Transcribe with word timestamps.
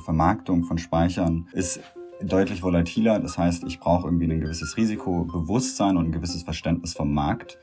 Vermarktung 0.00 0.64
von 0.64 0.78
Speichern 0.78 1.48
ist 1.52 1.80
deutlich 2.22 2.62
volatiler. 2.62 3.18
Das 3.20 3.38
heißt, 3.38 3.64
ich 3.64 3.80
brauche 3.80 4.06
irgendwie 4.06 4.26
ein 4.26 4.40
gewisses 4.40 4.76
Risikobewusstsein 4.76 5.96
und 5.96 6.06
ein 6.06 6.12
gewisses 6.12 6.42
Verständnis 6.42 6.94
vom 6.94 7.12
Markt. 7.12 7.58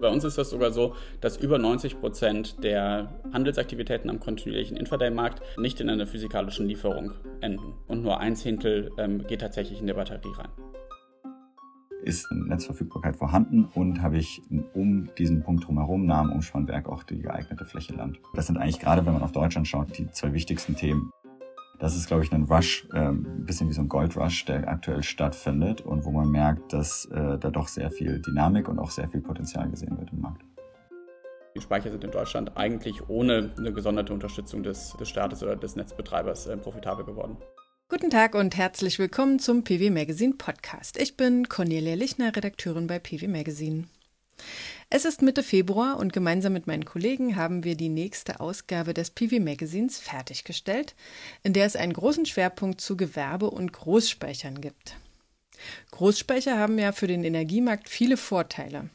Bei 0.00 0.08
uns 0.08 0.24
ist 0.24 0.36
das 0.36 0.50
sogar 0.50 0.72
so, 0.72 0.96
dass 1.20 1.36
über 1.36 1.58
90 1.58 2.00
Prozent 2.00 2.64
der 2.64 3.12
Handelsaktivitäten 3.32 4.10
am 4.10 4.18
kontinuierlichen 4.18 4.76
Intraday-Markt 4.76 5.42
nicht 5.58 5.80
in 5.80 5.88
einer 5.88 6.08
physikalischen 6.08 6.66
Lieferung 6.66 7.12
enden. 7.40 7.74
Und 7.86 8.02
nur 8.02 8.18
ein 8.18 8.34
Zehntel 8.34 8.90
ähm, 8.98 9.24
geht 9.28 9.42
tatsächlich 9.42 9.80
in 9.80 9.86
der 9.86 9.94
Batterie 9.94 10.32
rein. 10.36 10.48
Ist 12.02 12.26
eine 12.32 12.46
Netzverfügbarkeit 12.46 13.14
vorhanden 13.14 13.68
und 13.74 14.02
habe 14.02 14.18
ich 14.18 14.42
um 14.74 15.08
diesen 15.18 15.44
Punkt 15.44 15.68
drumherum, 15.68 16.04
nah 16.04 16.18
am 16.18 16.32
Umspannwerk, 16.32 16.88
auch 16.88 17.04
die 17.04 17.20
geeignete 17.20 17.64
Fläche 17.64 17.94
Land. 17.94 18.18
Das 18.34 18.48
sind 18.48 18.56
eigentlich 18.56 18.80
gerade, 18.80 19.06
wenn 19.06 19.12
man 19.12 19.22
auf 19.22 19.30
Deutschland 19.30 19.68
schaut, 19.68 19.96
die 19.96 20.10
zwei 20.10 20.32
wichtigsten 20.32 20.74
Themen. 20.74 21.12
Das 21.82 21.96
ist, 21.96 22.06
glaube 22.06 22.22
ich, 22.22 22.30
ein 22.30 22.44
Rush, 22.44 22.86
ähm, 22.94 23.26
ein 23.26 23.44
bisschen 23.44 23.68
wie 23.68 23.72
so 23.72 23.80
ein 23.80 23.88
Goldrush, 23.88 24.44
der 24.44 24.68
aktuell 24.68 25.02
stattfindet 25.02 25.80
und 25.80 26.04
wo 26.04 26.12
man 26.12 26.30
merkt, 26.30 26.72
dass 26.72 27.06
äh, 27.06 27.36
da 27.36 27.50
doch 27.50 27.66
sehr 27.66 27.90
viel 27.90 28.20
Dynamik 28.20 28.68
und 28.68 28.78
auch 28.78 28.92
sehr 28.92 29.08
viel 29.08 29.20
Potenzial 29.20 29.68
gesehen 29.68 29.98
wird 29.98 30.12
im 30.12 30.20
Markt. 30.20 30.42
Die 31.56 31.60
Speicher 31.60 31.90
sind 31.90 32.04
in 32.04 32.12
Deutschland 32.12 32.56
eigentlich 32.56 33.08
ohne 33.08 33.52
eine 33.58 33.72
gesonderte 33.72 34.12
Unterstützung 34.12 34.62
des, 34.62 34.96
des 35.00 35.08
Staates 35.08 35.42
oder 35.42 35.56
des 35.56 35.74
Netzbetreibers 35.74 36.46
äh, 36.46 36.56
profitabel 36.56 37.04
geworden. 37.04 37.36
Guten 37.88 38.10
Tag 38.10 38.36
und 38.36 38.56
herzlich 38.56 39.00
willkommen 39.00 39.40
zum 39.40 39.64
PW 39.64 39.90
Magazine 39.90 40.34
Podcast. 40.34 40.96
Ich 41.02 41.16
bin 41.16 41.48
Cornelia 41.48 41.96
Lichner, 41.96 42.36
Redakteurin 42.36 42.86
bei 42.86 43.00
PW 43.00 43.26
Magazine. 43.26 43.86
Es 44.90 45.04
ist 45.04 45.22
Mitte 45.22 45.42
Februar 45.42 45.98
und 45.98 46.12
gemeinsam 46.12 46.52
mit 46.52 46.66
meinen 46.66 46.84
Kollegen 46.84 47.36
haben 47.36 47.64
wir 47.64 47.76
die 47.76 47.88
nächste 47.88 48.40
Ausgabe 48.40 48.92
des 48.92 49.10
PV 49.10 49.40
Magazins 49.40 49.98
fertiggestellt, 49.98 50.94
in 51.42 51.52
der 51.52 51.64
es 51.64 51.76
einen 51.76 51.94
großen 51.94 52.26
Schwerpunkt 52.26 52.80
zu 52.80 52.96
Gewerbe- 52.96 53.50
und 53.50 53.72
Großspeichern 53.72 54.60
gibt. 54.60 54.96
Großspeicher 55.92 56.58
haben 56.58 56.78
ja 56.78 56.92
für 56.92 57.06
den 57.06 57.24
Energiemarkt 57.24 57.88
viele 57.88 58.16
Vorteile. 58.16 58.90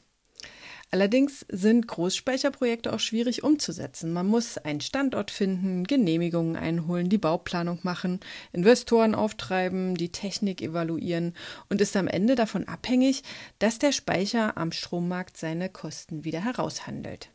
Allerdings 0.90 1.46
sind 1.50 1.86
Großspeicherprojekte 1.88 2.94
auch 2.94 3.00
schwierig 3.00 3.44
umzusetzen. 3.44 4.14
Man 4.14 4.26
muss 4.26 4.58
einen 4.58 4.80
Standort 4.80 5.32
finden, 5.32 5.84
Genehmigungen 5.84 6.56
einholen, 6.56 7.10
die 7.10 7.18
Bauplanung 7.18 7.80
machen, 7.84 8.22
Investoren 8.54 9.14
auftreiben, 9.14 9.96
die 9.96 10.14
Technik 10.14 10.62
evaluieren 10.62 11.34
und 11.70 11.82
ist 11.82 11.98
am 11.98 12.08
Ende 12.08 12.36
davon 12.36 12.70
abhängig, 12.70 13.24
dass 13.60 13.80
der 13.80 13.92
Speicher 13.92 14.56
am 14.58 14.72
Strommarkt 14.72 15.36
seine 15.36 15.68
Kosten 15.68 16.24
wieder 16.24 16.44
heraushandelt. 16.44 17.32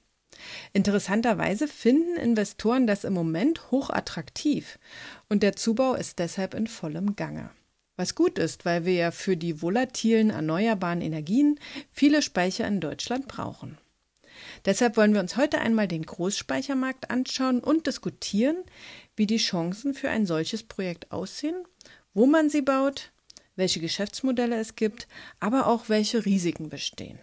Interessanterweise 0.73 1.69
finden 1.69 2.17
Investoren 2.17 2.87
das 2.87 3.05
im 3.05 3.13
Moment 3.13 3.71
hochattraktiv 3.71 4.79
und 5.29 5.43
der 5.43 5.57
Zubau 5.57 5.95
ist 5.95 6.19
deshalb 6.19 6.55
in 6.55 6.67
vollem 6.67 7.17
Gange. 7.17 7.51
Was 7.97 8.15
gut 8.15 8.39
ist, 8.39 8.65
weil 8.65 8.85
wir 8.85 8.95
ja 8.95 9.11
für 9.11 9.37
die 9.37 9.61
volatilen 9.61 10.31
erneuerbaren 10.31 11.03
Energien 11.03 11.59
viele 11.91 12.23
Speicher 12.23 12.67
in 12.67 12.81
Deutschland 12.81 13.29
brauchen. 13.29 13.79
Deshalb 14.65 14.97
wollen 14.97 15.13
wir 15.13 15.21
uns 15.21 15.37
heute 15.37 15.61
einmal 15.61 15.89
den 15.89 16.05
Großspeichermarkt 16.05 17.11
anschauen 17.11 17.61
und 17.61 17.87
diskutieren, 17.87 18.57
wie 19.15 19.27
die 19.27 19.37
Chancen 19.37 19.95
für 19.95 20.09
ein 20.09 20.27
solches 20.27 20.63
Projekt 20.63 21.13
aussehen, 21.13 21.57
wo 22.15 22.27
man 22.27 22.51
sie 22.51 22.63
baut, 22.63 23.13
welche 23.57 23.81
Geschäftsmodelle 23.81 24.59
es 24.59 24.75
gibt, 24.77 25.07
aber 25.41 25.67
auch 25.67 25.89
welche 25.89 26.25
Risiken 26.25 26.69
bestehen. 26.69 27.19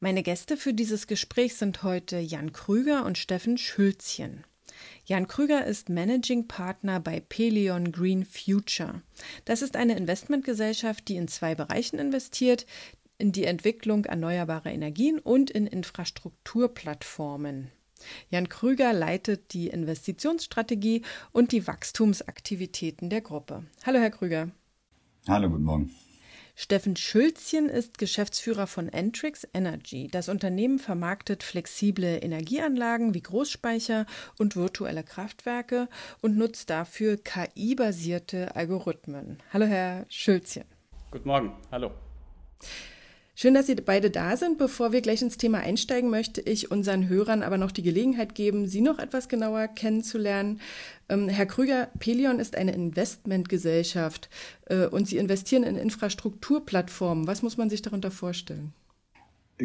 Meine 0.00 0.22
Gäste 0.22 0.56
für 0.56 0.74
dieses 0.74 1.06
Gespräch 1.06 1.54
sind 1.54 1.82
heute 1.82 2.18
Jan 2.18 2.52
Krüger 2.52 3.04
und 3.04 3.18
Steffen 3.18 3.56
Schülzchen. 3.56 4.44
Jan 5.04 5.28
Krüger 5.28 5.64
ist 5.64 5.88
Managing 5.88 6.48
Partner 6.48 7.00
bei 7.00 7.20
Pelion 7.20 7.92
Green 7.92 8.24
Future. 8.24 9.02
Das 9.44 9.62
ist 9.62 9.76
eine 9.76 9.96
Investmentgesellschaft, 9.96 11.08
die 11.08 11.16
in 11.16 11.28
zwei 11.28 11.54
Bereichen 11.54 11.98
investiert, 11.98 12.66
in 13.18 13.32
die 13.32 13.44
Entwicklung 13.44 14.04
erneuerbarer 14.04 14.72
Energien 14.72 15.18
und 15.18 15.50
in 15.50 15.66
Infrastrukturplattformen. 15.66 17.70
Jan 18.30 18.48
Krüger 18.48 18.92
leitet 18.92 19.52
die 19.52 19.68
Investitionsstrategie 19.68 21.02
und 21.30 21.52
die 21.52 21.66
Wachstumsaktivitäten 21.66 23.10
der 23.10 23.20
Gruppe. 23.20 23.64
Hallo, 23.84 24.00
Herr 24.00 24.10
Krüger. 24.10 24.50
Hallo, 25.28 25.48
guten 25.48 25.64
Morgen. 25.64 25.90
Steffen 26.54 26.96
Schülzchen 26.96 27.68
ist 27.68 27.96
Geschäftsführer 27.96 28.66
von 28.66 28.88
Entrix 28.88 29.46
Energy. 29.54 30.08
Das 30.08 30.28
Unternehmen 30.28 30.78
vermarktet 30.78 31.42
flexible 31.42 32.18
Energieanlagen 32.22 33.14
wie 33.14 33.22
Großspeicher 33.22 34.06
und 34.38 34.54
virtuelle 34.54 35.02
Kraftwerke 35.02 35.88
und 36.20 36.36
nutzt 36.36 36.68
dafür 36.68 37.16
KI-basierte 37.16 38.54
Algorithmen. 38.54 39.38
Hallo, 39.52 39.64
Herr 39.64 40.04
Schülzchen. 40.08 40.64
Guten 41.10 41.28
Morgen. 41.28 41.56
Hallo. 41.70 41.90
Schön, 43.34 43.54
dass 43.54 43.66
Sie 43.66 43.74
beide 43.74 44.10
da 44.10 44.36
sind. 44.36 44.58
Bevor 44.58 44.92
wir 44.92 45.00
gleich 45.00 45.22
ins 45.22 45.38
Thema 45.38 45.58
einsteigen, 45.58 46.10
möchte 46.10 46.42
ich 46.42 46.70
unseren 46.70 47.08
Hörern 47.08 47.42
aber 47.42 47.56
noch 47.56 47.72
die 47.72 47.82
Gelegenheit 47.82 48.34
geben, 48.34 48.68
Sie 48.68 48.82
noch 48.82 48.98
etwas 48.98 49.28
genauer 49.28 49.68
kennenzulernen. 49.68 50.60
Ähm, 51.08 51.28
Herr 51.28 51.46
Krüger, 51.46 51.88
Pelion 51.98 52.40
ist 52.40 52.56
eine 52.56 52.74
Investmentgesellschaft 52.74 54.28
äh, 54.66 54.86
und 54.86 55.08
Sie 55.08 55.16
investieren 55.16 55.62
in 55.62 55.76
Infrastrukturplattformen. 55.76 57.26
Was 57.26 57.42
muss 57.42 57.56
man 57.56 57.70
sich 57.70 57.80
darunter 57.80 58.10
vorstellen? 58.10 58.74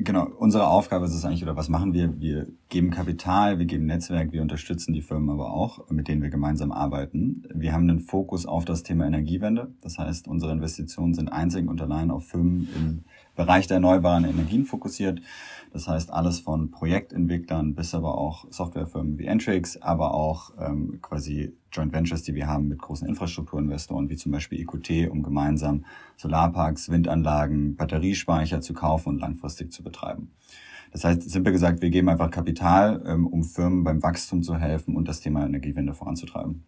Genau, 0.04 0.28
unsere 0.38 0.68
Aufgabe 0.68 1.06
ist 1.06 1.16
es 1.16 1.26
eigentlich, 1.26 1.42
oder 1.42 1.56
was 1.56 1.70
machen 1.70 1.92
wir? 1.92 2.20
Wir 2.20 2.46
geben 2.70 2.92
Kapital, 2.92 3.58
wir 3.58 3.66
geben 3.66 3.88
Netzwerk, 3.88 4.32
wir 4.32 4.44
unterstützen 4.44 4.94
die 4.94 5.02
Firmen 5.02 5.32
aber 5.32 5.52
auch, 5.52 5.90
mit 5.90 6.08
denen 6.08 6.22
wir 6.22 6.30
gemeinsam 6.30 6.72
arbeiten. 6.72 7.48
Wir 7.52 7.74
haben 7.74 7.90
einen 7.90 8.00
Fokus 8.00 8.46
auf 8.46 8.64
das 8.64 8.84
Thema 8.84 9.08
Energiewende. 9.08 9.74
Das 9.82 9.98
heißt, 9.98 10.28
unsere 10.28 10.52
Investitionen 10.52 11.16
sind 11.16 11.30
einzig 11.30 11.68
und 11.68 11.82
allein 11.82 12.12
auf 12.12 12.28
Firmen 12.28 12.70
im 12.76 13.06
Bereich 13.36 13.66
der 13.66 13.76
erneuerbaren 13.76 14.26
Energien 14.26 14.66
fokussiert. 14.66 15.20
Das 15.74 15.88
heißt, 15.88 16.14
alles 16.14 16.42
von 16.42 16.70
Projektentwicklern 16.70 17.74
bis 17.74 17.96
aber 17.96 18.20
auch 18.20 18.46
Softwarefirmen 18.52 19.18
wie 19.18 19.26
Entrix, 19.26 19.78
aber 19.78 20.14
auch 20.14 20.52
ähm, 20.60 21.00
quasi 21.02 21.56
Joint 21.78 21.94
Ventures, 21.94 22.24
die 22.24 22.34
wir 22.34 22.48
haben 22.48 22.68
mit 22.68 22.80
großen 22.80 23.08
Infrastrukturinvestoren, 23.08 24.10
wie 24.10 24.16
zum 24.16 24.32
Beispiel 24.32 24.60
EQT, 24.60 25.12
um 25.12 25.22
gemeinsam 25.22 25.86
Solarparks, 26.18 26.90
Windanlagen, 26.90 27.76
Batteriespeicher 27.76 28.62
zu 28.62 28.74
kaufen 28.74 29.10
und 29.10 29.20
langfristig 29.20 29.72
zu 29.72 29.84
betreiben. 29.84 30.32
Das 30.92 31.04
heißt, 31.04 31.30
simpel 31.30 31.54
gesagt, 31.54 31.82
wir 31.82 31.90
geben 31.90 32.10
einfach 32.10 32.32
Kapital, 32.32 33.04
ähm, 33.06 33.28
um 33.28 33.44
Firmen 33.44 33.84
beim 33.84 34.02
Wachstum 34.02 34.42
zu 34.42 34.58
helfen 34.58 34.96
und 34.96 35.08
das 35.08 35.20
Thema 35.20 35.46
Energiewende 35.46 35.94
voranzutreiben. 35.94 36.64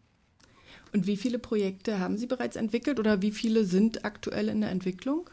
Und 0.93 1.07
wie 1.07 1.17
viele 1.17 1.39
Projekte 1.39 1.99
haben 1.99 2.17
Sie 2.17 2.27
bereits 2.27 2.55
entwickelt 2.55 2.99
oder 2.99 3.21
wie 3.21 3.31
viele 3.31 3.63
sind 3.65 4.05
aktuell 4.05 4.49
in 4.49 4.61
der 4.61 4.71
Entwicklung? 4.71 5.29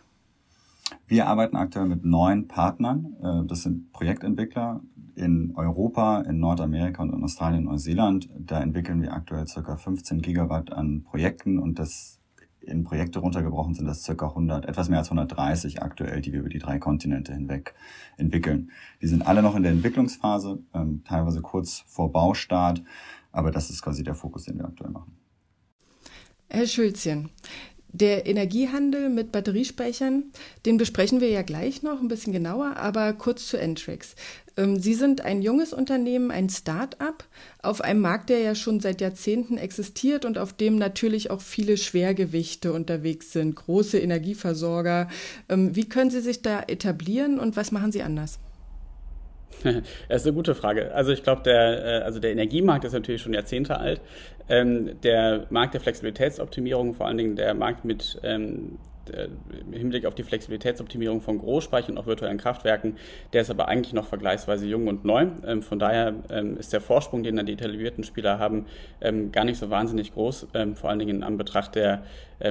Wir 1.07 1.27
arbeiten 1.27 1.57
aktuell 1.57 1.87
mit 1.87 2.05
neun 2.05 2.49
Partnern. 2.49 3.17
Äh, 3.23 3.47
das 3.47 3.63
sind 3.63 3.93
Projektentwickler 3.93 4.81
in 5.15 5.55
Europa, 5.57 6.21
in 6.21 6.39
Nordamerika 6.39 7.03
und 7.03 7.13
in 7.15 7.25
Australien 7.25 7.67
und 7.67 7.73
Neuseeland. 7.73 8.29
Da 8.39 8.61
entwickeln 8.61 9.01
wir 9.03 9.13
aktuell 9.13 9.47
circa 9.47 9.77
15 9.77 10.21
Gigawatt 10.21 10.73
an 10.73 11.03
Projekten 11.05 11.59
und 11.59 11.79
das 11.79 12.21
in 12.61 12.85
Projekte 12.85 13.21
runtergebrochen 13.21 13.75
sind 13.75 13.87
das 13.87 14.03
circa 14.03 14.29
100, 14.29 14.67
etwas 14.67 14.89
mehr 14.89 14.99
als 14.99 15.09
130 15.09 15.83
aktuell, 15.83 16.21
die 16.21 16.33
wir 16.33 16.41
über 16.41 16.49
die 16.49 16.59
drei 16.59 16.79
Kontinente 16.79 17.33
hinweg 17.33 17.75
entwickeln. 18.17 18.71
Die 19.01 19.07
sind 19.07 19.27
alle 19.27 19.43
noch 19.43 19.55
in 19.55 19.63
der 19.63 19.73
Entwicklungsphase, 19.73 20.59
ähm, 20.75 21.03
teilweise 21.05 21.41
kurz 21.43 21.85
vor 21.87 22.11
Baustart, 22.11 22.83
aber 23.33 23.51
das 23.51 23.71
ist 23.71 23.83
quasi 23.83 24.03
der 24.03 24.15
Fokus, 24.15 24.45
den 24.45 24.59
wir 24.59 24.65
aktuell 24.65 24.91
machen. 24.91 25.17
Herr 26.49 26.67
Schülzchen, 26.67 27.31
der 27.93 28.27
Energiehandel 28.27 29.09
mit 29.09 29.33
Batteriespeichern, 29.33 30.25
den 30.67 30.77
besprechen 30.77 31.21
wir 31.21 31.29
ja 31.31 31.43
gleich 31.43 31.83
noch 31.83 32.01
ein 32.01 32.09
bisschen 32.09 32.33
genauer, 32.33 32.77
aber 32.77 33.13
kurz 33.13 33.47
zu 33.47 33.57
Entrix. 33.57 34.15
Ähm, 34.57 34.79
Sie 34.79 34.95
sind 34.95 35.25
ein 35.25 35.43
junges 35.43 35.73
Unternehmen, 35.73 36.31
ein 36.31 36.49
Start-up 36.49 37.25
auf 37.63 37.81
einem 37.81 38.01
Markt, 38.01 38.31
der 38.31 38.41
ja 38.41 38.55
schon 38.55 38.81
seit 38.81 39.01
Jahrzehnten 39.01 39.57
existiert 39.57 40.25
und 40.25 40.39
auf 40.39 40.53
dem 40.53 40.77
natürlich 40.77 41.31
auch 41.31 41.41
viele 41.41 41.77
Schwergewichte 41.77 42.73
unterwegs 42.73 43.33
sind, 43.33 43.55
große 43.55 43.99
Energieversorger. 43.99 45.09
Ähm, 45.49 45.75
wie 45.75 45.89
können 45.89 46.11
Sie 46.11 46.21
sich 46.21 46.43
da 46.43 46.63
etablieren 46.67 47.39
und 47.39 47.57
was 47.57 47.73
machen 47.73 47.93
Sie 47.93 48.03
anders? 48.03 48.39
Das 50.09 50.23
ist 50.23 50.27
eine 50.27 50.35
gute 50.35 50.55
Frage. 50.55 50.95
Also 50.95 51.13
ich 51.13 51.23
glaube, 51.23 51.43
der, 51.43 51.85
äh, 51.85 52.05
also 52.05 52.19
der 52.19 52.33
Energiemarkt 52.33 52.85
ist 52.85 52.93
natürlich 52.93 53.23
schon 53.23 53.33
Jahrzehnte 53.33 53.79
alt. 53.79 54.01
Ähm, 54.49 55.01
der 55.03 55.47
Markt 55.51 55.75
der 55.75 55.81
Flexibilitätsoptimierung, 55.81 56.95
vor 56.95 57.07
allen 57.07 57.19
Dingen 57.19 57.37
der 57.37 57.55
Markt 57.55 57.85
mit 57.85 58.19
ähm, 58.23 58.79
im 59.11 59.73
Hinblick 59.73 60.07
auf 60.07 60.15
die 60.15 60.23
Flexibilitätsoptimierung 60.23 61.21
von 61.21 61.39
Großspeichern 61.39 61.93
und 61.93 61.99
auch 62.03 62.07
virtuellen 62.07 62.39
Kraftwerken, 62.39 62.97
der 63.33 63.43
ist 63.43 63.51
aber 63.51 63.69
eigentlich 63.69 63.93
noch 63.93 64.07
vergleichsweise 64.07 64.67
jung 64.67 64.89
und 64.89 65.05
neu. 65.05 65.27
Ähm, 65.47 65.63
von 65.63 65.79
daher 65.79 66.15
ähm, 66.31 66.57
ist 66.57 66.73
der 66.73 66.81
Vorsprung, 66.81 67.23
den 67.23 67.37
dann 67.37 67.47
die 67.47 67.53
etablierten 67.53 68.05
Spieler 68.05 68.39
haben, 68.39 68.67
ähm, 69.01 69.33
gar 69.33 69.45
nicht 69.45 69.59
so 69.59 69.71
wahnsinnig 69.71 70.13
groß, 70.13 70.49
vor 70.75 70.91
allen 70.91 70.99
Dingen 70.99 71.17
in 71.17 71.23
Anbetracht 71.23 71.75
der 71.75 72.03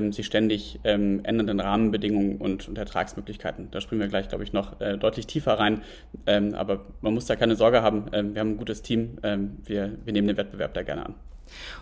sich 0.09 0.25
ständig 0.25 0.79
ändernden 0.81 1.59
Rahmenbedingungen 1.59 2.37
und, 2.37 2.75
Ertragsmöglichkeiten. 2.75 3.69
Da 3.69 3.81
springen 3.81 4.01
wir 4.01 4.07
gleich, 4.07 4.29
glaube 4.29 4.43
ich, 4.43 4.51
noch 4.51 4.81
äh, 4.81 4.97
deutlich 4.97 5.27
tiefer 5.27 5.59
rein. 5.59 5.83
aber 6.25 6.85
man 7.01 7.13
muss 7.13 7.27
da 7.27 7.35
keine 7.35 7.55
Sorge 7.55 7.83
haben. 7.83 8.05
wir 8.11 8.39
haben 8.39 8.53
ein 8.53 8.57
gutes 8.57 8.81
Team. 8.81 9.19
wir 9.21 9.97
nehmen 10.07 10.27
den 10.27 10.37
Wettbewerb 10.37 10.73
da 10.73 10.81
gerne 10.81 11.05
an. 11.05 11.15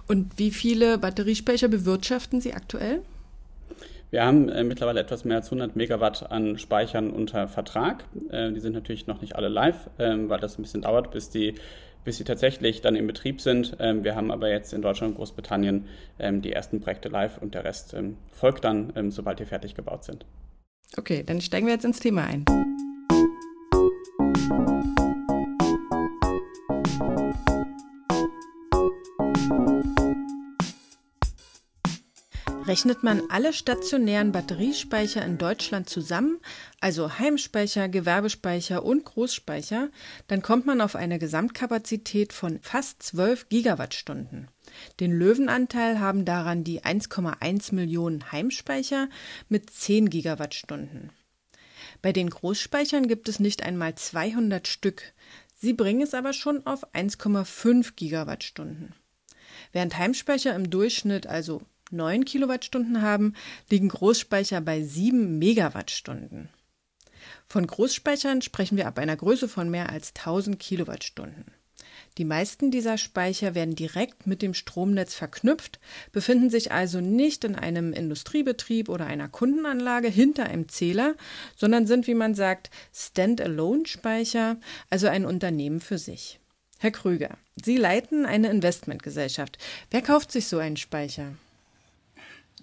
Und 0.07 0.37
wie 0.37 0.51
viele 0.51 0.97
Batteriespeicher 0.97 1.67
bewirtschaften 1.67 2.41
Sie 2.41 2.53
aktuell? 2.53 3.01
Wir 4.13 4.23
haben 4.23 4.47
äh, 4.47 4.63
mittlerweile 4.63 4.99
etwas 4.99 5.25
mehr 5.25 5.37
als 5.37 5.47
100 5.47 5.75
Megawatt 5.75 6.31
an 6.31 6.59
Speichern 6.59 7.09
unter 7.09 7.47
Vertrag. 7.47 8.05
Äh, 8.29 8.51
die 8.51 8.59
sind 8.59 8.73
natürlich 8.73 9.07
noch 9.07 9.21
nicht 9.21 9.35
alle 9.35 9.49
live, 9.49 9.89
ähm, 9.97 10.29
weil 10.29 10.39
das 10.39 10.59
ein 10.59 10.61
bisschen 10.61 10.83
dauert, 10.83 11.09
bis 11.09 11.31
die, 11.31 11.55
bis 12.03 12.17
sie 12.17 12.23
tatsächlich 12.23 12.81
dann 12.81 12.95
in 12.95 13.07
Betrieb 13.07 13.41
sind. 13.41 13.75
Ähm, 13.79 14.03
wir 14.03 14.15
haben 14.15 14.29
aber 14.29 14.51
jetzt 14.51 14.71
in 14.71 14.83
Deutschland 14.83 15.13
und 15.13 15.17
Großbritannien 15.17 15.87
ähm, 16.19 16.43
die 16.43 16.53
ersten 16.53 16.79
Projekte 16.79 17.09
live 17.09 17.39
und 17.39 17.55
der 17.55 17.63
Rest 17.63 17.95
ähm, 17.95 18.17
folgt 18.31 18.65
dann, 18.65 19.09
sobald 19.09 19.39
die 19.39 19.45
fertig 19.45 19.73
gebaut 19.73 20.03
sind. 20.03 20.25
Okay, 20.95 21.23
dann 21.25 21.41
steigen 21.41 21.65
wir 21.65 21.73
jetzt 21.73 21.85
ins 21.85 21.99
Thema 21.99 22.25
ein. 22.25 22.45
Rechnet 32.73 33.03
man 33.03 33.21
alle 33.29 33.53
stationären 33.53 34.31
Batteriespeicher 34.31 35.23
in 35.23 35.37
Deutschland 35.37 35.87
zusammen, 35.87 36.39
also 36.79 37.19
Heimspeicher, 37.19 37.87
Gewerbespeicher 37.87 38.83
und 38.83 39.05
Großspeicher, 39.05 39.91
dann 40.27 40.41
kommt 40.41 40.65
man 40.65 40.81
auf 40.81 40.95
eine 40.95 41.19
Gesamtkapazität 41.19 42.33
von 42.33 42.59
fast 42.63 43.03
12 43.03 43.49
Gigawattstunden. 43.49 44.47
Den 44.99 45.11
Löwenanteil 45.11 45.99
haben 45.99 46.25
daran 46.25 46.63
die 46.63 46.81
1,1 46.81 47.75
Millionen 47.75 48.31
Heimspeicher 48.31 49.07
mit 49.49 49.69
10 49.69 50.09
Gigawattstunden. 50.09 51.11
Bei 52.01 52.11
den 52.11 52.31
Großspeichern 52.31 53.07
gibt 53.07 53.29
es 53.29 53.39
nicht 53.39 53.61
einmal 53.61 53.93
200 53.93 54.67
Stück. 54.67 55.13
Sie 55.53 55.73
bringen 55.73 56.01
es 56.01 56.15
aber 56.15 56.33
schon 56.33 56.65
auf 56.65 56.91
1,5 56.95 57.91
Gigawattstunden. 57.95 58.95
Während 59.73 59.95
Heimspeicher 59.95 60.55
im 60.55 60.71
Durchschnitt 60.71 61.27
also 61.27 61.61
9 61.93 62.25
Kilowattstunden 62.25 63.01
haben, 63.01 63.33
liegen 63.69 63.89
Großspeicher 63.89 64.59
bei 64.61 64.81
7 64.81 65.37
Megawattstunden. 65.37 66.49
Von 67.47 67.67
Großspeichern 67.67 68.41
sprechen 68.41 68.77
wir 68.77 68.87
ab 68.87 68.99
einer 68.99 69.15
Größe 69.15 69.47
von 69.47 69.69
mehr 69.69 69.89
als 69.89 70.13
1000 70.15 70.59
Kilowattstunden. 70.59 71.45
Die 72.17 72.25
meisten 72.25 72.69
dieser 72.69 72.97
Speicher 72.97 73.55
werden 73.55 73.75
direkt 73.75 74.27
mit 74.27 74.41
dem 74.41 74.53
Stromnetz 74.53 75.15
verknüpft, 75.15 75.79
befinden 76.11 76.49
sich 76.49 76.71
also 76.71 77.01
nicht 77.01 77.43
in 77.43 77.55
einem 77.55 77.91
Industriebetrieb 77.91 78.89
oder 78.89 79.07
einer 79.07 79.29
Kundenanlage 79.29 80.09
hinter 80.09 80.45
einem 80.45 80.69
Zähler, 80.69 81.15
sondern 81.55 81.87
sind, 81.87 82.05
wie 82.05 82.13
man 82.13 82.35
sagt, 82.35 82.69
Standalone-Speicher, 82.93 84.57
also 84.89 85.07
ein 85.07 85.25
Unternehmen 85.25 85.79
für 85.79 85.97
sich. 85.97 86.39
Herr 86.77 86.91
Krüger, 86.91 87.37
Sie 87.63 87.77
leiten 87.77 88.25
eine 88.25 88.49
Investmentgesellschaft. 88.49 89.57
Wer 89.89 90.01
kauft 90.01 90.31
sich 90.31 90.47
so 90.47 90.57
einen 90.59 90.77
Speicher? 90.77 91.33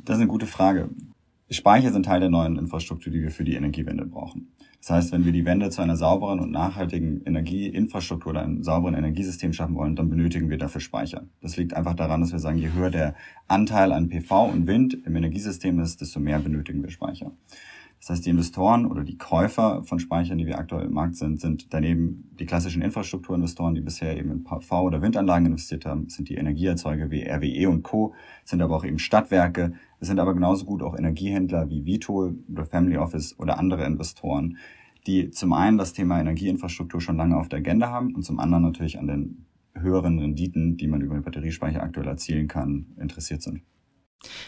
Das 0.04 0.16
ist 0.16 0.20
eine 0.20 0.28
gute 0.28 0.46
Frage. 0.46 0.90
Speicher 1.50 1.92
sind 1.92 2.04
Teil 2.04 2.20
der 2.20 2.30
neuen 2.30 2.56
Infrastruktur, 2.56 3.12
die 3.12 3.22
wir 3.22 3.30
für 3.30 3.44
die 3.44 3.54
Energiewende 3.54 4.06
brauchen. 4.06 4.52
Das 4.80 4.90
heißt, 4.90 5.12
wenn 5.12 5.24
wir 5.24 5.32
die 5.32 5.44
Wende 5.44 5.68
zu 5.68 5.82
einer 5.82 5.96
sauberen 5.96 6.40
und 6.40 6.52
nachhaltigen 6.52 7.22
Energieinfrastruktur 7.26 8.30
oder 8.30 8.42
einem 8.42 8.62
sauberen 8.62 8.94
Energiesystem 8.94 9.52
schaffen 9.52 9.74
wollen, 9.74 9.94
dann 9.94 10.08
benötigen 10.08 10.48
wir 10.48 10.58
dafür 10.58 10.80
Speicher. 10.80 11.26
Das 11.42 11.56
liegt 11.56 11.74
einfach 11.74 11.94
daran, 11.94 12.22
dass 12.22 12.32
wir 12.32 12.38
sagen, 12.38 12.56
je 12.56 12.72
höher 12.72 12.90
der 12.90 13.14
Anteil 13.46 13.92
an 13.92 14.08
PV 14.08 14.46
und 14.46 14.66
Wind 14.66 14.96
im 15.04 15.16
Energiesystem 15.16 15.80
ist, 15.80 16.00
desto 16.00 16.18
mehr 16.20 16.38
benötigen 16.38 16.82
wir 16.82 16.90
Speicher. 16.90 17.32
Das 18.00 18.08
heißt, 18.08 18.24
die 18.24 18.30
Investoren 18.30 18.86
oder 18.86 19.04
die 19.04 19.18
Käufer 19.18 19.84
von 19.84 19.98
Speichern, 19.98 20.38
die 20.38 20.46
wir 20.46 20.58
aktuell 20.58 20.86
im 20.86 20.94
Markt 20.94 21.16
sind, 21.16 21.38
sind 21.38 21.72
daneben 21.74 22.30
die 22.38 22.46
klassischen 22.46 22.80
Infrastrukturinvestoren, 22.80 23.74
die 23.74 23.82
bisher 23.82 24.16
eben 24.16 24.30
in 24.30 24.42
PV- 24.42 24.84
oder 24.84 25.02
Windanlagen 25.02 25.46
investiert 25.46 25.84
haben, 25.84 26.08
sind 26.08 26.30
die 26.30 26.36
Energieerzeuger 26.36 27.10
wie 27.10 27.28
RWE 27.28 27.68
und 27.68 27.82
Co., 27.82 28.14
sind 28.44 28.62
aber 28.62 28.74
auch 28.74 28.84
eben 28.84 28.98
Stadtwerke, 28.98 29.74
es 30.00 30.08
sind 30.08 30.18
aber 30.18 30.32
genauso 30.32 30.64
gut 30.64 30.82
auch 30.82 30.96
Energiehändler 30.96 31.68
wie 31.68 31.84
Vitol 31.84 32.38
oder 32.50 32.64
Family 32.64 32.96
Office 32.96 33.38
oder 33.38 33.58
andere 33.58 33.84
Investoren, 33.84 34.56
die 35.06 35.30
zum 35.30 35.52
einen 35.52 35.76
das 35.76 35.92
Thema 35.92 36.20
Energieinfrastruktur 36.20 37.02
schon 37.02 37.18
lange 37.18 37.36
auf 37.36 37.50
der 37.50 37.58
Agenda 37.58 37.90
haben 37.90 38.14
und 38.14 38.22
zum 38.22 38.38
anderen 38.38 38.64
natürlich 38.64 38.98
an 38.98 39.08
den 39.08 39.46
höheren 39.74 40.18
Renditen, 40.18 40.78
die 40.78 40.88
man 40.88 41.02
über 41.02 41.14
den 41.14 41.22
Batteriespeicher 41.22 41.82
aktuell 41.82 42.08
erzielen 42.08 42.48
kann, 42.48 42.86
interessiert 42.98 43.42
sind. 43.42 43.60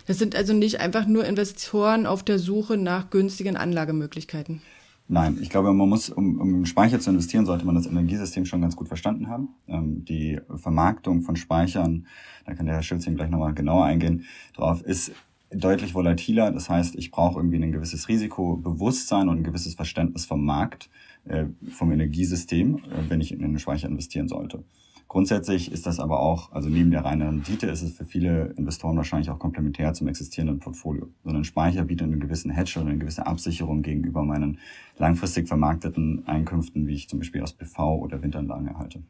Das 0.06 0.18
sind 0.18 0.34
also 0.34 0.52
nicht 0.52 0.80
einfach 0.80 1.06
nur 1.06 1.24
Investoren 1.24 2.06
auf 2.06 2.22
der 2.22 2.38
Suche 2.38 2.76
nach 2.76 3.10
günstigen 3.10 3.56
Anlagemöglichkeiten. 3.56 4.62
Nein, 5.08 5.38
ich 5.42 5.50
glaube, 5.50 5.72
man 5.72 5.88
muss, 5.88 6.10
um, 6.10 6.40
um 6.40 6.54
im 6.54 6.66
Speicher 6.66 7.00
zu 7.00 7.10
investieren, 7.10 7.44
sollte 7.44 7.66
man 7.66 7.74
das 7.74 7.86
Energiesystem 7.86 8.46
schon 8.46 8.62
ganz 8.62 8.76
gut 8.76 8.88
verstanden 8.88 9.28
haben. 9.28 9.50
Ähm, 9.68 10.04
die 10.04 10.40
Vermarktung 10.56 11.22
von 11.22 11.36
Speichern, 11.36 12.06
da 12.46 12.54
kann 12.54 12.66
der 12.66 12.76
Herr 12.76 12.82
Schülzing 12.82 13.16
gleich 13.16 13.28
nochmal 13.28 13.52
genauer 13.52 13.84
eingehen, 13.84 14.24
drauf, 14.54 14.82
ist 14.82 15.12
deutlich 15.54 15.94
volatiler. 15.94 16.50
Das 16.50 16.70
heißt, 16.70 16.94
ich 16.96 17.10
brauche 17.10 17.38
irgendwie 17.38 17.62
ein 17.62 17.72
gewisses 17.72 18.08
Risikobewusstsein 18.08 19.28
und 19.28 19.38
ein 19.38 19.44
gewisses 19.44 19.74
Verständnis 19.74 20.24
vom 20.24 20.44
Markt, 20.44 20.88
äh, 21.24 21.44
vom 21.70 21.92
Energiesystem, 21.92 22.76
äh, 22.76 22.80
wenn 23.08 23.20
ich 23.20 23.32
in 23.32 23.44
einen 23.44 23.58
Speicher 23.58 23.88
investieren 23.88 24.28
sollte. 24.28 24.64
Grundsätzlich 25.12 25.70
ist 25.70 25.84
das 25.84 26.00
aber 26.00 26.20
auch, 26.20 26.52
also 26.52 26.70
neben 26.70 26.90
der 26.90 27.04
reinen 27.04 27.28
Rendite 27.28 27.66
ist 27.66 27.82
es 27.82 27.92
für 27.92 28.06
viele 28.06 28.54
Investoren 28.56 28.96
wahrscheinlich 28.96 29.28
auch 29.28 29.38
komplementär 29.38 29.92
zum 29.92 30.08
existierenden 30.08 30.58
Portfolio. 30.58 31.06
So 31.22 31.28
ein 31.28 31.44
Speicher 31.44 31.84
bietet 31.84 32.06
einen 32.06 32.18
gewissen 32.18 32.50
Hedge 32.50 32.80
oder 32.80 32.88
eine 32.88 32.98
gewisse 32.98 33.26
Absicherung 33.26 33.82
gegenüber 33.82 34.24
meinen 34.24 34.58
langfristig 34.96 35.48
vermarkteten 35.48 36.26
Einkünften, 36.26 36.86
wie 36.86 36.94
ich 36.94 37.10
zum 37.10 37.18
Beispiel 37.18 37.42
aus 37.42 37.52
PV 37.52 37.96
oder 37.96 38.22
Windanlagen 38.22 38.68
erhalte. 38.68 39.02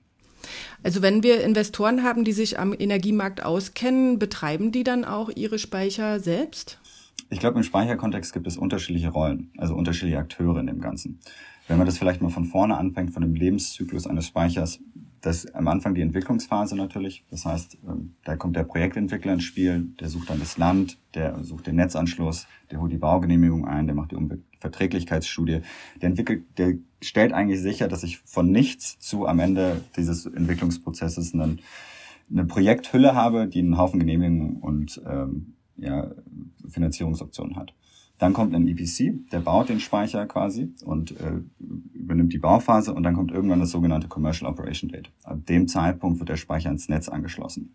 Also 0.83 1.03
wenn 1.03 1.23
wir 1.23 1.45
Investoren 1.45 2.03
haben, 2.03 2.25
die 2.25 2.33
sich 2.33 2.59
am 2.59 2.75
Energiemarkt 2.77 3.45
auskennen, 3.45 4.19
betreiben 4.19 4.73
die 4.73 4.83
dann 4.83 5.05
auch 5.05 5.31
ihre 5.33 5.61
Speicher 5.61 6.19
selbst? 6.19 6.81
Ich 7.31 7.39
glaube, 7.39 7.59
im 7.59 7.63
Speicherkontext 7.63 8.33
gibt 8.33 8.49
es 8.49 8.57
unterschiedliche 8.57 9.11
Rollen, 9.11 9.53
also 9.57 9.77
unterschiedliche 9.77 10.19
Akteure 10.19 10.59
in 10.59 10.67
dem 10.67 10.81
Ganzen. 10.81 11.21
Wenn 11.69 11.79
man 11.79 11.87
das 11.87 11.97
vielleicht 11.97 12.21
mal 12.21 12.29
von 12.29 12.45
vorne 12.45 12.77
anfängt, 12.77 13.13
von 13.13 13.23
dem 13.23 13.35
Lebenszyklus 13.35 14.07
eines 14.07 14.27
Speichers, 14.27 14.81
das 15.23 15.47
am 15.55 15.69
Anfang 15.69 15.95
die 15.95 16.03
Entwicklungsphase 16.03 16.77
natürlich. 16.77 17.25
Das 17.31 17.47
heißt, 17.47 17.79
ähm, 17.89 18.15
da 18.25 18.37
kommt 18.37 18.57
der 18.57 18.65
Projektentwickler 18.65 19.33
ins 19.35 19.45
Spiel, 19.45 19.89
der 20.01 20.09
sucht 20.09 20.29
dann 20.29 20.41
das 20.41 20.59
Land, 20.59 20.99
der 21.15 21.43
sucht 21.45 21.69
den 21.69 21.77
Netzanschluss, 21.77 22.47
der 22.71 22.81
holt 22.81 22.93
die 22.93 22.99
Baugenehmigung 22.99 23.67
ein, 23.67 23.87
der 23.87 23.95
macht 23.95 24.11
die 24.11 24.17
Umweltverträglichkeitsstudie. 24.17 25.61
Der 26.01 26.09
entwickelt, 26.09 26.45
der 26.59 26.75
stellt 27.01 27.33
eigentlich 27.33 27.61
sicher, 27.61 27.87
dass 27.87 28.03
ich 28.03 28.19
von 28.19 28.51
nichts 28.51 28.99
zu 28.99 29.27
am 29.27 29.39
Ende 29.39 29.83
dieses 29.97 30.27
Entwicklungsprozesses 30.27 31.35
einen, 31.35 31.61
eine 32.31 32.45
Projekthülle 32.45 33.15
habe, 33.15 33.47
die 33.47 33.61
einen 33.61 33.79
Haufen 33.79 34.01
Genehmigungen 34.01 34.57
und 34.57 35.01
ähm, 35.07 35.55
ja, 35.77 36.11
Finanzierungsoptionen 36.69 37.57
hat. 37.57 37.75
Dann 38.23 38.35
kommt 38.35 38.55
ein 38.55 38.69
EPC, 38.69 39.29
der 39.33 39.41
baut 39.41 39.69
den 39.69 39.81
Speicher 39.81 40.27
quasi 40.27 40.73
und 40.85 41.11
äh, 41.21 41.41
übernimmt 41.93 42.33
die 42.33 42.39
Bauphase 42.39 42.95
und 42.95 43.03
dann 43.03 43.17
kommt 43.17 43.33
irgendwann 43.33 43.59
das 43.59 43.73
sogenannte 43.73 44.07
Commercial 44.07 44.49
Operation 44.49 44.89
Date. 44.91 45.11
Ab 45.25 45.45
dem 45.47 45.67
Zeitpunkt 45.67 46.21
wird 46.21 46.29
der 46.29 46.37
Speicher 46.37 46.71
ins 46.71 46.89
Netz 46.89 47.09
angeschlossen. 47.09 47.75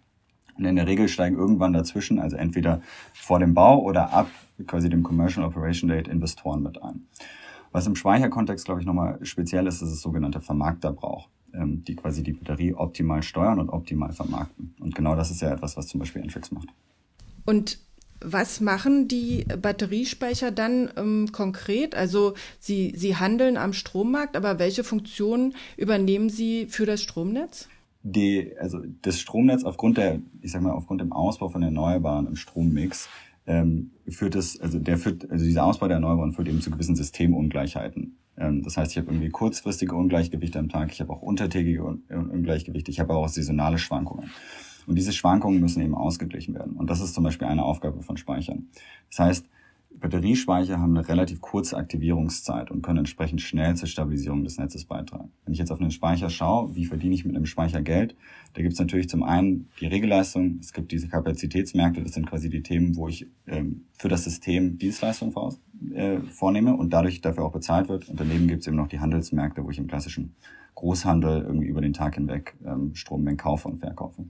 Und 0.57 0.63
in 0.63 0.77
der 0.77 0.87
Regel 0.87 1.09
steigen 1.09 1.35
irgendwann 1.35 1.73
dazwischen, 1.73 2.17
also 2.17 2.37
entweder 2.37 2.81
vor 3.13 3.39
dem 3.39 3.53
Bau 3.53 3.81
oder 3.81 4.13
ab 4.13 4.29
quasi 4.67 4.87
dem 4.87 5.03
Commercial 5.03 5.45
Operation 5.45 5.89
Date 5.89 6.07
Investoren 6.07 6.63
mit 6.63 6.81
ein. 6.81 7.07
Was 7.73 7.85
im 7.85 7.97
Speicherkontext, 7.97 8.63
glaube 8.63 8.79
ich, 8.79 8.87
nochmal 8.87 9.19
speziell 9.23 9.67
ist, 9.67 9.81
ist 9.81 9.91
das 9.91 9.99
sogenannte 9.99 10.39
Vermarkter 10.39 10.93
braucht, 10.93 11.29
ähm, 11.53 11.83
die 11.83 11.97
quasi 11.97 12.23
die 12.23 12.31
Batterie 12.31 12.73
optimal 12.73 13.21
steuern 13.21 13.59
und 13.59 13.67
optimal 13.67 14.13
vermarkten. 14.13 14.73
Und 14.79 14.95
genau 14.95 15.13
das 15.13 15.29
ist 15.29 15.41
ja 15.41 15.51
etwas, 15.51 15.75
was 15.75 15.87
zum 15.87 15.99
Beispiel 15.99 16.21
Entrix 16.21 16.51
macht. 16.51 16.69
Und 17.43 17.85
was 18.21 18.61
machen 18.61 19.07
die 19.07 19.45
Batteriespeicher 19.45 20.51
dann 20.51 20.89
ähm, 20.97 21.31
konkret? 21.31 21.95
Also 21.95 22.33
sie, 22.59 22.93
sie 22.95 23.15
handeln 23.15 23.57
am 23.57 23.73
Strommarkt, 23.73 24.35
aber 24.35 24.59
welche 24.59 24.83
Funktionen 24.83 25.53
übernehmen 25.75 26.29
sie 26.29 26.67
für 26.67 26.85
das 26.85 27.01
Stromnetz? 27.01 27.69
Die, 28.03 28.53
also 28.59 28.79
das 29.01 29.19
Stromnetz 29.19 29.63
aufgrund 29.63 29.97
der, 29.97 30.21
ich 30.41 30.51
sag 30.51 30.61
mal, 30.61 30.71
aufgrund 30.71 31.01
dem 31.01 31.11
Ausbau 31.11 31.49
von 31.49 31.61
Erneuerbaren 31.61 32.27
im 32.27 32.35
Strommix 32.35 33.09
ähm, 33.47 33.91
führt 34.07 34.35
es, 34.35 34.59
also 34.59 34.79
der 34.79 34.97
führt, 34.97 35.29
also 35.29 35.43
dieser 35.43 35.65
Ausbau 35.65 35.87
der 35.87 35.95
Erneuerbaren 35.95 36.33
führt 36.33 36.47
eben 36.47 36.61
zu 36.61 36.71
gewissen 36.71 36.95
Systemungleichheiten. 36.95 38.17
Ähm, 38.37 38.61
das 38.63 38.77
heißt, 38.77 38.91
ich 38.91 38.97
habe 38.97 39.07
irgendwie 39.07 39.29
kurzfristige 39.29 39.95
Ungleichgewichte 39.95 40.59
am 40.59 40.69
Tag, 40.69 40.91
ich 40.91 41.01
habe 41.01 41.11
auch 41.11 41.21
untertägige 41.21 41.83
Ungleichgewichte, 41.83 42.91
ich 42.91 42.99
habe 42.99 43.15
auch 43.15 43.27
saisonale 43.27 43.77
Schwankungen. 43.77 44.29
Und 44.87 44.95
diese 44.95 45.11
Schwankungen 45.11 45.59
müssen 45.59 45.81
eben 45.81 45.93
ausgeglichen 45.93 46.55
werden. 46.55 46.77
Und 46.77 46.89
das 46.89 47.01
ist 47.01 47.13
zum 47.13 47.23
Beispiel 47.23 47.47
eine 47.47 47.63
Aufgabe 47.63 48.01
von 48.01 48.17
Speichern. 48.17 48.69
Das 49.09 49.19
heißt, 49.19 49.45
Batteriespeicher 49.99 50.79
haben 50.79 50.95
eine 50.95 51.07
relativ 51.07 51.41
kurze 51.41 51.75
Aktivierungszeit 51.75 52.71
und 52.71 52.81
können 52.81 52.99
entsprechend 52.99 53.41
schnell 53.41 53.75
zur 53.75 53.87
Stabilisierung 53.87 54.43
des 54.43 54.57
Netzes 54.57 54.85
beitragen. 54.85 55.31
Wenn 55.43 55.53
ich 55.53 55.59
jetzt 55.59 55.71
auf 55.71 55.81
einen 55.81 55.91
Speicher 55.91 56.29
schaue, 56.29 56.75
wie 56.75 56.85
verdiene 56.85 57.15
ich 57.15 57.25
mit 57.25 57.35
einem 57.35 57.45
Speicher 57.45 57.81
Geld, 57.81 58.15
da 58.53 58.61
gibt 58.61 58.73
es 58.73 58.79
natürlich 58.79 59.09
zum 59.09 59.23
einen 59.23 59.69
die 59.79 59.87
Regelleistung, 59.87 60.59
es 60.61 60.73
gibt 60.73 60.91
diese 60.91 61.07
Kapazitätsmärkte, 61.07 62.03
das 62.03 62.13
sind 62.13 62.27
quasi 62.27 62.49
die 62.49 62.61
Themen, 62.61 62.95
wo 62.95 63.07
ich 63.07 63.27
ähm, 63.47 63.85
für 63.93 64.07
das 64.07 64.23
System 64.23 64.77
Dienstleistungen 64.77 65.33
vor, 65.33 65.55
äh, 65.93 66.19
vornehme 66.19 66.75
und 66.75 66.93
dadurch 66.93 67.21
dafür 67.21 67.45
auch 67.45 67.51
bezahlt 67.51 67.89
wird. 67.89 68.07
Und 68.07 68.19
daneben 68.19 68.47
gibt 68.47 68.61
es 68.61 68.67
eben 68.67 68.77
noch 68.77 68.87
die 68.87 68.99
Handelsmärkte, 68.99 69.63
wo 69.63 69.71
ich 69.71 69.79
im 69.79 69.87
klassischen 69.87 70.35
Großhandel 70.75 71.41
irgendwie 71.41 71.67
über 71.67 71.81
den 71.81 71.93
Tag 71.93 72.15
hinweg 72.15 72.55
ähm, 72.63 72.93
Strommengen 72.93 73.37
kaufe 73.37 73.67
und 73.67 73.79
verkaufe. 73.79 74.25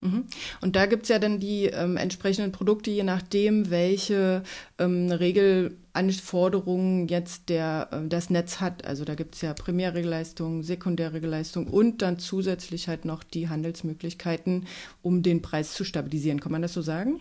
Mhm. 0.00 0.26
Und 0.60 0.76
da 0.76 0.86
gibt 0.86 1.04
es 1.04 1.08
ja 1.08 1.18
dann 1.18 1.40
die 1.40 1.64
ähm, 1.64 1.96
entsprechenden 1.96 2.52
Produkte, 2.52 2.90
je 2.90 3.02
nachdem, 3.02 3.68
welche 3.70 4.44
ähm, 4.78 5.10
Regelanforderungen 5.10 7.08
jetzt 7.08 7.48
der, 7.48 7.88
äh, 7.90 8.06
das 8.08 8.30
Netz 8.30 8.60
hat. 8.60 8.84
Also 8.84 9.04
da 9.04 9.16
gibt 9.16 9.34
es 9.34 9.40
ja 9.40 9.54
Primärregelleistung, 9.54 10.62
Sekundärregelleistung 10.62 11.66
und 11.66 12.00
dann 12.02 12.20
zusätzlich 12.20 12.86
halt 12.86 13.04
noch 13.04 13.24
die 13.24 13.48
Handelsmöglichkeiten, 13.48 14.68
um 15.02 15.24
den 15.24 15.42
Preis 15.42 15.74
zu 15.74 15.82
stabilisieren. 15.82 16.38
Kann 16.38 16.52
man 16.52 16.62
das 16.62 16.74
so 16.74 16.82
sagen? 16.82 17.20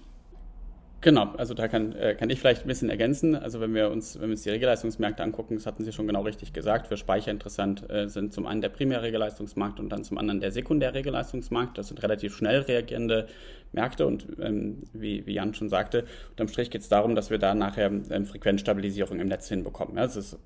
Genau, 1.08 1.34
also 1.38 1.54
da 1.54 1.70
kann, 1.70 1.96
äh, 1.96 2.16
kann 2.16 2.30
ich 2.30 2.38
vielleicht 2.38 2.66
ein 2.66 2.68
bisschen 2.68 2.90
ergänzen. 2.90 3.34
Also 3.34 3.62
wenn 3.62 3.74
wir 3.74 3.92
uns, 3.92 4.16
wenn 4.16 4.24
wir 4.24 4.32
uns 4.32 4.44
die 4.44 4.50
Regelleistungsmärkte 4.50 5.24
angucken, 5.24 5.56
das 5.56 5.66
hatten 5.66 5.86
Sie 5.86 5.94
schon 5.94 6.06
genau 6.06 6.24
richtig 6.24 6.52
gesagt, 6.52 6.88
für 6.88 6.98
Speicher 6.98 7.32
interessant 7.32 7.90
äh, 7.90 8.10
sind 8.10 8.34
zum 8.34 8.46
einen 8.46 8.60
der 8.60 8.68
Primärregelleistungsmarkt 8.68 9.80
und 9.80 9.88
dann 9.88 10.04
zum 10.04 10.18
anderen 10.18 10.42
der 10.42 10.52
Sekundärregelleistungsmarkt. 10.52 11.78
Das 11.78 11.88
sind 11.88 12.04
relativ 12.04 12.36
schnell 12.36 12.60
reagierende 12.60 13.28
Märkte 13.72 14.06
und 14.06 14.28
ähm, 14.42 14.84
wie, 14.92 15.26
wie 15.26 15.36
Jan 15.36 15.54
schon 15.54 15.70
sagte, 15.70 16.04
unterm 16.32 16.50
Strich 16.50 16.72
geht 16.72 16.82
es 16.82 16.90
darum, 16.90 17.16
dass 17.16 17.30
wir 17.30 17.38
da 17.38 17.56
nachher 17.56 17.90
ähm, 17.90 18.26
Frequenzstabilisierung 18.26 19.22
im 19.22 19.30
Netz 19.30 19.48
hinbekommen. 19.48 19.96
Ja, 19.96 20.04
das 20.04 20.18
ist 20.18 20.38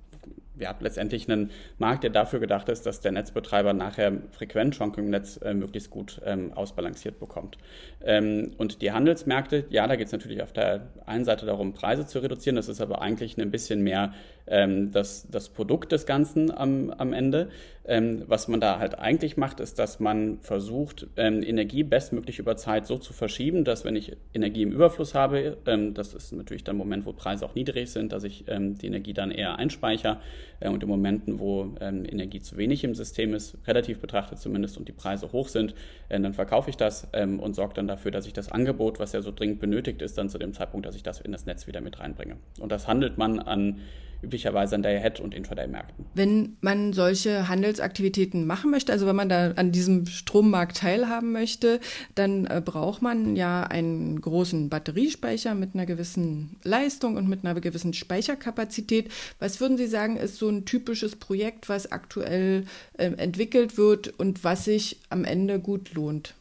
wir 0.62 0.68
haben 0.68 0.84
letztendlich 0.84 1.28
einen 1.28 1.50
Markt, 1.78 2.04
der 2.04 2.10
dafür 2.10 2.38
gedacht 2.38 2.68
ist, 2.68 2.86
dass 2.86 3.00
der 3.00 3.10
Netzbetreiber 3.10 3.72
nachher 3.72 4.12
Frequenzschwankungen 4.30 5.06
im 5.06 5.10
Netz 5.10 5.36
äh, 5.42 5.54
möglichst 5.54 5.90
gut 5.90 6.20
ähm, 6.24 6.52
ausbalanciert 6.52 7.18
bekommt. 7.18 7.58
Ähm, 8.04 8.52
und 8.58 8.80
die 8.80 8.92
Handelsmärkte, 8.92 9.64
ja, 9.70 9.88
da 9.88 9.96
geht 9.96 10.06
es 10.06 10.12
natürlich 10.12 10.40
auf 10.40 10.52
der 10.52 10.86
einen 11.04 11.24
Seite 11.24 11.46
darum, 11.46 11.72
Preise 11.72 12.06
zu 12.06 12.20
reduzieren. 12.20 12.54
Das 12.54 12.68
ist 12.68 12.80
aber 12.80 13.02
eigentlich 13.02 13.36
ein 13.38 13.50
bisschen 13.50 13.82
mehr 13.82 14.14
ähm, 14.46 14.92
das, 14.92 15.26
das 15.28 15.48
Produkt 15.48 15.90
des 15.90 16.06
Ganzen 16.06 16.56
am, 16.56 16.90
am 16.90 17.12
Ende. 17.12 17.48
Ähm, 17.84 18.22
was 18.28 18.46
man 18.46 18.60
da 18.60 18.78
halt 18.78 18.98
eigentlich 18.98 19.36
macht, 19.36 19.58
ist, 19.58 19.78
dass 19.78 19.98
man 19.98 20.38
versucht, 20.40 21.08
ähm, 21.16 21.42
Energie 21.42 21.82
bestmöglich 21.82 22.38
über 22.38 22.56
Zeit 22.56 22.86
so 22.86 22.96
zu 22.96 23.12
verschieben, 23.12 23.64
dass 23.64 23.84
wenn 23.84 23.96
ich 23.96 24.16
Energie 24.32 24.62
im 24.62 24.70
Überfluss 24.70 25.14
habe, 25.14 25.56
ähm, 25.66 25.92
das 25.92 26.14
ist 26.14 26.32
natürlich 26.32 26.62
dann 26.62 26.76
ein 26.76 26.78
Moment, 26.78 27.06
wo 27.06 27.12
Preise 27.12 27.44
auch 27.44 27.56
niedrig 27.56 27.90
sind, 27.90 28.12
dass 28.12 28.22
ich 28.22 28.44
ähm, 28.46 28.78
die 28.78 28.86
Energie 28.86 29.14
dann 29.14 29.32
eher 29.32 29.56
einspeichere 29.56 30.20
äh, 30.60 30.68
und 30.68 30.80
in 30.82 30.88
Momenten, 30.88 31.40
wo 31.40 31.74
ähm, 31.80 32.04
Energie 32.04 32.40
zu 32.40 32.56
wenig 32.56 32.84
im 32.84 32.94
System 32.94 33.34
ist, 33.34 33.58
relativ 33.66 33.98
betrachtet 33.98 34.38
zumindest, 34.38 34.78
und 34.78 34.86
die 34.86 34.92
Preise 34.92 35.32
hoch 35.32 35.48
sind, 35.48 35.74
äh, 36.08 36.20
dann 36.20 36.34
verkaufe 36.34 36.70
ich 36.70 36.76
das 36.76 37.08
ähm, 37.12 37.40
und 37.40 37.54
sorge 37.54 37.74
dann 37.74 37.88
dafür, 37.88 38.12
dass 38.12 38.26
ich 38.26 38.32
das 38.32 38.52
Angebot, 38.52 39.00
was 39.00 39.12
ja 39.12 39.22
so 39.22 39.32
dringend 39.32 39.58
benötigt 39.58 40.02
ist, 40.02 40.16
dann 40.18 40.28
zu 40.28 40.38
dem 40.38 40.52
Zeitpunkt, 40.52 40.86
dass 40.86 40.94
ich 40.94 41.02
das 41.02 41.20
in 41.20 41.32
das 41.32 41.46
Netz 41.46 41.66
wieder 41.66 41.80
mit 41.80 41.98
reinbringe. 41.98 42.36
Und 42.60 42.70
das 42.70 42.86
handelt 42.86 43.18
man 43.18 43.40
an 43.40 43.80
üblicherweise 44.22 44.74
an 44.74 44.82
Day-Ahead- 44.82 45.20
und 45.20 45.34
Intraday-Märkten. 45.34 46.06
Wenn 46.14 46.56
man 46.60 46.92
solche 46.92 47.48
Handelsaktivitäten 47.48 48.46
machen 48.46 48.70
möchte, 48.70 48.92
also 48.92 49.06
wenn 49.06 49.16
man 49.16 49.28
da 49.28 49.52
an 49.52 49.72
diesem 49.72 50.06
Strommarkt 50.06 50.78
teilhaben 50.78 51.32
möchte, 51.32 51.80
dann 52.14 52.46
äh, 52.46 52.62
braucht 52.64 53.02
man 53.02 53.36
ja 53.36 53.64
einen 53.64 54.20
großen 54.20 54.68
Batteriespeicher 54.68 55.54
mit 55.54 55.74
einer 55.74 55.86
gewissen 55.86 56.56
Leistung 56.62 57.16
und 57.16 57.28
mit 57.28 57.44
einer 57.44 57.60
gewissen 57.60 57.92
Speicherkapazität. 57.92 59.10
Was 59.38 59.60
würden 59.60 59.76
Sie 59.76 59.86
sagen, 59.86 60.16
ist 60.16 60.36
so 60.36 60.48
ein 60.48 60.64
typisches 60.64 61.16
Projekt, 61.16 61.68
was 61.68 61.90
aktuell 61.90 62.64
äh, 62.94 63.06
entwickelt 63.06 63.76
wird 63.76 64.08
und 64.18 64.44
was 64.44 64.64
sich 64.64 65.00
am 65.10 65.24
Ende 65.24 65.58
gut 65.58 65.94
lohnt? 65.94 66.34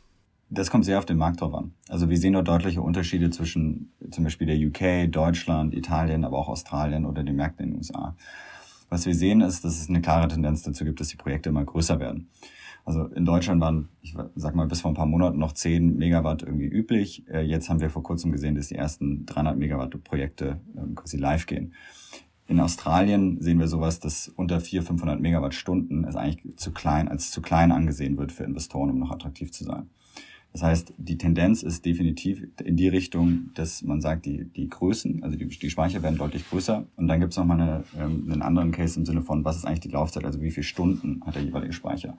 Das 0.53 0.69
kommt 0.69 0.83
sehr 0.83 0.97
auf 0.97 1.05
den 1.05 1.17
Markt 1.17 1.39
drauf 1.39 1.53
an. 1.53 1.71
Also 1.87 2.09
wir 2.09 2.17
sehen 2.17 2.33
dort 2.33 2.49
deutliche 2.49 2.81
Unterschiede 2.81 3.29
zwischen 3.29 3.93
zum 4.11 4.25
Beispiel 4.25 4.47
der 4.47 4.57
UK, 4.57 5.09
Deutschland, 5.09 5.73
Italien, 5.73 6.25
aber 6.25 6.37
auch 6.37 6.49
Australien 6.49 7.05
oder 7.05 7.23
den 7.23 7.37
Märkten 7.37 7.63
in 7.63 7.71
den 7.71 7.77
USA. 7.77 8.17
Was 8.89 9.05
wir 9.05 9.15
sehen 9.15 9.39
ist, 9.39 9.63
dass 9.63 9.79
es 9.79 9.87
eine 9.87 10.01
klare 10.01 10.27
Tendenz 10.27 10.63
dazu 10.63 10.83
gibt, 10.83 10.99
dass 10.99 11.07
die 11.07 11.15
Projekte 11.15 11.47
immer 11.47 11.63
größer 11.63 12.01
werden. 12.01 12.27
Also 12.83 13.05
in 13.05 13.23
Deutschland 13.23 13.61
waren, 13.61 13.87
ich 14.01 14.13
sag 14.35 14.53
mal, 14.53 14.67
bis 14.67 14.81
vor 14.81 14.91
ein 14.91 14.95
paar 14.95 15.05
Monaten 15.05 15.39
noch 15.39 15.53
10 15.53 15.95
Megawatt 15.95 16.43
irgendwie 16.43 16.67
üblich. 16.67 17.25
Äh, 17.29 17.43
jetzt 17.43 17.69
haben 17.69 17.79
wir 17.79 17.89
vor 17.89 18.03
kurzem 18.03 18.33
gesehen, 18.33 18.55
dass 18.55 18.67
die 18.67 18.75
ersten 18.75 19.25
300 19.27 19.57
Megawatt 19.57 20.03
Projekte 20.03 20.59
ähm, 20.75 20.95
quasi 20.95 21.15
live 21.15 21.45
gehen. 21.45 21.73
In 22.47 22.59
Australien 22.59 23.39
sehen 23.39 23.59
wir 23.59 23.69
sowas, 23.69 24.01
dass 24.01 24.27
unter 24.27 24.59
400, 24.59 24.87
500 24.87 25.21
Megawattstunden 25.21 26.03
es 26.03 26.17
eigentlich 26.17 26.57
zu 26.57 26.73
klein, 26.73 27.07
als 27.07 27.31
zu 27.31 27.41
klein 27.41 27.71
angesehen 27.71 28.17
wird 28.17 28.33
für 28.33 28.43
Investoren, 28.43 28.89
um 28.89 28.99
noch 28.99 29.11
attraktiv 29.11 29.53
zu 29.53 29.63
sein. 29.63 29.89
Das 30.53 30.63
heißt, 30.63 30.93
die 30.97 31.17
Tendenz 31.17 31.63
ist 31.63 31.85
definitiv 31.85 32.45
in 32.61 32.75
die 32.75 32.89
Richtung, 32.89 33.51
dass 33.53 33.83
man 33.83 34.01
sagt, 34.01 34.25
die, 34.25 34.45
die 34.45 34.67
Größen, 34.67 35.23
also 35.23 35.37
die, 35.37 35.47
die 35.47 35.69
Speicher 35.69 36.03
werden 36.03 36.17
deutlich 36.17 36.49
größer. 36.49 36.85
Und 36.97 37.07
dann 37.07 37.21
gibt 37.21 37.31
es 37.31 37.37
nochmal 37.37 37.61
eine, 37.61 37.83
ähm, 37.97 38.29
einen 38.29 38.41
anderen 38.41 38.71
Case 38.71 38.99
im 38.99 39.05
Sinne 39.05 39.21
von, 39.21 39.45
was 39.45 39.55
ist 39.55 39.65
eigentlich 39.65 39.79
die 39.79 39.89
Laufzeit, 39.89 40.25
also 40.25 40.41
wie 40.41 40.51
viele 40.51 40.65
Stunden 40.65 41.21
hat 41.25 41.35
der 41.35 41.43
jeweilige 41.43 41.71
Speicher. 41.71 42.17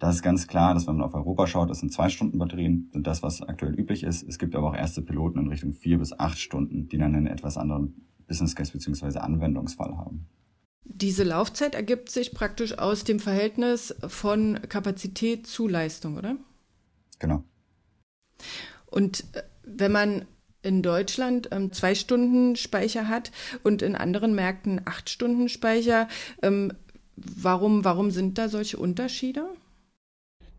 Da 0.00 0.10
ist 0.10 0.22
ganz 0.22 0.48
klar, 0.48 0.74
dass 0.74 0.88
wenn 0.88 0.96
man 0.96 1.06
auf 1.06 1.14
Europa 1.14 1.46
schaut, 1.46 1.70
das 1.70 1.78
sind 1.78 1.92
zwei 1.92 2.08
Stunden 2.08 2.36
Batterien, 2.38 2.88
sind 2.92 3.06
das, 3.06 3.22
was 3.22 3.40
aktuell 3.42 3.78
üblich 3.78 4.02
ist. 4.02 4.24
Es 4.24 4.40
gibt 4.40 4.56
aber 4.56 4.70
auch 4.70 4.74
erste 4.74 5.00
Piloten 5.00 5.38
in 5.38 5.46
Richtung 5.46 5.72
vier 5.72 5.98
bis 5.98 6.12
acht 6.18 6.40
Stunden, 6.40 6.88
die 6.88 6.98
dann 6.98 7.14
einen 7.14 7.28
etwas 7.28 7.56
anderen 7.56 7.94
Business 8.26 8.56
Case 8.56 8.72
bzw. 8.72 9.20
Anwendungsfall 9.20 9.96
haben. 9.96 10.26
Diese 10.84 11.22
Laufzeit 11.22 11.76
ergibt 11.76 12.10
sich 12.10 12.34
praktisch 12.34 12.76
aus 12.76 13.04
dem 13.04 13.20
Verhältnis 13.20 13.94
von 14.08 14.58
Kapazität 14.68 15.46
zu 15.46 15.68
Leistung, 15.68 16.16
oder? 16.16 16.36
Genau. 17.20 17.44
Und 18.86 19.24
äh, 19.32 19.42
wenn 19.64 19.92
man 19.92 20.26
in 20.62 20.82
Deutschland 20.82 21.48
ähm, 21.50 21.72
zwei 21.72 21.94
Stunden 21.94 22.56
Speicher 22.56 23.08
hat 23.08 23.32
und 23.62 23.82
in 23.82 23.96
anderen 23.96 24.34
Märkten 24.34 24.80
acht 24.84 25.10
Stunden 25.10 25.48
Speicher, 25.48 26.08
ähm, 26.42 26.72
warum, 27.16 27.84
warum 27.84 28.10
sind 28.10 28.38
da 28.38 28.48
solche 28.48 28.78
Unterschiede? 28.78 29.44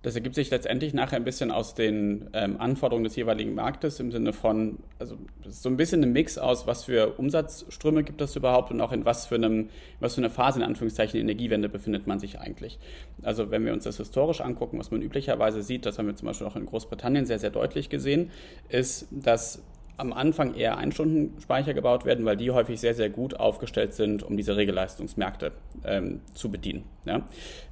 Das 0.03 0.15
ergibt 0.15 0.35
sich 0.35 0.51
letztendlich 0.51 0.93
nachher 0.93 1.15
ein 1.15 1.23
bisschen 1.23 1.49
aus 1.49 1.75
den 1.75 2.29
ähm, 2.33 2.59
Anforderungen 2.59 3.05
des 3.05 3.15
jeweiligen 3.15 3.55
Marktes 3.55 4.01
im 4.01 4.11
Sinne 4.11 4.33
von, 4.33 4.79
also 4.99 5.17
so 5.47 5.69
ein 5.69 5.77
bisschen 5.77 6.03
ein 6.03 6.11
Mix 6.11 6.37
aus, 6.37 6.67
was 6.67 6.83
für 6.83 7.17
Umsatzströme 7.17 8.03
gibt 8.03 8.19
es 8.19 8.35
überhaupt 8.35 8.69
und 8.71 8.81
auch 8.81 8.91
in 8.91 9.05
was 9.05 9.25
für, 9.25 9.35
einem, 9.35 9.69
was 10.01 10.15
für 10.15 10.21
einer 10.21 10.29
Phase 10.29 10.59
in 10.59 10.65
Anführungszeichen 10.65 11.19
Energiewende 11.19 11.69
befindet 11.69 12.05
man 12.05 12.19
sich 12.19 12.37
eigentlich. 12.37 12.79
Also 13.21 13.49
wenn 13.49 13.65
wir 13.65 13.71
uns 13.71 13.85
das 13.85 13.95
historisch 13.95 14.41
angucken, 14.41 14.77
was 14.77 14.91
man 14.91 15.01
üblicherweise 15.01 15.63
sieht, 15.63 15.85
das 15.85 15.97
haben 15.97 16.07
wir 16.07 16.15
zum 16.15 16.27
Beispiel 16.27 16.47
auch 16.47 16.57
in 16.57 16.65
Großbritannien 16.65 17.25
sehr, 17.25 17.39
sehr 17.39 17.51
deutlich 17.51 17.89
gesehen, 17.89 18.29
ist, 18.67 19.07
dass 19.09 19.63
am 19.97 20.11
Anfang 20.11 20.55
eher 20.55 20.77
Einstundenspeicher 20.77 21.73
gebaut 21.73 22.05
werden, 22.05 22.25
weil 22.25 22.37
die 22.37 22.51
häufig 22.51 22.79
sehr, 22.79 22.95
sehr 22.95 23.09
gut 23.09 23.35
aufgestellt 23.35 23.93
sind, 23.93 24.23
um 24.23 24.35
diese 24.37 24.57
Regelleistungsmärkte 24.57 25.51
ähm, 25.85 26.21
zu 26.33 26.49
bedienen. 26.49 26.83
Ja? 27.05 27.21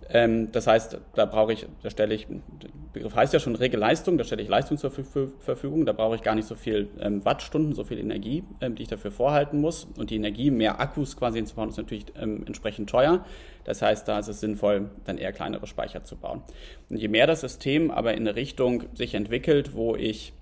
Ähm, 0.09 0.51
das 0.51 0.67
heißt, 0.67 0.99
da 1.15 1.25
brauche 1.25 1.53
ich, 1.53 1.65
da 1.81 1.89
stelle 1.89 2.13
ich, 2.13 2.27
der 2.27 2.69
Begriff 2.93 3.15
heißt 3.15 3.33
ja 3.33 3.39
schon 3.39 3.55
Regelleistung, 3.55 4.17
da 4.17 4.23
stelle 4.23 4.43
ich 4.43 4.49
Leistung 4.49 4.77
zur 4.77 4.91
Verfügung, 4.91 5.85
da 5.85 5.93
brauche 5.93 6.15
ich 6.15 6.21
gar 6.21 6.35
nicht 6.35 6.47
so 6.47 6.55
viel 6.55 6.89
ähm, 6.99 7.25
Wattstunden, 7.25 7.73
so 7.73 7.83
viel 7.83 7.97
Energie, 7.97 8.43
ähm, 8.59 8.75
die 8.75 8.83
ich 8.83 8.89
dafür 8.89 9.11
vorhalten 9.11 9.59
muss. 9.59 9.87
Und 9.97 10.09
die 10.09 10.15
Energie, 10.15 10.51
mehr 10.51 10.79
Akkus 10.79 11.17
quasi 11.17 11.39
hinzubauen, 11.39 11.69
ist 11.69 11.77
natürlich 11.77 12.05
ähm, 12.19 12.43
entsprechend 12.45 12.89
teuer. 12.89 13.25
Das 13.63 13.81
heißt, 13.81 14.07
da 14.07 14.19
ist 14.19 14.27
es 14.27 14.41
sinnvoll, 14.41 14.89
dann 15.05 15.17
eher 15.17 15.31
kleinere 15.31 15.65
Speicher 15.65 16.03
zu 16.03 16.17
bauen. 16.17 16.41
Und 16.89 16.97
je 16.97 17.07
mehr 17.07 17.27
das 17.27 17.41
System 17.41 17.89
aber 17.89 18.13
in 18.13 18.27
eine 18.27 18.35
Richtung 18.35 18.83
sich 18.93 19.13
entwickelt, 19.13 19.73
wo 19.73 19.95
ich 19.95 20.33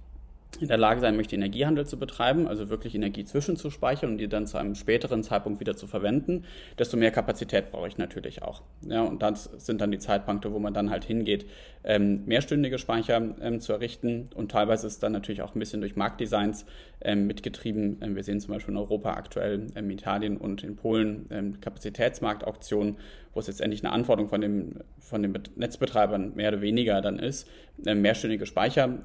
in 0.59 0.67
der 0.67 0.77
Lage 0.77 0.99
sein 0.99 1.15
möchte, 1.15 1.35
Energiehandel 1.35 1.85
zu 1.85 1.97
betreiben, 1.97 2.47
also 2.47 2.69
wirklich 2.69 2.95
Energie 2.95 3.23
zwischenzuspeichern 3.23 4.11
und 4.11 4.17
die 4.17 4.27
dann 4.27 4.47
zu 4.47 4.57
einem 4.57 4.75
späteren 4.75 5.23
Zeitpunkt 5.23 5.59
wieder 5.59 5.75
zu 5.75 5.87
verwenden, 5.87 6.43
desto 6.77 6.97
mehr 6.97 7.11
Kapazität 7.11 7.71
brauche 7.71 7.87
ich 7.87 7.97
natürlich 7.97 8.41
auch. 8.41 8.61
Ja, 8.81 9.03
und 9.03 9.21
das 9.21 9.45
sind 9.57 9.79
dann 9.79 9.91
die 9.91 9.99
Zeitpunkte, 9.99 10.51
wo 10.51 10.59
man 10.59 10.73
dann 10.73 10.89
halt 10.89 11.05
hingeht, 11.05 11.45
ähm, 11.83 12.25
mehrstündige 12.25 12.77
Speicher 12.77 13.35
ähm, 13.41 13.59
zu 13.59 13.73
errichten 13.73 14.29
und 14.35 14.51
teilweise 14.51 14.87
ist 14.87 15.01
dann 15.01 15.13
natürlich 15.13 15.41
auch 15.41 15.55
ein 15.55 15.59
bisschen 15.59 15.81
durch 15.81 15.95
Marktdesigns 15.95 16.65
ähm, 17.01 17.27
mitgetrieben. 17.27 17.97
Ähm, 18.01 18.15
wir 18.15 18.23
sehen 18.23 18.41
zum 18.41 18.53
Beispiel 18.53 18.73
in 18.73 18.79
Europa 18.79 19.13
aktuell, 19.13 19.67
ähm, 19.75 19.85
in 19.85 19.91
Italien 19.91 20.37
und 20.37 20.63
in 20.63 20.75
Polen 20.75 21.27
ähm, 21.29 21.61
Kapazitätsmarktauktionen, 21.61 22.97
wo 23.33 23.39
es 23.39 23.47
letztendlich 23.47 23.83
eine 23.83 23.93
Anforderung 23.93 24.29
von 24.29 24.41
dem, 24.41 24.75
von 24.99 25.21
den 25.21 25.37
Netzbetreibern 25.55 26.35
mehr 26.35 26.49
oder 26.49 26.61
weniger 26.61 27.01
dann 27.01 27.19
ist, 27.19 27.47
mehrstündige 27.77 28.45
Speicher 28.45 28.99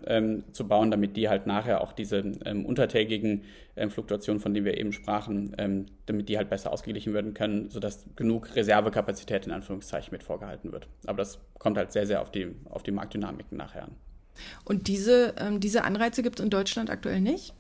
zu 0.53 0.67
bauen, 0.67 0.91
damit 0.91 1.17
die 1.17 1.29
halt 1.29 1.47
nachher 1.47 1.81
auch 1.81 1.93
diese 1.93 2.23
untertägigen 2.23 3.43
Fluktuationen, 3.89 4.41
von 4.41 4.55
denen 4.55 4.67
wir 4.67 4.79
eben 4.79 4.93
sprachen, 4.93 5.87
damit 6.07 6.29
die 6.29 6.39
halt 6.39 6.49
besser 6.51 6.73
ausgeglichen 6.73 7.13
werden 7.15 7.35
können, 7.35 7.71
sodass 7.71 8.07
genug 8.17 8.57
Reservekapazität 8.57 9.47
in 9.47 9.53
Anführungszeichen 9.53 10.11
mit 10.11 10.23
vorgehalten 10.23 10.73
wird. 10.73 10.89
Aber 11.07 11.19
das 11.19 11.39
kommt 11.59 11.77
halt 11.77 11.93
sehr, 11.93 12.07
sehr 12.07 12.21
auf 12.21 12.31
die, 12.31 12.49
auf 12.71 12.83
die 12.83 12.91
Marktdynamiken 12.91 13.57
nachher 13.59 13.85
an. 13.85 13.93
Und 14.65 14.89
diese, 14.89 15.35
ähm, 15.39 15.61
diese 15.61 15.85
Anreize 15.85 16.23
gibt 16.23 16.41
es 16.41 16.45
in 16.45 16.51
Deutschland 16.51 16.91
aktuell 16.91 17.21
nicht? 17.21 17.55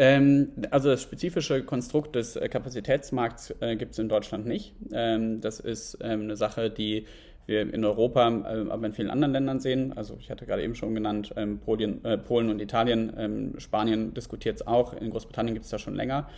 Ähm, 0.00 0.52
also 0.70 0.88
das 0.88 1.02
spezifische 1.02 1.62
Konstrukt 1.62 2.16
des 2.16 2.34
äh, 2.34 2.48
Kapazitätsmarkts 2.48 3.54
äh, 3.60 3.76
gibt 3.76 3.92
es 3.92 3.98
in 3.98 4.08
Deutschland 4.08 4.46
nicht. 4.46 4.74
Ähm, 4.94 5.42
das 5.42 5.60
ist 5.60 5.98
ähm, 6.00 6.22
eine 6.22 6.36
Sache, 6.36 6.70
die 6.70 7.04
wir 7.44 7.74
in 7.74 7.84
Europa, 7.84 8.26
äh, 8.28 8.70
aber 8.70 8.86
in 8.86 8.94
vielen 8.94 9.10
anderen 9.10 9.34
Ländern 9.34 9.60
sehen. 9.60 9.92
Also 9.94 10.16
ich 10.18 10.30
hatte 10.30 10.46
gerade 10.46 10.62
eben 10.62 10.74
schon 10.74 10.94
genannt, 10.94 11.34
ähm, 11.36 11.58
Polien, 11.58 12.02
äh, 12.02 12.16
Polen 12.16 12.48
und 12.48 12.62
Italien, 12.62 13.12
ähm, 13.18 13.54
Spanien 13.58 14.14
diskutiert 14.14 14.56
es 14.56 14.66
auch, 14.66 14.94
in 14.94 15.10
Großbritannien 15.10 15.52
gibt 15.52 15.64
es 15.64 15.70
das 15.70 15.82
schon 15.82 15.96
länger. 15.96 16.30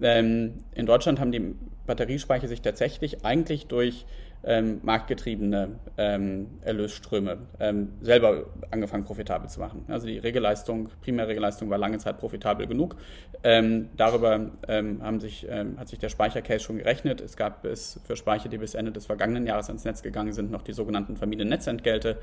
Ähm, 0.00 0.54
in 0.74 0.86
Deutschland 0.86 1.20
haben 1.20 1.30
die 1.30 1.54
Batteriespeicher 1.86 2.48
sich 2.48 2.62
tatsächlich 2.62 3.22
eigentlich 3.22 3.66
durch 3.66 4.06
ähm, 4.42 4.80
marktgetriebene 4.82 5.78
ähm, 5.98 6.46
Erlösströme 6.62 7.38
ähm, 7.58 7.92
selber 8.00 8.46
angefangen 8.70 9.04
profitabel 9.04 9.48
zu 9.50 9.60
machen. 9.60 9.84
Also 9.88 10.06
die 10.06 10.18
Regelleistung, 10.18 10.88
Primärregelleistung 11.02 11.68
war 11.68 11.78
lange 11.78 11.98
Zeit 11.98 12.18
profitabel 12.18 12.66
genug. 12.66 12.96
Ähm, 13.42 13.90
darüber 13.96 14.50
ähm, 14.66 15.02
haben 15.02 15.20
sich, 15.20 15.46
ähm, 15.48 15.78
hat 15.78 15.88
sich 15.88 15.98
der 15.98 16.08
Speichercase 16.08 16.60
schon 16.60 16.78
gerechnet. 16.78 17.20
Es 17.20 17.36
gab 17.36 17.62
bis 17.62 18.00
für 18.04 18.16
Speicher, 18.16 18.48
die 18.48 18.58
bis 18.58 18.74
Ende 18.74 18.92
des 18.92 19.06
vergangenen 19.06 19.46
Jahres 19.46 19.68
ans 19.68 19.84
Netz 19.84 20.02
gegangen 20.02 20.32
sind, 20.32 20.50
noch 20.50 20.62
die 20.62 20.72
sogenannten 20.72 21.16
Familiennetzentgelte, 21.16 22.18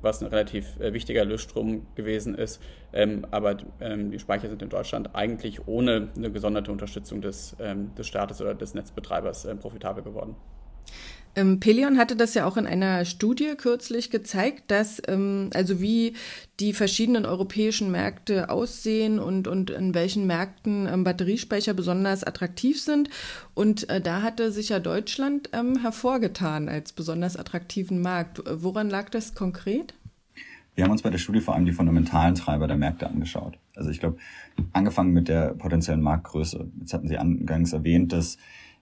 was 0.00 0.22
ein 0.22 0.28
relativ 0.28 0.78
äh, 0.80 0.92
wichtiger 0.92 1.20
Erlösstrom 1.20 1.86
gewesen 1.94 2.34
ist. 2.36 2.60
aber 3.30 3.54
die 3.54 4.18
Speicher 4.18 4.48
sind 4.48 4.62
in 4.62 4.68
Deutschland 4.68 5.14
eigentlich 5.14 5.66
ohne 5.66 6.08
eine 6.16 6.30
gesonderte 6.30 6.72
Unterstützung 6.72 7.20
des, 7.20 7.56
des 7.58 8.06
Staates 8.06 8.40
oder 8.40 8.54
des 8.54 8.74
Netzbetreibers 8.74 9.48
profitabel 9.60 10.02
geworden. 10.02 10.36
Ähm, 11.36 11.60
Pelion 11.60 11.98
hatte 11.98 12.16
das 12.16 12.32
ja 12.32 12.46
auch 12.46 12.56
in 12.56 12.66
einer 12.66 13.04
Studie 13.04 13.52
kürzlich 13.58 14.10
gezeigt, 14.10 14.70
dass 14.70 15.02
ähm, 15.06 15.50
also 15.52 15.82
wie 15.82 16.14
die 16.60 16.72
verschiedenen 16.72 17.26
europäischen 17.26 17.90
Märkte 17.90 18.48
aussehen 18.48 19.18
und, 19.18 19.46
und 19.46 19.68
in 19.68 19.94
welchen 19.94 20.26
Märkten 20.26 20.88
ähm, 20.90 21.04
Batteriespeicher 21.04 21.74
besonders 21.74 22.24
attraktiv 22.24 22.80
sind. 22.80 23.10
Und 23.52 23.88
äh, 23.90 24.00
da 24.00 24.22
hatte 24.22 24.50
sich 24.50 24.70
ja 24.70 24.78
Deutschland 24.80 25.50
ähm, 25.52 25.78
hervorgetan 25.78 26.70
als 26.70 26.94
besonders 26.94 27.36
attraktiven 27.36 28.00
Markt. 28.00 28.42
Woran 28.50 28.88
lag 28.88 29.10
das 29.10 29.34
konkret? 29.34 29.92
Wir 30.74 30.84
haben 30.84 30.90
uns 30.90 31.02
bei 31.02 31.10
der 31.10 31.18
Studie 31.18 31.40
vor 31.40 31.54
allem 31.54 31.66
die 31.66 31.72
fundamentalen 31.72 32.34
Treiber 32.34 32.66
der 32.66 32.76
Märkte 32.76 33.06
angeschaut. 33.08 33.58
Also 33.74 33.90
ich 33.90 34.00
glaube, 34.00 34.16
angefangen 34.72 35.12
mit 35.12 35.28
der 35.28 35.54
potenziellen 35.54 36.02
Marktgröße. 36.02 36.70
Jetzt 36.80 36.94
hatten 36.94 37.08
Sie 37.08 37.18
angangs 37.18 37.74
erwähnt, 37.74 38.12
dass 38.12 38.38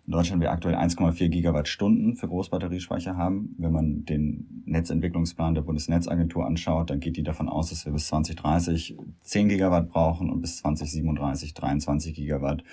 in 0.07 0.13
Deutschland 0.13 0.43
wir 0.43 0.53
aktuell 0.53 0.75
1,4 0.75 1.29
Gigawattstunden 1.29 2.15
für 2.17 2.29
Großbatteriespeicher 2.29 3.17
haben. 3.17 3.55
Wenn 3.57 3.73
man 3.73 4.05
den 4.05 4.63
Netzentwicklungsplan 4.67 5.55
der 5.55 5.63
Bundesnetzagentur 5.63 6.45
anschaut, 6.45 6.91
dann 6.91 7.01
geht 7.01 7.17
die 7.17 7.23
davon 7.23 7.49
aus, 7.49 7.71
dass 7.71 7.87
wir 7.87 7.93
bis 7.93 8.09
2030 8.09 8.99
10 9.23 9.49
Gigawatt 9.49 9.89
brauchen 9.89 10.29
und 10.29 10.43
bis 10.43 10.59
2037 10.59 11.55
23 11.55 12.15
Gigawatt, 12.15 12.65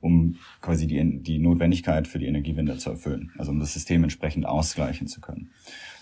um 0.00 0.36
quasi 0.60 0.86
die, 0.86 1.20
die 1.20 1.40
Notwendigkeit 1.40 2.06
für 2.06 2.20
die 2.20 2.26
Energiewende 2.26 2.78
zu 2.78 2.90
erfüllen, 2.90 3.32
also 3.36 3.50
um 3.50 3.58
das 3.58 3.72
System 3.72 4.04
entsprechend 4.04 4.46
ausgleichen 4.46 5.08
zu 5.08 5.20
können. 5.20 5.50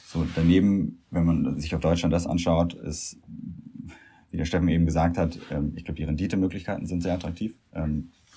So, 0.07 0.27
daneben, 0.35 1.03
wenn 1.11 1.25
man 1.25 1.59
sich 1.59 1.75
auf 1.75 1.81
Deutschland 1.81 2.13
das 2.13 2.27
anschaut, 2.27 2.75
ist, 2.75 3.19
wie 4.31 4.37
der 4.37 4.45
Steffen 4.45 4.69
eben 4.69 4.85
gesagt 4.85 5.17
hat, 5.17 5.39
ähm, 5.51 5.73
ich 5.77 5.85
glaube, 5.85 5.97
die 5.97 6.05
Renditemöglichkeiten 6.05 6.87
sind 6.87 7.03
sehr 7.03 7.15
attraktiv. 7.15 7.55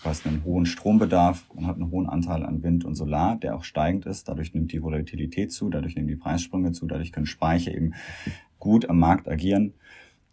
Hast 0.03 0.25
einen 0.25 0.46
hohen 0.46 0.65
Strombedarf, 0.65 1.46
man 1.53 1.68
hat 1.68 1.75
einen 1.75 1.91
hohen 1.91 2.08
Anteil 2.08 2.46
an 2.46 2.63
Wind 2.63 2.86
und 2.86 2.96
Solar, 2.96 3.36
der 3.36 3.56
auch 3.56 3.63
steigend 3.63 4.06
ist. 4.06 4.29
Dadurch 4.29 4.53
nimmt 4.53 4.72
die 4.72 4.82
Volatilität 4.82 5.51
zu, 5.51 5.70
dadurch 5.70 5.96
nehmen 5.96 6.08
die 6.08 6.15
Preissprünge 6.15 6.72
zu, 6.72 6.88
dadurch 6.88 7.12
können 7.12 7.25
Speicher 7.25 7.74
eben 7.74 7.94
gut 8.60 8.89
am 8.89 8.98
Markt 8.98 9.27
agieren. 9.27 9.74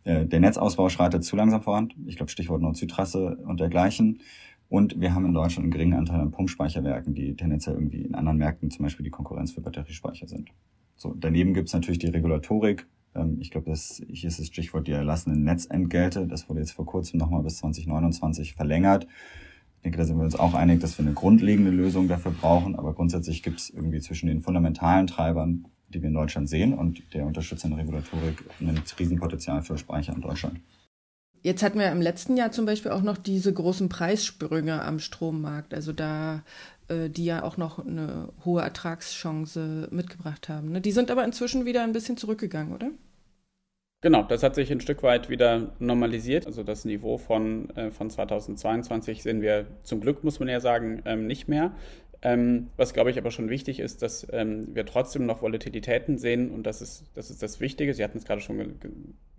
Äh, 0.04 0.26
der 0.26 0.38
Netzausbau 0.38 0.88
schreitet 0.88 1.25
zu 1.25 1.35
langsam 1.35 1.62
voran. 1.62 1.92
Ich 2.06 2.16
glaube, 2.16 2.30
Stichwort 2.30 2.62
Nord-Süd-Trasse 2.62 3.38
und 3.44 3.58
dergleichen. 3.58 4.20
Und 4.68 5.00
wir 5.00 5.14
haben 5.14 5.26
in 5.26 5.35
Deutschland 5.35 5.64
einen 5.64 5.73
geringen 5.73 5.94
Anteil 5.94 6.20
an 6.20 6.30
Pumpspeicherwerken, 6.30 7.14
die 7.14 7.35
tendenziell 7.35 7.75
irgendwie 7.75 8.02
in 8.02 8.14
anderen 8.14 8.38
Märkten 8.38 8.70
zum 8.70 8.85
Beispiel 8.85 9.04
die 9.04 9.11
Konkurrenz 9.11 9.52
für 9.52 9.61
Batteriespeicher 9.61 10.28
sind. 10.28 10.50
So, 10.96 11.12
daneben 11.14 11.54
gibt 11.54 11.68
es 11.68 11.75
natürlich 11.75 11.99
die 11.99 12.08
Regulatorik. 12.08 12.87
Ähm, 13.16 13.38
ich 13.40 13.50
glaube, 13.50 13.73
hier 13.75 14.28
ist 14.28 14.38
das 14.38 14.46
Stichwort 14.46 14.87
die 14.87 14.92
erlassenen 14.92 15.42
Netzentgelte. 15.42 16.28
Das 16.28 16.49
wurde 16.49 16.61
jetzt 16.61 16.73
vor 16.73 16.87
kurzem 16.87 17.18
nochmal 17.18 17.42
bis 17.42 17.56
2029 17.56 18.54
verlängert 18.54 19.08
denke, 19.87 19.99
da 19.99 20.05
sind 20.05 20.19
wir 20.19 20.25
uns 20.25 20.37
auch 20.37 20.55
einig, 20.55 20.81
dass 20.81 20.99
wir 20.99 21.05
eine 21.05 21.14
grundlegende 21.14 21.71
Lösung 21.71 22.09
dafür 22.09 22.33
brauchen. 22.33 22.76
Aber 22.76 22.93
grundsätzlich 22.93 23.43
gibt 23.43 23.61
es 23.61 23.71
irgendwie 23.71 24.00
zwischen 24.00 24.26
den 24.26 24.43
fundamentalen 24.43 25.07
Treibern, 25.07 25.69
die 25.88 26.02
wir 26.02 26.09
in 26.09 26.14
Deutschland 26.14 26.49
sehen, 26.49 26.75
und 26.75 27.02
der 27.14 27.25
unterstützenden 27.25 27.78
Regulatorik 27.78 28.45
ein 28.61 28.83
Riesenpotenzial 28.99 29.63
für 29.63 29.78
Speicher 29.78 30.13
in 30.13 30.21
Deutschland. 30.21 30.60
Jetzt 31.43 31.63
hatten 31.63 31.78
wir 31.78 31.93
im 31.93 32.02
letzten 32.02 32.37
Jahr 32.37 32.50
zum 32.50 32.67
Beispiel 32.67 32.91
auch 32.91 33.02
noch 33.02 33.17
diese 33.17 33.52
großen 33.52 33.89
Preissprünge 33.89 34.82
am 34.82 34.99
Strommarkt, 34.99 35.73
also 35.73 35.93
da, 35.93 36.43
äh, 36.89 37.08
die 37.08 37.25
ja 37.25 37.45
auch 37.45 37.56
noch 37.56 37.78
eine 37.78 38.30
hohe 38.45 38.63
Ertragschance 38.63 39.87
mitgebracht 39.93 40.49
haben. 40.49 40.73
Ne? 40.73 40.80
Die 40.80 40.91
sind 40.91 41.13
aber 41.13 41.25
inzwischen 41.25 41.65
wieder 41.65 41.84
ein 41.84 41.93
bisschen 41.93 42.17
zurückgegangen, 42.17 42.75
oder? 42.75 42.91
Genau, 44.06 44.23
das 44.23 44.45
hat 44.45 44.54
sich 44.54 44.71
ein 44.71 44.80
Stück 44.80 45.02
weit 45.02 45.30
wieder 45.30 45.73
normalisiert. 45.80 46.47
Also 46.47 46.62
das 46.62 46.84
Niveau 46.84 47.19
von, 47.19 47.71
äh, 47.71 47.90
von 47.90 48.08
2022 48.08 49.21
sehen 49.21 49.42
wir 49.42 49.66
zum 49.82 50.00
Glück, 50.00 50.23
muss 50.23 50.38
man 50.38 50.49
ja 50.49 50.60
sagen, 50.60 51.02
ähm, 51.06 51.26
nicht 51.26 51.49
mehr. 51.49 51.73
Ähm, 52.23 52.69
was, 52.76 52.95
glaube 52.95 53.10
ich, 53.10 53.19
aber 53.19 53.32
schon 53.32 53.50
wichtig 53.50 53.80
ist, 53.80 54.02
dass 54.02 54.25
ähm, 54.30 54.69
wir 54.76 54.86
trotzdem 54.86 55.26
noch 55.26 55.42
Volatilitäten 55.42 56.19
sehen 56.19 56.52
und 56.52 56.69
das 56.69 56.82
ist 56.82 57.06
das, 57.14 57.30
ist 57.30 57.42
das 57.42 57.58
Wichtige. 57.58 57.95
Sie 57.95 58.04
hatten 58.04 58.19
es 58.19 58.25
gerade 58.25 58.40
schon 58.40 58.78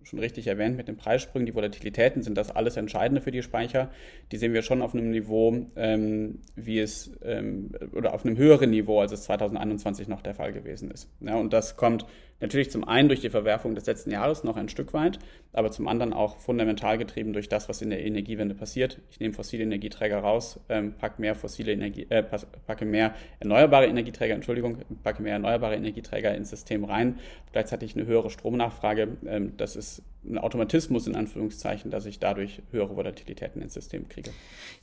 schon 0.07 0.19
richtig 0.19 0.47
erwähnt 0.47 0.77
mit 0.77 0.87
den 0.87 0.97
Preissprüngen, 0.97 1.45
die 1.45 1.53
Volatilitäten 1.53 2.23
sind 2.23 2.37
das 2.37 2.49
alles 2.49 2.77
Entscheidende 2.77 3.21
für 3.21 3.31
die 3.31 3.43
Speicher. 3.43 3.89
Die 4.31 4.37
sehen 4.37 4.53
wir 4.53 4.61
schon 4.61 4.81
auf 4.81 4.93
einem 4.93 5.11
Niveau, 5.11 5.67
ähm, 5.75 6.39
wie 6.55 6.79
es 6.79 7.11
ähm, 7.23 7.71
oder 7.93 8.13
auf 8.13 8.25
einem 8.25 8.37
höheren 8.37 8.69
Niveau, 8.69 9.01
als 9.01 9.11
es 9.11 9.23
2021 9.23 10.07
noch 10.07 10.21
der 10.21 10.33
Fall 10.33 10.53
gewesen 10.53 10.89
ist. 10.91 11.09
Ja, 11.19 11.35
und 11.35 11.53
das 11.53 11.75
kommt 11.75 12.05
natürlich 12.39 12.71
zum 12.71 12.83
einen 12.83 13.07
durch 13.07 13.21
die 13.21 13.29
Verwerfung 13.29 13.75
des 13.75 13.85
letzten 13.85 14.11
Jahres 14.11 14.43
noch 14.43 14.57
ein 14.57 14.69
Stück 14.69 14.93
weit, 14.93 15.19
aber 15.53 15.71
zum 15.71 15.87
anderen 15.87 16.13
auch 16.13 16.37
fundamental 16.37 16.97
getrieben 16.97 17.33
durch 17.33 17.49
das, 17.49 17.69
was 17.69 17.81
in 17.81 17.89
der 17.89 18.05
Energiewende 18.05 18.55
passiert. 18.55 18.99
Ich 19.09 19.19
nehme 19.19 19.33
fossile 19.33 19.63
Energieträger 19.63 20.19
raus, 20.19 20.59
ähm, 20.69 20.93
packe 20.93 21.21
mehr 21.21 21.35
fossile 21.35 21.71
Energie, 21.71 22.05
äh, 22.09 22.23
packe 22.23 22.85
mehr 22.85 23.15
erneuerbare 23.39 23.87
Energieträger, 23.87 24.35
Entschuldigung, 24.35 24.77
packe 25.03 25.21
mehr 25.21 25.33
erneuerbare 25.33 25.75
Energieträger 25.75 26.35
ins 26.35 26.49
System 26.49 26.83
rein. 26.83 27.19
Gleichzeitig 27.51 27.95
eine 27.95 28.05
höhere 28.05 28.29
Stromnachfrage. 28.29 29.17
Ähm, 29.25 29.53
das 29.57 29.75
ist 29.75 30.03
ein 30.29 30.37
Automatismus 30.37 31.07
in 31.07 31.15
Anführungszeichen, 31.15 31.91
dass 31.91 32.05
ich 32.05 32.19
dadurch 32.19 32.61
höhere 32.71 32.95
Volatilitäten 32.95 33.61
ins 33.61 33.73
System 33.73 34.07
kriege. 34.07 34.31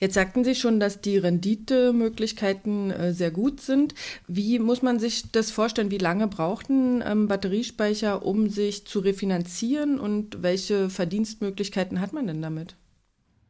Jetzt 0.00 0.14
sagten 0.14 0.44
Sie 0.44 0.54
schon, 0.54 0.80
dass 0.80 1.00
die 1.00 1.18
Renditemöglichkeiten 1.18 2.90
äh, 2.90 3.12
sehr 3.12 3.30
gut 3.30 3.60
sind. 3.60 3.94
Wie 4.26 4.58
muss 4.58 4.82
man 4.82 4.98
sich 4.98 5.30
das 5.32 5.50
vorstellen? 5.50 5.90
Wie 5.90 5.98
lange 5.98 6.28
brauchten 6.28 7.02
ähm, 7.06 7.28
Batteriespeicher, 7.28 8.24
um 8.24 8.48
sich 8.48 8.86
zu 8.86 9.00
refinanzieren 9.00 9.98
und 9.98 10.42
welche 10.42 10.90
Verdienstmöglichkeiten 10.90 12.00
hat 12.00 12.12
man 12.12 12.26
denn 12.26 12.42
damit? 12.42 12.76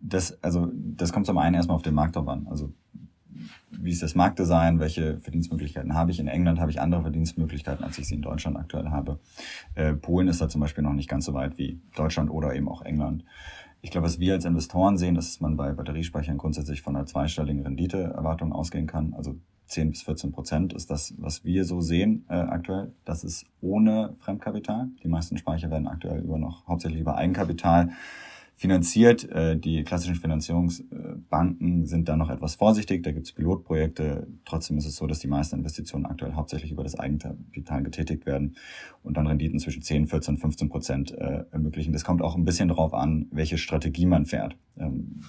Das, 0.01 0.43
also, 0.43 0.69
das 0.75 1.13
kommt 1.13 1.27
zum 1.27 1.39
einen 1.39 1.55
erstmal 1.55 1.77
auf 1.77 1.83
den 1.83 1.95
Markt 1.95 2.17
drauf 2.17 2.29
an. 2.29 2.47
Also 2.51 2.73
wie 3.81 3.91
ist 3.91 4.03
das 4.03 4.15
Marktdesign, 4.15 4.81
welche 4.81 5.21
Verdienstmöglichkeiten 5.21 5.95
habe 5.95 6.11
ich. 6.11 6.21
In 6.21 6.29
England 6.29 6.61
habe 6.61 6.71
ich 6.71 6.81
andere 6.81 7.03
Verdienstmöglichkeiten, 7.03 7.85
als 7.85 7.99
ich 7.99 8.07
sie 8.07 8.15
in 8.15 8.23
Deutschland 8.23 8.57
aktuell 8.57 8.91
habe. 8.91 9.19
Äh, 9.75 9.95
Polen 9.95 10.29
ist 10.29 10.41
da 10.41 10.49
zum 10.49 10.61
Beispiel 10.61 10.85
noch 10.85 10.93
nicht 10.93 11.09
ganz 11.09 11.25
so 11.25 11.35
weit 11.35 11.59
wie 11.59 11.81
Deutschland 11.95 12.31
oder 12.31 12.55
eben 12.55 12.69
auch 12.69 12.83
England. 12.83 13.25
Ich 13.83 13.91
glaube, 13.91 14.07
was 14.07 14.19
wir 14.19 14.33
als 14.33 14.47
Investoren 14.47 14.97
sehen, 14.97 15.15
dass 15.15 15.41
man 15.41 15.57
bei 15.57 15.73
Batteriespeichern 15.73 16.39
grundsätzlich 16.39 16.81
von 16.81 16.97
einer 16.97 17.05
zweistelligen 17.05 17.63
Renditeerwartung 17.63 18.53
ausgehen 18.53 18.87
kann. 18.87 19.13
Also 19.13 19.37
10 19.67 19.91
bis 19.91 20.03
14 20.03 20.33
Prozent 20.33 20.73
ist 20.73 20.91
das, 20.91 21.15
was 21.19 21.45
wir 21.45 21.65
so 21.65 21.81
sehen 21.81 22.25
äh, 22.29 22.35
aktuell. 22.35 22.93
Das 23.05 23.25
ist 23.25 23.47
ohne 23.61 24.15
Fremdkapital. 24.21 24.89
Die 25.03 25.09
meisten 25.09 25.37
Speicher 25.37 25.71
werden 25.71 25.87
aktuell 25.87 26.23
über 26.23 26.39
noch 26.39 26.67
hauptsächlich 26.67 27.01
über 27.01 27.17
Eigenkapital 27.17 27.91
finanziert. 28.57 29.29
Äh, 29.31 29.57
die 29.57 29.83
klassischen 29.85 30.15
Finanzierungsbanken 30.15 31.87
sind 31.87 32.09
da 32.09 32.17
noch 32.17 32.31
etwas 32.31 32.55
vorsichtig. 32.55 33.03
Da 33.03 33.13
gibt 33.13 33.27
es 33.27 33.33
Pilotprojekte. 33.33 34.27
Trotzdem 34.45 34.79
ist 34.79 34.87
es 34.87 34.97
so, 34.97 35.07
dass 35.07 35.19
die 35.19 35.29
meisten 35.29 35.57
Investitionen 35.57 36.07
aktuell 36.07 36.35
hauptsächlich 36.35 36.71
über 36.71 36.83
das 36.83 36.99
Eigenkapital 36.99 37.83
getätigt 37.83 38.27
werden 38.27 38.57
und 39.03 39.17
dann 39.17 39.27
Renditen 39.27 39.59
zwischen 39.59 39.83
10, 39.83 40.07
14, 40.07 40.37
15 40.37 40.69
Prozent 40.69 41.13
äh, 41.13 41.45
ermöglichen. 41.51 41.93
Das 41.93 42.05
kommt 42.05 42.23
auch 42.23 42.37
ein 42.37 42.45
bisschen 42.45 42.69
darauf 42.69 42.95
an, 42.95 43.27
welche 43.31 43.59
Strategie 43.59 44.07
man 44.07 44.27
fährt. 44.27 44.57
Ähm, 44.79 45.21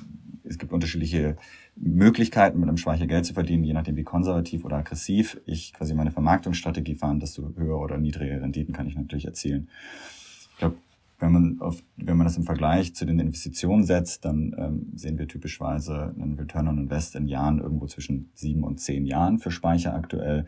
es 0.47 0.59
gibt 0.59 0.71
unterschiedliche 0.71 1.37
Möglichkeiten, 1.75 2.59
mit 2.59 2.69
einem 2.69 2.77
Speicher 2.77 3.07
Geld 3.07 3.25
zu 3.25 3.33
verdienen, 3.33 3.63
je 3.63 3.73
nachdem 3.73 3.95
wie 3.95 4.03
konservativ 4.03 4.63
oder 4.63 4.77
aggressiv 4.77 5.41
ich 5.45 5.73
quasi 5.73 5.95
meine 5.95 6.11
Vermarktungsstrategie 6.11 6.95
fahre, 6.95 7.17
desto 7.17 7.51
höhere 7.57 7.77
oder 7.77 7.97
niedrigere 7.97 8.41
Renditen 8.41 8.73
kann 8.73 8.87
ich 8.87 8.95
natürlich 8.95 9.25
erzielen. 9.25 9.69
Ich 10.51 10.57
glaube, 10.57 10.77
wenn 11.19 11.31
man, 11.31 11.61
auf, 11.61 11.81
wenn 11.95 12.17
man 12.17 12.25
das 12.25 12.37
im 12.37 12.43
Vergleich 12.43 12.93
zu 12.93 13.05
den 13.05 13.19
Investitionen 13.19 13.83
setzt, 13.83 14.25
dann 14.25 14.55
ähm, 14.57 14.91
sehen 14.95 15.17
wir 15.17 15.27
typischweise 15.27 16.13
einen 16.19 16.37
Return 16.37 16.67
on 16.67 16.77
Invest 16.77 17.15
in 17.15 17.27
Jahren 17.27 17.59
irgendwo 17.59 17.87
zwischen 17.87 18.29
sieben 18.33 18.63
und 18.63 18.79
zehn 18.79 19.05
Jahren 19.05 19.39
für 19.39 19.51
Speicher 19.51 19.93
aktuell. 19.93 20.45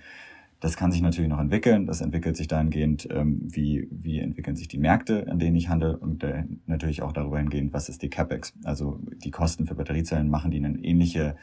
Das 0.59 0.75
kann 0.75 0.91
sich 0.91 1.01
natürlich 1.01 1.29
noch 1.29 1.39
entwickeln. 1.39 1.85
Das 1.85 2.01
entwickelt 2.01 2.35
sich 2.35 2.47
dahingehend, 2.47 3.07
ähm, 3.11 3.41
wie, 3.43 3.87
wie 3.91 4.19
entwickeln 4.19 4.55
sich 4.55 4.67
die 4.67 4.79
Märkte, 4.79 5.27
an 5.29 5.37
denen 5.37 5.55
ich 5.55 5.69
handle 5.69 5.97
und 5.97 6.23
äh, 6.23 6.45
natürlich 6.65 7.03
auch 7.03 7.13
darüber 7.13 7.37
hingehend, 7.37 7.73
was 7.73 7.89
ist 7.89 8.01
die 8.01 8.09
CapEx. 8.09 8.53
Also 8.63 8.99
die 9.23 9.31
Kosten 9.31 9.67
für 9.67 9.75
Batteriezellen 9.75 10.29
machen 10.29 10.49
die 10.49 10.57
einen 10.57 10.83
ähnliche, 10.83 11.35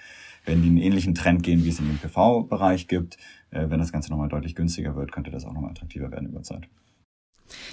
wenn 0.45 0.63
die 0.63 0.69
einen 0.69 0.79
ähnlichen 0.79 1.15
Trend 1.15 1.45
gehen, 1.45 1.65
wie 1.65 1.69
es 1.69 1.79
in 1.79 1.87
dem 1.87 1.99
PV-Bereich 1.99 2.89
gibt. 2.89 3.17
Äh, 3.51 3.71
wenn 3.71 3.79
das 3.79 3.93
Ganze 3.93 4.11
nochmal 4.11 4.29
deutlich 4.29 4.57
günstiger 4.57 4.97
wird, 4.97 5.13
könnte 5.13 5.31
das 5.31 5.45
auch 5.45 5.55
nochmal 5.55 5.71
attraktiver 5.71 6.11
werden 6.11 6.29
über 6.29 6.43
Zeit. 6.43 6.69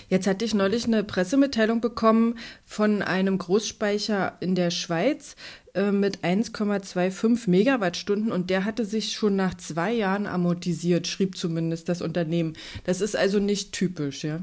Jetzt 0.09 0.27
hatte 0.27 0.45
ich 0.45 0.53
neulich 0.53 0.85
eine 0.85 1.03
Pressemitteilung 1.03 1.81
bekommen 1.81 2.35
von 2.65 3.01
einem 3.01 3.37
Großspeicher 3.37 4.33
in 4.39 4.55
der 4.55 4.71
Schweiz 4.71 5.35
äh, 5.73 5.91
mit 5.91 6.19
1,25 6.19 7.49
Megawattstunden 7.49 8.31
und 8.31 8.49
der 8.49 8.65
hatte 8.65 8.85
sich 8.85 9.13
schon 9.13 9.35
nach 9.35 9.55
zwei 9.55 9.93
Jahren 9.93 10.27
amortisiert, 10.27 11.07
schrieb 11.07 11.37
zumindest 11.37 11.87
das 11.89 12.01
Unternehmen. 12.01 12.53
Das 12.83 13.01
ist 13.01 13.15
also 13.15 13.39
nicht 13.39 13.71
typisch, 13.71 14.23
ja. 14.23 14.39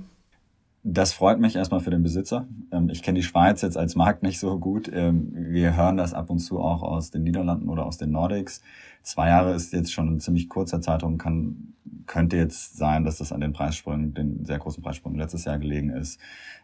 Das 0.84 1.12
freut 1.12 1.38
mich 1.38 1.56
erstmal 1.56 1.80
für 1.80 1.90
den 1.90 2.02
Besitzer. 2.02 2.46
Ähm, 2.72 2.88
ich 2.88 3.02
kenne 3.02 3.18
die 3.18 3.24
Schweiz 3.24 3.60
jetzt 3.62 3.76
als 3.76 3.94
Markt 3.94 4.22
nicht 4.22 4.38
so 4.38 4.58
gut. 4.58 4.90
Ähm, 4.92 5.32
wir 5.34 5.76
hören 5.76 5.98
das 5.98 6.14
ab 6.14 6.30
und 6.30 6.38
zu 6.38 6.60
auch 6.60 6.82
aus 6.82 7.10
den 7.10 7.24
Niederlanden 7.24 7.68
oder 7.68 7.84
aus 7.84 7.98
den 7.98 8.10
Nordics. 8.10 8.62
Zwei 9.02 9.28
Jahre 9.28 9.54
ist 9.54 9.72
jetzt 9.72 9.92
schon 9.92 10.08
ein 10.08 10.20
ziemlich 10.20 10.48
kurzer 10.48 10.80
Zeitraum, 10.80 11.18
kann, 11.18 11.74
könnte 12.08 12.36
jetzt 12.36 12.76
sein, 12.76 13.04
dass 13.04 13.18
das 13.18 13.32
an 13.32 13.40
den 13.40 13.52
Preissprüngen, 13.52 14.14
den 14.14 14.44
sehr 14.44 14.58
großen 14.58 14.82
Preissprüngen 14.82 15.18
letztes 15.18 15.44
Jahr 15.44 15.58
gelegen 15.58 15.90
ist. 15.90 16.20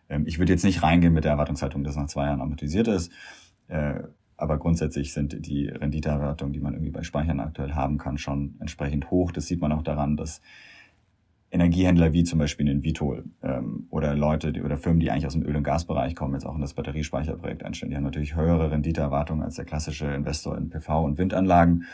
Ähm, 0.09 0.27
ich 0.27 0.39
würde 0.39 0.53
jetzt 0.53 0.65
nicht 0.65 0.83
reingehen 0.83 1.13
mit 1.13 1.25
der 1.25 1.33
Erwartungshaltung, 1.33 1.85
dass 1.85 1.97
nach 1.97 2.07
zwei 2.07 2.27
Jahren 2.27 2.41
amortisiert 2.41 2.89
ist. 2.89 3.13
Äh, 3.69 4.03
aber 4.37 4.59
grundsätzlich 4.59 5.13
sind 5.13 5.47
die 5.47 5.69
Renditeerwartungen, 5.69 6.53
die 6.53 6.61
man 6.61 6.75
irgendwie 6.75 6.91
bei 6.91 7.05
Speichern 7.05 7.39
aktuell 7.39 7.75
haben 7.75 7.99
kann, 7.99 8.19
schon 8.19 8.57
entsprechend 8.59 9.11
hoch. 9.11 9.31
Das 9.31 9.47
sieht 9.47 9.61
man 9.61 9.71
auch 9.71 9.83
daran, 9.83 10.17
dass 10.17 10.41
Energiehändler 11.55 12.13
wie 12.13 12.25
zum 12.25 12.41
Beispiel 12.41 12.69
in 12.69 12.83
Vitol 12.83 13.25
ähm, 13.43 13.87
oder 13.91 14.15
Leute 14.17 14.53
die, 14.53 14.63
oder 14.63 14.77
Firmen, 14.77 14.99
die 14.99 15.13
eigentlich 15.13 15.27
aus 15.27 15.35
dem 15.35 15.45
Öl- 15.45 15.57
und 15.57 15.63
Gasbereich 15.63 16.17
kommen, 16.17 16.35
jetzt 16.35 16.45
auch 16.45 16.57
in 16.57 16.61
das 16.61 16.75
Batteriespeicherprojekt 16.75 17.65
einstellen, 17.65 17.91
die 17.91 17.97
haben 17.97 18.03
natürlich 18.03 18.35
höhere 18.35 18.73
Renditeerwartungen 18.73 19.45
als 19.45 19.55
der 19.55 19.65
klassische 19.65 20.07
Investor 20.07 20.59
in 20.59 20.71
PV- 20.71 21.05
und 21.05 21.17
Windanlagen. 21.17 21.85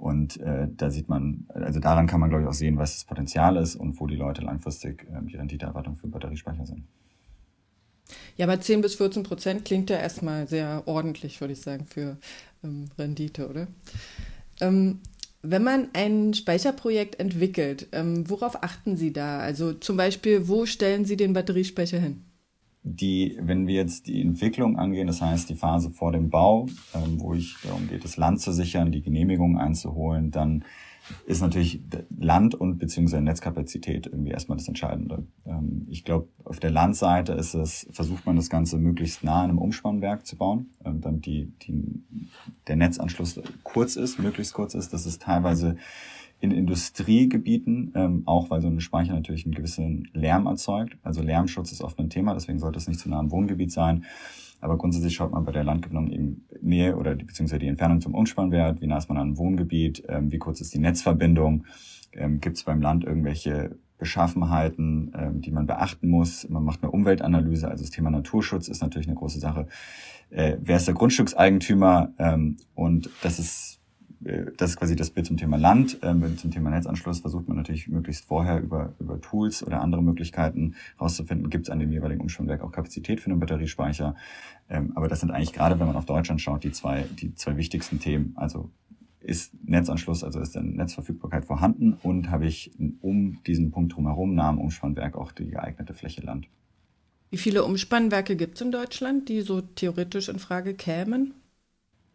Und 0.00 0.40
äh, 0.40 0.66
da 0.74 0.90
sieht 0.90 1.10
man, 1.10 1.44
also 1.48 1.78
daran 1.78 2.06
kann 2.06 2.20
man, 2.20 2.30
glaube 2.30 2.44
ich, 2.44 2.48
auch 2.48 2.54
sehen, 2.54 2.78
was 2.78 2.94
das 2.94 3.04
Potenzial 3.04 3.58
ist 3.58 3.76
und 3.76 4.00
wo 4.00 4.06
die 4.06 4.16
Leute 4.16 4.40
langfristig 4.40 5.02
äh, 5.04 5.20
die 5.26 5.36
Renditeerwartung 5.36 5.96
für 5.96 6.08
Batteriespeicher 6.08 6.64
sind. 6.64 6.84
Ja, 8.38 8.46
aber 8.46 8.58
10 8.58 8.80
bis 8.80 8.94
14 8.94 9.24
Prozent 9.24 9.64
klingt 9.66 9.90
ja 9.90 9.98
erstmal 9.98 10.48
sehr 10.48 10.84
ordentlich, 10.86 11.38
würde 11.42 11.52
ich 11.52 11.60
sagen, 11.60 11.84
für 11.84 12.16
ähm, 12.64 12.86
Rendite, 12.98 13.48
oder? 13.48 13.66
Ähm, 14.62 15.00
wenn 15.42 15.64
man 15.64 15.88
ein 15.92 16.32
Speicherprojekt 16.32 17.20
entwickelt, 17.20 17.88
ähm, 17.92 18.28
worauf 18.28 18.62
achten 18.62 18.96
Sie 18.96 19.12
da? 19.12 19.38
Also 19.38 19.74
zum 19.74 19.98
Beispiel, 19.98 20.48
wo 20.48 20.64
stellen 20.64 21.04
Sie 21.04 21.18
den 21.18 21.34
Batteriespeicher 21.34 21.98
hin? 21.98 22.22
Die, 22.82 23.38
wenn 23.40 23.66
wir 23.66 23.74
jetzt 23.74 24.06
die 24.06 24.22
Entwicklung 24.22 24.78
angehen, 24.78 25.06
das 25.06 25.20
heißt 25.20 25.50
die 25.50 25.54
Phase 25.54 25.90
vor 25.90 26.12
dem 26.12 26.30
Bau, 26.30 26.66
ähm, 26.94 27.20
wo 27.20 27.34
ich 27.34 27.56
darum 27.62 27.88
geht, 27.88 28.04
das 28.04 28.16
Land 28.16 28.40
zu 28.40 28.52
sichern, 28.52 28.90
die 28.90 29.02
Genehmigung 29.02 29.58
einzuholen, 29.58 30.30
dann 30.30 30.64
ist 31.26 31.40
natürlich 31.40 31.80
Land 32.18 32.54
und 32.54 32.78
beziehungsweise 32.78 33.22
Netzkapazität 33.22 34.06
irgendwie 34.06 34.30
erstmal 34.30 34.58
das 34.58 34.68
Entscheidende. 34.68 35.26
Ähm, 35.46 35.86
ich 35.88 36.04
glaube, 36.04 36.28
auf 36.44 36.60
der 36.60 36.70
Landseite 36.70 37.32
ist 37.32 37.54
es, 37.54 37.88
versucht 37.90 38.26
man 38.26 38.36
das 38.36 38.50
Ganze 38.50 38.78
möglichst 38.78 39.24
nah 39.24 39.42
an 39.42 39.50
einem 39.50 39.58
Umspannwerk 39.58 40.26
zu 40.26 40.36
bauen, 40.36 40.70
ähm, 40.84 41.00
damit 41.00 41.26
die, 41.26 41.52
die, 41.62 42.02
der 42.66 42.76
Netzanschluss 42.76 43.40
kurz 43.62 43.96
ist, 43.96 44.18
möglichst 44.18 44.54
kurz 44.54 44.74
ist. 44.74 44.92
Das 44.92 45.06
ist 45.06 45.22
teilweise 45.22 45.76
in 46.40 46.50
Industriegebieten, 46.50 47.92
ähm, 47.94 48.22
auch 48.24 48.50
weil 48.50 48.62
so 48.62 48.68
ein 48.68 48.80
Speicher 48.80 49.12
natürlich 49.12 49.44
einen 49.44 49.54
gewissen 49.54 50.08
Lärm 50.14 50.46
erzeugt. 50.46 50.96
Also 51.02 51.22
Lärmschutz 51.22 51.70
ist 51.70 51.82
oft 51.82 51.98
ein 51.98 52.08
Thema, 52.08 52.32
deswegen 52.34 52.58
sollte 52.58 52.78
es 52.78 52.88
nicht 52.88 52.98
zu 52.98 53.10
nah 53.10 53.18
am 53.18 53.30
Wohngebiet 53.30 53.70
sein. 53.70 54.04
Aber 54.62 54.76
grundsätzlich 54.76 55.14
schaut 55.14 55.32
man 55.32 55.44
bei 55.44 55.52
der 55.52 55.64
Landgewinnung 55.64 56.10
eben 56.10 56.46
Nähe 56.60 56.96
oder 56.96 57.14
die, 57.14 57.24
beziehungsweise 57.24 57.60
die 57.60 57.68
Entfernung 57.68 58.00
zum 58.00 58.14
Umspannwert, 58.14 58.80
wie 58.80 58.86
nah 58.86 58.98
ist 58.98 59.08
man 59.08 59.18
an 59.18 59.28
einem 59.28 59.38
Wohngebiet, 59.38 60.02
ähm, 60.08 60.32
wie 60.32 60.38
kurz 60.38 60.60
ist 60.60 60.74
die 60.74 60.78
Netzverbindung, 60.78 61.64
ähm, 62.12 62.40
gibt 62.40 62.56
es 62.56 62.64
beim 62.64 62.80
Land 62.80 63.04
irgendwelche 63.04 63.76
Beschaffenheiten, 63.98 65.12
ähm, 65.14 65.40
die 65.42 65.50
man 65.50 65.66
beachten 65.66 66.08
muss. 66.08 66.48
Man 66.48 66.64
macht 66.64 66.82
eine 66.82 66.90
Umweltanalyse, 66.90 67.68
also 67.68 67.84
das 67.84 67.90
Thema 67.90 68.10
Naturschutz 68.10 68.68
ist 68.68 68.80
natürlich 68.80 69.08
eine 69.08 69.16
große 69.16 69.38
Sache. 69.38 69.66
Äh, 70.30 70.56
wer 70.60 70.76
ist 70.76 70.86
der 70.86 70.94
Grundstückseigentümer? 70.94 72.12
Ähm, 72.18 72.56
und 72.74 73.10
das 73.22 73.38
ist 73.38 73.79
das 74.20 74.70
ist 74.70 74.76
quasi 74.76 74.96
das 74.96 75.10
Bild 75.10 75.26
zum 75.26 75.38
Thema 75.38 75.56
Land. 75.56 75.98
Ähm, 76.02 76.36
zum 76.36 76.50
Thema 76.50 76.70
Netzanschluss 76.70 77.20
versucht 77.20 77.48
man 77.48 77.56
natürlich 77.56 77.88
möglichst 77.88 78.26
vorher 78.26 78.60
über, 78.60 78.94
über 78.98 79.18
Tools 79.20 79.62
oder 79.66 79.80
andere 79.80 80.02
Möglichkeiten 80.02 80.74
herauszufinden, 80.98 81.48
gibt 81.48 81.66
es 81.66 81.70
an 81.70 81.78
dem 81.78 81.90
jeweiligen 81.90 82.20
Umspannwerk 82.20 82.62
auch 82.62 82.70
Kapazität 82.70 83.20
für 83.20 83.30
einen 83.30 83.40
Batteriespeicher. 83.40 84.14
Ähm, 84.68 84.92
aber 84.94 85.08
das 85.08 85.20
sind 85.20 85.30
eigentlich 85.30 85.54
gerade, 85.54 85.80
wenn 85.80 85.86
man 85.86 85.96
auf 85.96 86.04
Deutschland 86.04 86.40
schaut, 86.40 86.64
die 86.64 86.72
zwei, 86.72 87.06
die 87.18 87.34
zwei 87.34 87.56
wichtigsten 87.56 87.98
Themen. 87.98 88.34
Also 88.36 88.70
ist 89.20 89.52
Netzanschluss, 89.64 90.22
also 90.22 90.40
ist 90.40 90.56
eine 90.56 90.68
Netzverfügbarkeit 90.68 91.46
vorhanden 91.46 91.94
und 92.02 92.30
habe 92.30 92.46
ich 92.46 92.72
um 93.00 93.42
diesen 93.46 93.70
Punkt 93.70 93.94
drumherum, 93.94 94.34
nah 94.34 94.48
am 94.48 94.58
Umspannwerk, 94.58 95.16
auch 95.16 95.32
die 95.32 95.48
geeignete 95.48 95.94
Fläche 95.94 96.22
Land. 96.22 96.46
Wie 97.30 97.36
viele 97.36 97.64
Umspannwerke 97.64 98.36
gibt 98.36 98.56
es 98.56 98.60
in 98.60 98.72
Deutschland, 98.72 99.28
die 99.28 99.42
so 99.42 99.60
theoretisch 99.60 100.28
in 100.28 100.38
Frage 100.38 100.74
kämen? 100.74 101.34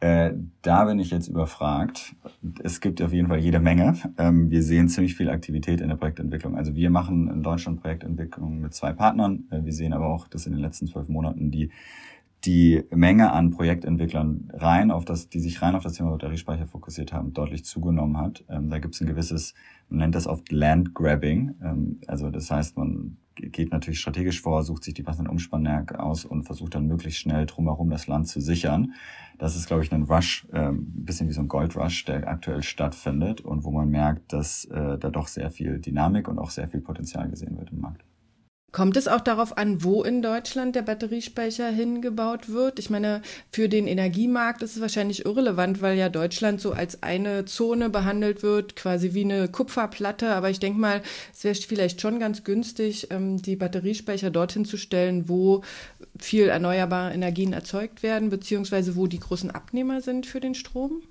Äh, 0.01 0.33
da 0.61 0.85
bin 0.85 0.99
ich 0.99 1.09
jetzt 1.09 1.27
überfragt. 1.27 2.15
Es 2.61 2.81
gibt 2.81 3.01
auf 3.01 3.13
jeden 3.13 3.27
Fall 3.27 3.39
jede 3.39 3.59
Menge. 3.59 3.95
Ähm, 4.17 4.49
wir 4.49 4.61
sehen 4.61 4.89
ziemlich 4.89 5.15
viel 5.15 5.29
Aktivität 5.29 5.79
in 5.81 5.89
der 5.89 5.95
Projektentwicklung. 5.95 6.57
Also 6.57 6.75
wir 6.75 6.89
machen 6.89 7.29
in 7.29 7.43
Deutschland 7.43 7.81
Projektentwicklung 7.81 8.59
mit 8.59 8.73
zwei 8.73 8.91
Partnern. 8.91 9.45
Äh, 9.51 9.63
wir 9.63 9.73
sehen 9.73 9.93
aber 9.93 10.07
auch, 10.07 10.27
dass 10.27 10.45
in 10.45 10.53
den 10.53 10.61
letzten 10.61 10.87
zwölf 10.87 11.07
Monaten 11.07 11.49
die 11.49 11.71
die 12.43 12.83
Menge 12.91 13.31
an 13.31 13.51
Projektentwicklern 13.51 14.51
rein 14.53 14.91
auf 14.91 15.05
das, 15.05 15.29
die 15.29 15.39
sich 15.39 15.61
rein 15.61 15.75
auf 15.75 15.83
das 15.83 15.93
Thema 15.93 16.11
Batteriespeicher 16.11 16.67
fokussiert 16.67 17.11
haben, 17.11 17.33
deutlich 17.33 17.65
zugenommen 17.65 18.17
hat. 18.17 18.43
Ähm, 18.49 18.69
da 18.69 18.79
gibt 18.79 18.95
es 18.95 19.01
ein 19.01 19.07
gewisses, 19.07 19.53
man 19.89 19.99
nennt 19.99 20.15
das 20.15 20.27
oft 20.27 20.51
Landgrabbing. 20.51 21.55
Ähm, 21.63 21.99
also 22.07 22.29
das 22.29 22.51
heißt, 22.51 22.77
man 22.77 23.17
geht 23.35 23.71
natürlich 23.71 23.99
strategisch 23.99 24.41
vor, 24.41 24.63
sucht 24.63 24.83
sich 24.83 24.93
die 24.93 25.03
passenden 25.03 25.29
Umspannwerke 25.29 25.99
aus 25.99 26.25
und 26.25 26.43
versucht 26.43 26.75
dann 26.75 26.87
möglichst 26.87 27.19
schnell 27.19 27.45
drumherum 27.45 27.89
das 27.89 28.07
Land 28.07 28.27
zu 28.27 28.39
sichern. 28.39 28.93
Das 29.37 29.55
ist, 29.55 29.67
glaube 29.67 29.83
ich, 29.83 29.91
ein 29.91 30.03
Rush, 30.03 30.47
ähm, 30.53 30.93
ein 30.95 31.05
bisschen 31.05 31.27
wie 31.27 31.33
so 31.33 31.41
ein 31.41 31.47
Goldrush, 31.47 32.05
der 32.05 32.27
aktuell 32.27 32.63
stattfindet 32.63 33.41
und 33.41 33.63
wo 33.63 33.71
man 33.71 33.89
merkt, 33.89 34.31
dass 34.31 34.65
äh, 34.65 34.97
da 34.97 35.09
doch 35.09 35.27
sehr 35.27 35.51
viel 35.51 35.79
Dynamik 35.79 36.27
und 36.27 36.39
auch 36.39 36.49
sehr 36.49 36.67
viel 36.67 36.81
Potenzial 36.81 37.29
gesehen 37.29 37.57
wird 37.57 37.71
im 37.71 37.81
Markt. 37.81 38.05
Kommt 38.71 38.97
es 38.97 39.07
auch 39.07 39.21
darauf 39.21 39.57
an, 39.57 39.85
wo 39.85 40.03
in 40.03 40.21
Deutschland 40.21 40.75
der 40.75 40.81
Batteriespeicher 40.81 41.69
hingebaut 41.69 42.49
wird? 42.49 42.77
Ich 42.77 42.89
meine, 42.89 43.21
für 43.49 43.69
den 43.69 43.87
Energiemarkt 43.87 44.61
ist 44.63 44.75
es 44.75 44.81
wahrscheinlich 44.81 45.25
irrelevant, 45.25 45.81
weil 45.81 45.97
ja 45.97 46.09
Deutschland 46.09 46.59
so 46.59 46.73
als 46.73 47.01
eine 47.01 47.45
Zone 47.45 47.89
behandelt 47.89 48.43
wird, 48.43 48.75
quasi 48.75 49.13
wie 49.13 49.23
eine 49.23 49.47
Kupferplatte. 49.47 50.27
Aber 50.35 50.49
ich 50.49 50.59
denke 50.59 50.77
mal, 50.77 51.01
es 51.33 51.45
wäre 51.45 51.55
vielleicht 51.55 52.01
schon 52.01 52.19
ganz 52.19 52.43
günstig, 52.43 53.07
ähm, 53.11 53.41
die 53.41 53.55
Batteriespeicher 53.55 54.29
dorthin 54.29 54.65
zu 54.65 54.75
stellen, 54.75 55.29
wo 55.29 55.63
viel 56.19 56.49
erneuerbare 56.49 57.13
Energien 57.13 57.53
erzeugt 57.53 58.03
werden, 58.03 58.29
beziehungsweise 58.29 58.97
wo 58.97 59.07
die 59.07 59.21
großen 59.21 59.51
Abnehmer 59.51 60.01
sind 60.01 60.25
für 60.25 60.41
den 60.41 60.53
Strom. 60.53 61.01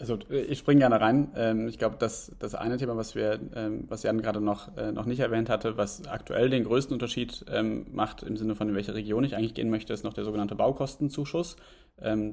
Also 0.00 0.18
ich 0.30 0.58
springe 0.58 0.80
gerne 0.80 0.98
rein. 0.98 1.30
Ähm, 1.36 1.68
ich 1.68 1.78
glaube, 1.78 1.96
das, 1.98 2.34
das 2.38 2.54
eine 2.54 2.78
Thema, 2.78 2.96
was 2.96 3.14
wir, 3.14 3.38
ähm, 3.54 3.84
was 3.86 4.02
Jan 4.02 4.22
gerade 4.22 4.40
noch, 4.40 4.74
äh, 4.78 4.92
noch 4.92 5.04
nicht 5.04 5.20
erwähnt 5.20 5.50
hatte, 5.50 5.76
was 5.76 6.06
aktuell 6.08 6.48
den 6.48 6.64
größten 6.64 6.94
Unterschied 6.94 7.44
ähm, 7.52 7.84
macht 7.92 8.22
im 8.22 8.38
Sinne 8.38 8.54
von 8.54 8.70
in 8.70 8.74
welche 8.74 8.94
Region 8.94 9.24
ich 9.24 9.36
eigentlich 9.36 9.52
gehen 9.52 9.68
möchte, 9.68 9.92
ist 9.92 10.02
noch 10.02 10.14
der 10.14 10.24
sogenannte 10.24 10.54
Baukostenzuschuss. 10.54 11.56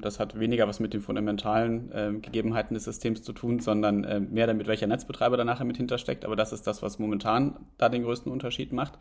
Das 0.00 0.18
hat 0.18 0.40
weniger 0.40 0.66
was 0.66 0.80
mit 0.80 0.94
den 0.94 1.02
fundamentalen 1.02 2.22
Gegebenheiten 2.22 2.72
des 2.72 2.84
Systems 2.84 3.20
zu 3.20 3.34
tun, 3.34 3.60
sondern 3.60 4.30
mehr 4.32 4.46
damit, 4.46 4.66
welcher 4.66 4.86
Netzbetreiber 4.86 5.36
da 5.36 5.44
nachher 5.44 5.66
mit 5.66 5.76
hintersteckt. 5.76 6.24
Aber 6.24 6.36
das 6.36 6.54
ist 6.54 6.66
das, 6.66 6.80
was 6.80 6.98
momentan 6.98 7.54
da 7.76 7.90
den 7.90 8.02
größten 8.02 8.32
Unterschied 8.32 8.72
macht. 8.72 8.94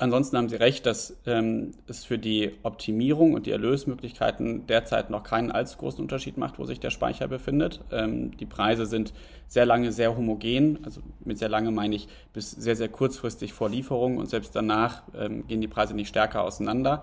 Ansonsten 0.00 0.36
haben 0.36 0.48
Sie 0.48 0.56
recht, 0.56 0.86
dass 0.86 1.16
ähm, 1.26 1.72
es 1.88 2.04
für 2.04 2.18
die 2.18 2.52
Optimierung 2.62 3.34
und 3.34 3.46
die 3.46 3.50
Erlösmöglichkeiten 3.50 4.66
derzeit 4.68 5.10
noch 5.10 5.24
keinen 5.24 5.50
allzu 5.50 5.76
großen 5.76 6.00
Unterschied 6.00 6.36
macht, 6.36 6.60
wo 6.60 6.64
sich 6.66 6.78
der 6.78 6.90
Speicher 6.90 7.26
befindet. 7.26 7.80
Ähm, 7.90 8.36
die 8.36 8.46
Preise 8.46 8.86
sind 8.86 9.12
sehr 9.48 9.66
lange 9.66 9.90
sehr 9.90 10.16
homogen, 10.16 10.78
also 10.84 11.00
mit 11.24 11.38
sehr 11.38 11.48
lange 11.48 11.72
meine 11.72 11.96
ich 11.96 12.06
bis 12.32 12.52
sehr, 12.52 12.76
sehr 12.76 12.88
kurzfristig 12.88 13.52
vor 13.52 13.70
Lieferung 13.70 14.18
und 14.18 14.30
selbst 14.30 14.54
danach 14.54 15.02
ähm, 15.18 15.48
gehen 15.48 15.60
die 15.60 15.68
Preise 15.68 15.94
nicht 15.94 16.08
stärker 16.08 16.44
auseinander. 16.44 17.02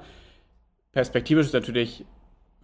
Perspektivisch 0.94 1.48
ist 1.48 1.54
natürlich 1.54 2.06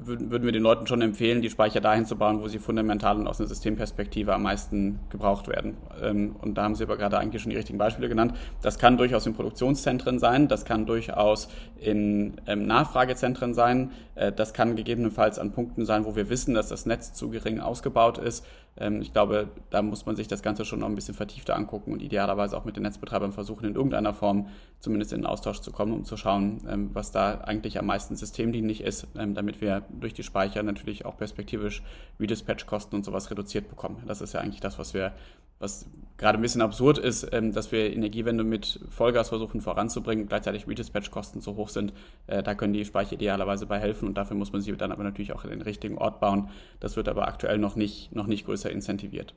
würden 0.05 0.43
wir 0.43 0.51
den 0.51 0.63
Leuten 0.63 0.87
schon 0.87 1.01
empfehlen, 1.01 1.41
die 1.41 1.49
Speicher 1.49 1.79
dahin 1.79 2.05
zu 2.05 2.15
bauen, 2.15 2.41
wo 2.41 2.47
sie 2.47 2.59
fundamental 2.59 3.17
und 3.17 3.27
aus 3.27 3.39
einer 3.39 3.47
Systemperspektive 3.47 4.33
am 4.33 4.43
meisten 4.43 4.99
gebraucht 5.09 5.47
werden. 5.47 5.77
Ähm, 6.01 6.35
und 6.41 6.55
da 6.55 6.63
haben 6.63 6.75
Sie 6.75 6.83
aber 6.83 6.97
gerade 6.97 7.19
eigentlich 7.19 7.41
schon 7.41 7.51
die 7.51 7.55
richtigen 7.55 7.77
Beispiele 7.77 8.09
genannt. 8.09 8.33
Das 8.61 8.79
kann 8.79 8.97
durchaus 8.97 9.25
in 9.27 9.33
Produktionszentren 9.33 10.19
sein, 10.19 10.47
das 10.47 10.65
kann 10.65 10.85
durchaus 10.85 11.49
in 11.79 12.35
ähm, 12.47 12.65
Nachfragezentren 12.65 13.53
sein, 13.53 13.91
äh, 14.15 14.31
das 14.31 14.53
kann 14.53 14.75
gegebenenfalls 14.75 15.37
an 15.37 15.51
Punkten 15.51 15.85
sein, 15.85 16.05
wo 16.05 16.15
wir 16.15 16.29
wissen, 16.29 16.53
dass 16.53 16.69
das 16.69 16.85
Netz 16.85 17.13
zu 17.13 17.29
gering 17.29 17.59
ausgebaut 17.59 18.17
ist. 18.17 18.45
Ähm, 18.77 19.01
ich 19.01 19.13
glaube, 19.13 19.49
da 19.69 19.81
muss 19.81 20.05
man 20.05 20.15
sich 20.15 20.27
das 20.27 20.41
Ganze 20.41 20.65
schon 20.65 20.79
noch 20.79 20.87
ein 20.87 20.95
bisschen 20.95 21.13
vertiefter 21.13 21.55
angucken 21.55 21.91
und 21.91 22.01
idealerweise 22.01 22.57
auch 22.57 22.65
mit 22.65 22.75
den 22.75 22.83
Netzbetreibern 22.83 23.33
versuchen, 23.33 23.65
in 23.65 23.75
irgendeiner 23.75 24.13
Form 24.13 24.47
zumindest 24.79 25.13
in 25.13 25.21
den 25.21 25.25
Austausch 25.25 25.59
zu 25.59 25.71
kommen, 25.71 25.93
um 25.93 26.05
zu 26.05 26.17
schauen, 26.17 26.89
was 26.93 27.11
da 27.11 27.41
eigentlich 27.41 27.77
am 27.77 27.85
meisten 27.85 28.15
systemdienlich 28.15 28.81
ist, 28.81 29.07
damit 29.13 29.61
wir 29.61 29.83
durch 29.91 30.13
die 30.13 30.23
Speicher 30.23 30.63
natürlich 30.63 31.05
auch 31.05 31.17
perspektivisch 31.17 31.83
Redispatch-Kosten 32.19 32.95
und 32.95 33.05
sowas 33.05 33.29
reduziert 33.29 33.69
bekommen. 33.69 34.01
Das 34.07 34.21
ist 34.21 34.33
ja 34.33 34.39
eigentlich 34.39 34.61
das, 34.61 34.79
was 34.79 34.95
wir, 34.95 35.13
was 35.61 35.85
gerade 36.17 36.37
ein 36.37 36.41
bisschen 36.41 36.61
absurd 36.61 36.97
ist, 36.99 37.27
ähm, 37.31 37.51
dass 37.51 37.71
wir 37.71 37.91
Energiewende 37.91 38.43
mit 38.43 38.79
Vollgas 38.89 39.29
versuchen 39.29 39.59
voranzubringen, 39.59 40.27
gleichzeitig 40.27 40.67
Redispatch-Kosten 40.67 41.41
so 41.41 41.55
hoch 41.55 41.69
sind. 41.69 41.93
Äh, 42.27 42.43
da 42.43 42.53
können 42.53 42.73
die 42.73 42.85
Speicher 42.85 43.13
idealerweise 43.13 43.65
bei 43.65 43.79
helfen 43.79 44.07
und 44.07 44.17
dafür 44.17 44.37
muss 44.37 44.53
man 44.53 44.61
sie 44.61 44.71
dann 44.73 44.91
aber 44.91 45.03
natürlich 45.03 45.33
auch 45.33 45.43
in 45.43 45.49
den 45.49 45.61
richtigen 45.61 45.97
Ort 45.97 46.19
bauen. 46.19 46.49
Das 46.79 46.95
wird 46.95 47.09
aber 47.09 47.27
aktuell 47.27 47.57
noch 47.57 47.75
nicht, 47.75 48.15
noch 48.15 48.27
nicht 48.27 48.45
größer 48.45 48.69
incentiviert. 48.69 49.33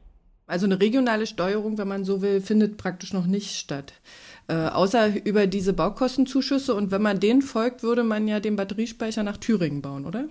Also 0.46 0.66
eine 0.66 0.78
regionale 0.78 1.26
Steuerung, 1.26 1.78
wenn 1.78 1.88
man 1.88 2.04
so 2.04 2.20
will, 2.20 2.42
findet 2.42 2.76
praktisch 2.76 3.14
noch 3.14 3.24
nicht 3.24 3.56
statt. 3.56 3.94
Äh, 4.46 4.54
außer 4.54 5.24
über 5.24 5.46
diese 5.46 5.72
Baukostenzuschüsse 5.72 6.74
und 6.74 6.90
wenn 6.90 7.00
man 7.00 7.18
denen 7.18 7.40
folgt, 7.40 7.82
würde 7.82 8.04
man 8.04 8.28
ja 8.28 8.40
den 8.40 8.56
Batteriespeicher 8.56 9.22
nach 9.22 9.38
Thüringen 9.38 9.80
bauen, 9.80 10.04
oder? 10.04 10.28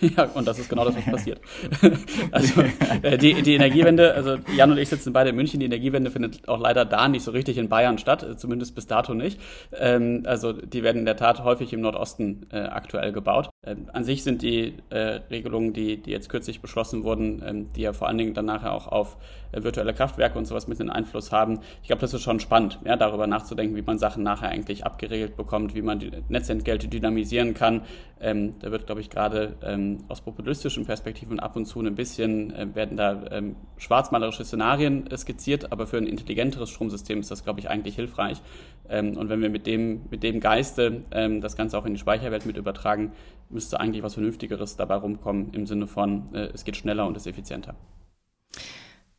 Ja, 0.00 0.24
und 0.34 0.46
das 0.46 0.58
ist 0.58 0.68
genau 0.68 0.84
das, 0.84 0.96
was 0.96 1.04
passiert. 1.04 1.40
also 2.30 2.62
äh, 3.02 3.18
die, 3.18 3.42
die 3.42 3.54
Energiewende, 3.54 4.14
also 4.14 4.36
Jan 4.56 4.70
und 4.70 4.78
ich 4.78 4.88
sitzen 4.88 5.12
beide 5.12 5.30
in 5.30 5.36
München, 5.36 5.60
die 5.60 5.66
Energiewende 5.66 6.10
findet 6.10 6.48
auch 6.48 6.60
leider 6.60 6.84
da 6.84 7.08
nicht 7.08 7.22
so 7.22 7.30
richtig 7.30 7.58
in 7.58 7.68
Bayern 7.68 7.98
statt, 7.98 8.22
äh, 8.22 8.36
zumindest 8.36 8.74
bis 8.74 8.86
dato 8.86 9.14
nicht. 9.14 9.40
Ähm, 9.72 10.22
also 10.26 10.52
die 10.52 10.82
werden 10.82 10.98
in 10.98 11.04
der 11.04 11.16
Tat 11.16 11.44
häufig 11.44 11.72
im 11.72 11.80
Nordosten 11.80 12.46
äh, 12.52 12.58
aktuell 12.58 13.12
gebaut. 13.12 13.50
Ähm, 13.66 13.86
an 13.92 14.04
sich 14.04 14.22
sind 14.22 14.42
die 14.42 14.74
äh, 14.90 15.20
Regelungen, 15.30 15.72
die, 15.72 16.00
die 16.00 16.12
jetzt 16.12 16.28
kürzlich 16.28 16.60
beschlossen 16.60 17.02
wurden, 17.02 17.42
ähm, 17.44 17.72
die 17.72 17.80
ja 17.80 17.92
vor 17.92 18.06
allen 18.06 18.16
Dingen 18.16 18.32
dann 18.32 18.44
nachher 18.44 18.72
auch 18.72 18.86
auf 18.86 19.16
äh, 19.50 19.64
virtuelle 19.64 19.92
Kraftwerke 19.92 20.38
und 20.38 20.44
sowas 20.44 20.68
mit 20.68 20.80
einen 20.80 20.90
Einfluss 20.90 21.32
haben. 21.32 21.58
Ich 21.82 21.88
glaube, 21.88 22.00
das 22.00 22.14
ist 22.14 22.22
schon 22.22 22.38
spannend, 22.38 22.78
ja, 22.84 22.94
darüber 22.94 23.26
nachzudenken, 23.26 23.74
wie 23.74 23.82
man 23.82 23.98
Sachen 23.98 24.22
nachher 24.22 24.50
eigentlich 24.50 24.86
abgeregelt 24.86 25.36
bekommt, 25.36 25.74
wie 25.74 25.82
man 25.82 25.98
die 25.98 26.12
Netzentgelte 26.28 26.86
dynamisieren 26.86 27.54
kann. 27.54 27.82
Ähm, 28.20 28.54
da 28.60 28.70
wird, 28.70 28.86
glaube 28.86 29.00
ich, 29.00 29.10
gerade 29.10 29.56
ähm, 29.62 30.04
aus 30.06 30.20
populistischen 30.20 30.86
Perspektiven 30.86 31.40
ab 31.40 31.56
und 31.56 31.66
zu 31.66 31.80
ein 31.80 31.96
bisschen, 31.96 32.54
äh, 32.54 32.72
werden 32.76 32.96
da 32.96 33.24
ähm, 33.32 33.56
schwarzmalerische 33.76 34.44
Szenarien 34.44 35.08
skizziert, 35.16 35.72
aber 35.72 35.88
für 35.88 35.96
ein 35.96 36.06
intelligenteres 36.06 36.70
Stromsystem 36.70 37.18
ist 37.18 37.32
das, 37.32 37.42
glaube 37.42 37.58
ich, 37.58 37.68
eigentlich 37.68 37.96
hilfreich. 37.96 38.40
Ähm, 38.88 39.16
und 39.16 39.28
wenn 39.30 39.42
wir 39.42 39.50
mit 39.50 39.66
dem, 39.66 40.02
mit 40.10 40.22
dem 40.22 40.38
Geiste 40.38 41.02
das 41.10 41.56
Ganze 41.56 41.76
auch 41.76 41.84
in 41.84 41.94
die 41.94 41.98
Speicherwelt 41.98 42.46
mit 42.46 42.56
übertragen, 42.56 43.12
müsste 43.50 43.80
eigentlich 43.80 44.02
was 44.02 44.14
Vernünftigeres 44.14 44.76
dabei 44.76 44.96
rumkommen 44.96 45.52
im 45.52 45.66
Sinne 45.66 45.86
von, 45.86 46.34
äh, 46.34 46.50
es 46.54 46.64
geht 46.64 46.76
schneller 46.76 47.06
und 47.06 47.16
ist 47.16 47.26
effizienter. 47.26 47.74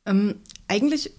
Ähm, 0.06 0.36
eigentlich 0.68 1.12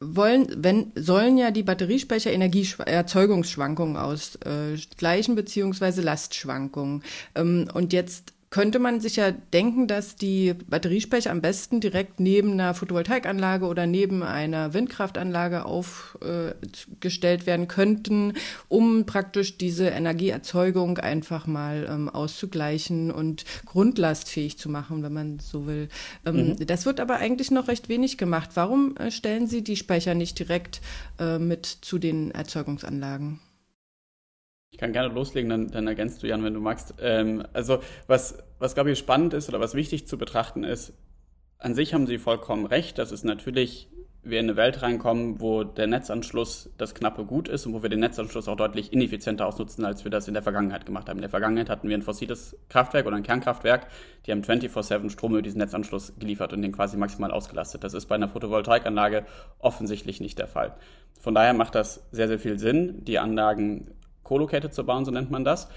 wollen, 0.00 0.46
wenn, 0.56 0.92
sollen 0.94 1.38
ja 1.38 1.50
die 1.50 1.62
Batteriespeicher 1.62 2.32
Energieerzeugungsschwankungen 2.32 3.96
ausgleichen, 3.96 5.34
äh, 5.34 5.36
beziehungsweise 5.36 6.02
Lastschwankungen. 6.02 7.02
Ähm, 7.34 7.68
und 7.72 7.92
jetzt 7.92 8.33
könnte 8.54 8.78
man 8.78 9.00
sich 9.00 9.16
ja 9.16 9.32
denken, 9.32 9.88
dass 9.88 10.14
die 10.14 10.54
Batteriespeicher 10.54 11.32
am 11.32 11.40
besten 11.40 11.80
direkt 11.80 12.20
neben 12.20 12.52
einer 12.52 12.72
Photovoltaikanlage 12.72 13.66
oder 13.66 13.88
neben 13.88 14.22
einer 14.22 14.72
Windkraftanlage 14.72 15.64
aufgestellt 15.64 17.46
werden 17.46 17.66
könnten, 17.66 18.34
um 18.68 19.06
praktisch 19.06 19.58
diese 19.58 19.88
Energieerzeugung 19.88 20.98
einfach 20.98 21.48
mal 21.48 21.88
ähm, 21.90 22.08
auszugleichen 22.08 23.10
und 23.10 23.44
grundlastfähig 23.66 24.56
zu 24.56 24.68
machen, 24.68 25.02
wenn 25.02 25.12
man 25.12 25.40
so 25.40 25.66
will. 25.66 25.88
Ähm, 26.24 26.50
mhm. 26.50 26.64
Das 26.64 26.86
wird 26.86 27.00
aber 27.00 27.16
eigentlich 27.16 27.50
noch 27.50 27.66
recht 27.66 27.88
wenig 27.88 28.18
gemacht. 28.18 28.50
Warum 28.54 28.96
äh, 28.98 29.10
stellen 29.10 29.48
Sie 29.48 29.64
die 29.64 29.74
Speicher 29.74 30.14
nicht 30.14 30.38
direkt 30.38 30.80
äh, 31.18 31.40
mit 31.40 31.66
zu 31.66 31.98
den 31.98 32.30
Erzeugungsanlagen? 32.30 33.40
Ich 34.74 34.78
kann 34.78 34.92
gerne 34.92 35.14
loslegen, 35.14 35.48
dann, 35.48 35.70
dann 35.70 35.86
ergänzt 35.86 36.20
du, 36.20 36.26
Jan, 36.26 36.42
wenn 36.42 36.52
du 36.52 36.58
magst. 36.58 36.94
Ähm, 37.00 37.44
also, 37.52 37.78
was, 38.08 38.38
was 38.58 38.74
glaube 38.74 38.90
ich 38.90 38.98
spannend 38.98 39.32
ist 39.32 39.48
oder 39.48 39.60
was 39.60 39.76
wichtig 39.76 40.08
zu 40.08 40.18
betrachten 40.18 40.64
ist, 40.64 40.92
an 41.58 41.76
sich 41.76 41.94
haben 41.94 42.08
Sie 42.08 42.18
vollkommen 42.18 42.66
recht, 42.66 42.98
dass 42.98 43.12
es 43.12 43.22
natürlich 43.22 43.88
wir 44.24 44.40
in 44.40 44.46
eine 44.46 44.56
Welt 44.56 44.82
reinkommen, 44.82 45.40
wo 45.40 45.62
der 45.62 45.86
Netzanschluss 45.86 46.70
das 46.76 46.96
knappe 46.96 47.24
Gut 47.24 47.46
ist 47.46 47.66
und 47.66 47.74
wo 47.74 47.82
wir 47.82 47.88
den 47.88 48.00
Netzanschluss 48.00 48.48
auch 48.48 48.56
deutlich 48.56 48.92
ineffizienter 48.92 49.46
ausnutzen, 49.46 49.84
als 49.84 50.02
wir 50.02 50.10
das 50.10 50.26
in 50.26 50.34
der 50.34 50.42
Vergangenheit 50.42 50.86
gemacht 50.86 51.08
haben. 51.08 51.18
In 51.18 51.22
der 51.22 51.30
Vergangenheit 51.30 51.70
hatten 51.70 51.88
wir 51.88 51.96
ein 51.96 52.02
fossiles 52.02 52.56
Kraftwerk 52.68 53.06
oder 53.06 53.14
ein 53.14 53.22
Kernkraftwerk, 53.22 53.86
die 54.26 54.32
haben 54.32 54.40
24-7 54.40 55.08
Strom 55.10 55.34
über 55.34 55.42
diesen 55.42 55.58
Netzanschluss 55.58 56.14
geliefert 56.18 56.52
und 56.52 56.62
den 56.62 56.72
quasi 56.72 56.96
maximal 56.96 57.30
ausgelastet. 57.30 57.84
Das 57.84 57.94
ist 57.94 58.06
bei 58.06 58.16
einer 58.16 58.28
Photovoltaikanlage 58.28 59.24
offensichtlich 59.60 60.20
nicht 60.20 60.40
der 60.40 60.48
Fall. 60.48 60.74
Von 61.20 61.36
daher 61.36 61.54
macht 61.54 61.76
das 61.76 62.02
sehr, 62.10 62.26
sehr 62.26 62.40
viel 62.40 62.58
Sinn, 62.58 63.04
die 63.04 63.20
Anlagen 63.20 63.94
co-located 64.24 64.74
zu 64.74 64.84
bauen, 64.84 65.04
so 65.04 65.10
nennt 65.10 65.30
man 65.30 65.44
das. 65.44 65.68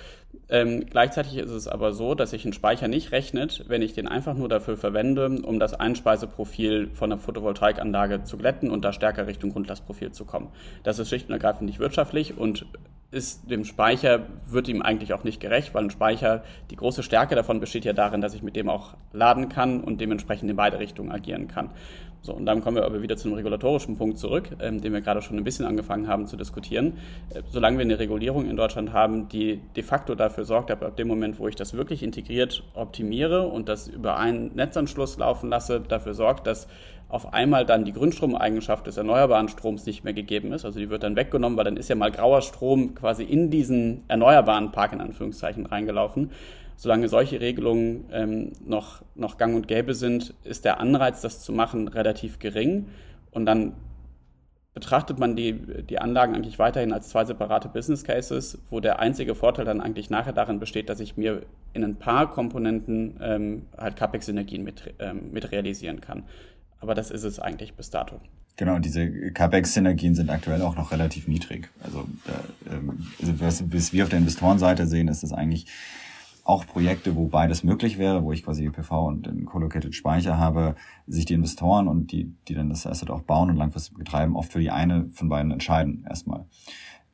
Ähm, 0.50 0.86
gleichzeitig 0.90 1.38
ist 1.38 1.52
es 1.52 1.68
aber 1.68 1.94
so, 1.94 2.16
dass 2.16 2.32
sich 2.32 2.46
ein 2.46 2.54
Speicher 2.54 2.88
nicht 2.88 3.12
rechnet, 3.12 3.66
wenn 3.68 3.82
ich 3.82 3.94
den 3.94 4.08
einfach 4.08 4.34
nur 4.34 4.50
dafür 4.50 4.78
verwende, 4.78 5.30
um 5.44 5.60
das 5.60 5.74
Einspeiseprofil 5.74 6.90
von 6.94 7.10
der 7.10 7.20
Photovoltaikanlage 7.20 8.24
zu 8.24 8.38
glätten 8.38 8.72
und 8.72 8.84
da 8.84 8.94
stärker 8.94 9.28
Richtung 9.28 9.52
Grundlastprofil 9.52 10.12
zu 10.12 10.26
kommen. 10.26 10.50
Das 10.84 11.00
ist 11.00 11.10
schlicht 11.10 11.28
und 11.28 11.34
ergreifend 11.34 11.68
nicht 11.68 11.80
wirtschaftlich 11.80 12.38
und 12.38 12.66
ist 13.10 13.50
dem 13.50 13.64
Speicher, 13.64 14.26
wird 14.48 14.68
ihm 14.68 14.82
eigentlich 14.82 15.14
auch 15.14 15.24
nicht 15.24 15.40
gerecht, 15.40 15.74
weil 15.74 15.86
ein 15.86 15.90
Speicher, 15.90 16.44
die 16.72 16.76
große 16.76 17.04
Stärke 17.04 17.36
davon 17.36 17.62
besteht 17.62 17.86
ja 17.86 17.94
darin, 17.94 18.20
dass 18.20 18.34
ich 18.34 18.44
mit 18.44 18.58
dem 18.58 18.70
auch 18.70 18.96
laden 19.14 19.48
kann 19.48 19.82
und 19.82 20.02
dementsprechend 20.02 20.50
in 20.50 20.58
beide 20.58 20.80
Richtungen 20.80 21.12
agieren 21.12 21.48
kann. 21.48 21.70
So, 22.22 22.34
und 22.34 22.46
dann 22.46 22.62
kommen 22.62 22.76
wir 22.76 22.86
aber 22.86 23.02
wieder 23.02 23.16
zu 23.16 23.28
einem 23.28 23.38
regulatorischen 23.38 23.98
Punkt 23.98 24.18
zurück, 24.18 24.50
ähm, 24.60 24.82
den 24.82 24.92
wir 24.94 25.02
gerade 25.02 25.22
schon 25.22 25.38
ein 25.38 25.44
bisschen 25.44 25.66
angefangen 25.66 26.08
haben 26.08 26.28
zu 26.28 26.36
diskutieren. 26.36 26.94
Äh, 27.34 27.42
solange 27.50 27.78
wir 27.78 27.86
eine 27.86 28.00
Regulierung 28.00 28.50
in 28.50 28.58
Deutschland 28.58 28.92
haben, 28.92 29.30
die 29.30 29.62
de 29.76 29.84
facto 29.84 30.16
dafür 30.16 30.44
sorgt, 30.44 30.72
ab 30.72 30.98
dem 30.98 31.08
Moment, 31.08 31.40
wo 31.40 31.48
ich 31.48 31.56
das 31.56 31.74
wirklich 31.74 32.04
integriert 32.04 32.64
optimiere 32.74 33.48
und 33.48 33.70
das 33.70 33.88
über 33.88 34.18
einen 34.18 34.54
Netzanschluss 34.56 35.18
laufen 35.18 35.50
lasse, 35.50 35.80
dafür 35.80 36.14
sorgt, 36.14 36.48
dass 36.48 36.68
auf 37.10 37.34
einmal 37.34 37.66
dann 37.66 37.86
die 37.86 37.94
Grundstromeigenschaft 37.94 38.86
des 38.86 38.98
erneuerbaren 38.98 39.48
Stroms 39.48 39.86
nicht 39.86 40.04
mehr 40.04 40.14
gegeben 40.14 40.52
ist. 40.52 40.66
Also 40.66 40.80
die 40.80 40.90
wird 40.90 41.04
dann 41.04 41.16
weggenommen, 41.16 41.58
weil 41.58 41.66
dann 41.66 41.78
ist 41.78 41.90
ja 41.90 41.96
mal 41.96 42.12
grauer 42.12 42.42
Strom 42.42 42.96
quasi 42.96 43.24
in 43.24 43.50
diesen 43.50 44.04
erneuerbaren 44.10 44.72
Park 44.72 44.94
in 44.94 45.00
Anführungszeichen 45.00 45.66
reingelaufen. 45.66 46.32
Solange 46.78 47.10
solche 47.10 47.42
Regelungen 47.42 48.06
ähm, 48.12 48.52
noch, 48.64 49.02
noch 49.16 49.38
gang 49.38 49.56
und 49.56 49.68
gäbe 49.68 49.96
sind, 49.96 50.36
ist 50.44 50.64
der 50.64 50.80
Anreiz, 50.80 51.22
das 51.22 51.42
zu 51.42 51.52
machen, 51.52 51.88
relativ 51.88 52.38
gering. 52.38 52.86
Und 53.32 53.48
dann 53.48 53.74
betrachtet 54.76 55.18
man 55.18 55.36
die, 55.36 55.54
die 55.54 55.98
Anlagen 55.98 56.36
eigentlich 56.36 56.60
weiterhin 56.60 56.94
als 56.94 57.10
zwei 57.10 57.26
separate 57.26 57.68
Business 57.68 58.04
Cases, 58.04 58.60
wo 58.70 58.80
der 58.80 59.00
einzige 59.00 59.34
Vorteil 59.34 59.66
dann 59.66 59.82
eigentlich 59.82 60.12
nachher 60.12 60.34
darin 60.34 60.60
besteht, 60.60 60.88
dass 60.88 61.00
ich 61.00 61.18
mir 61.18 61.42
in 61.74 61.84
ein 61.84 61.96
paar 61.96 62.30
Komponenten 62.30 63.18
ähm, 63.22 63.66
halt 63.76 63.96
CAPEX-Synergien 63.96 64.64
mit, 64.64 64.94
ähm, 65.00 65.32
mit 65.32 65.52
realisieren 65.52 66.00
kann. 66.00 66.26
Aber 66.80 66.94
das 66.94 67.10
ist 67.10 67.24
es 67.24 67.40
eigentlich 67.40 67.74
bis 67.74 67.90
dato. 67.90 68.22
Genau, 68.56 68.78
diese 68.78 69.32
CAPEX-Synergien 69.32 70.14
sind 70.14 70.30
aktuell 70.30 70.62
auch 70.62 70.76
noch 70.76 70.92
relativ 70.92 71.28
niedrig. 71.28 71.70
Also, 71.84 72.08
ähm, 72.72 73.08
also 73.20 73.40
was, 73.40 73.64
was 73.74 73.94
wir 73.94 74.04
auf 74.04 74.10
der 74.10 74.20
Investorenseite 74.20 74.86
sehen, 74.86 75.08
ist 75.08 75.24
das 75.24 75.34
eigentlich 75.34 75.66
auch 76.48 76.66
Projekte, 76.66 77.16
wo 77.16 77.28
beides 77.28 77.64
möglich 77.64 77.98
wäre, 77.98 78.24
wo 78.24 78.32
ich 78.32 78.44
quasi 78.44 78.70
PV 78.70 79.08
und 79.08 79.28
einen 79.28 79.46
Collocated 79.46 79.94
Speicher 79.94 80.38
habe, 80.38 80.76
sich 81.06 81.26
die 81.26 81.34
Investoren 81.34 81.88
und 81.88 82.12
die, 82.12 82.34
die 82.48 82.54
dann 82.54 82.70
das 82.70 82.88
Asset 82.88 83.10
auch 83.10 83.22
bauen 83.22 83.50
und 83.50 83.58
langfristig 83.58 83.98
betreiben, 83.98 84.36
oft 84.36 84.52
für 84.52 84.60
die 84.60 84.72
eine 84.72 85.10
von 85.12 85.30
beiden 85.30 85.52
entscheiden 85.52 86.06
erstmal 86.08 86.46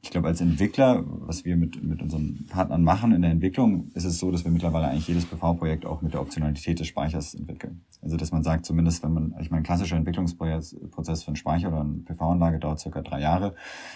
ich 0.03 0.11
glaube, 0.11 0.27
als 0.27 0.41
Entwickler, 0.41 1.01
was 1.05 1.45
wir 1.45 1.55
mit, 1.55 1.81
mit 1.81 2.01
unseren 2.01 2.45
Partnern 2.49 2.83
machen 2.83 3.13
in 3.13 3.21
der 3.21 3.31
Entwicklung, 3.31 3.89
ist 3.93 4.03
es 4.03 4.19
so, 4.19 4.31
dass 4.31 4.43
wir 4.43 4.51
mittlerweile 4.51 4.89
eigentlich 4.89 5.07
jedes 5.07 5.25
PV-Projekt 5.25 5.85
auch 5.85 6.01
mit 6.01 6.13
der 6.13 6.19
Optionalität 6.19 6.77
des 6.81 6.87
Speichers 6.87 7.33
entwickeln. 7.33 7.85
Also, 8.01 8.17
dass 8.17 8.33
man 8.33 8.43
sagt, 8.43 8.65
zumindest 8.65 9.01
wenn 9.01 9.13
man, 9.13 9.35
ich 9.39 9.49
meine, 9.49 9.61
ein 9.61 9.63
klassischer 9.63 9.95
Entwicklungsprozess 9.95 11.23
für 11.23 11.27
einen 11.27 11.37
Speicher 11.37 11.69
oder 11.69 11.79
eine 11.79 12.03
PV-Anlage 12.05 12.59
dauert 12.59 12.81
circa 12.81 13.01
drei 13.01 13.21
Jahre. 13.21 13.55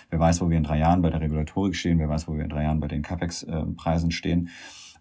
Wer 0.10 0.19
weiß, 0.19 0.39
wo 0.39 0.50
wir 0.50 0.58
in 0.58 0.63
drei 0.63 0.80
Jahren 0.80 1.02
bei 1.02 1.10
der 1.10 1.19
Regulatorik 1.19 1.76
stehen, 1.76 2.00
wer 2.00 2.08
weiß, 2.08 2.30
wo 2.30 2.36
wir 2.36 2.43
in 2.43 2.50
drei 2.50 2.63
Jahren 2.63 2.80
bei 2.80 2.88
den 2.88 3.02
CAPEX-Preisen 3.02 4.12
stehen 4.12 4.47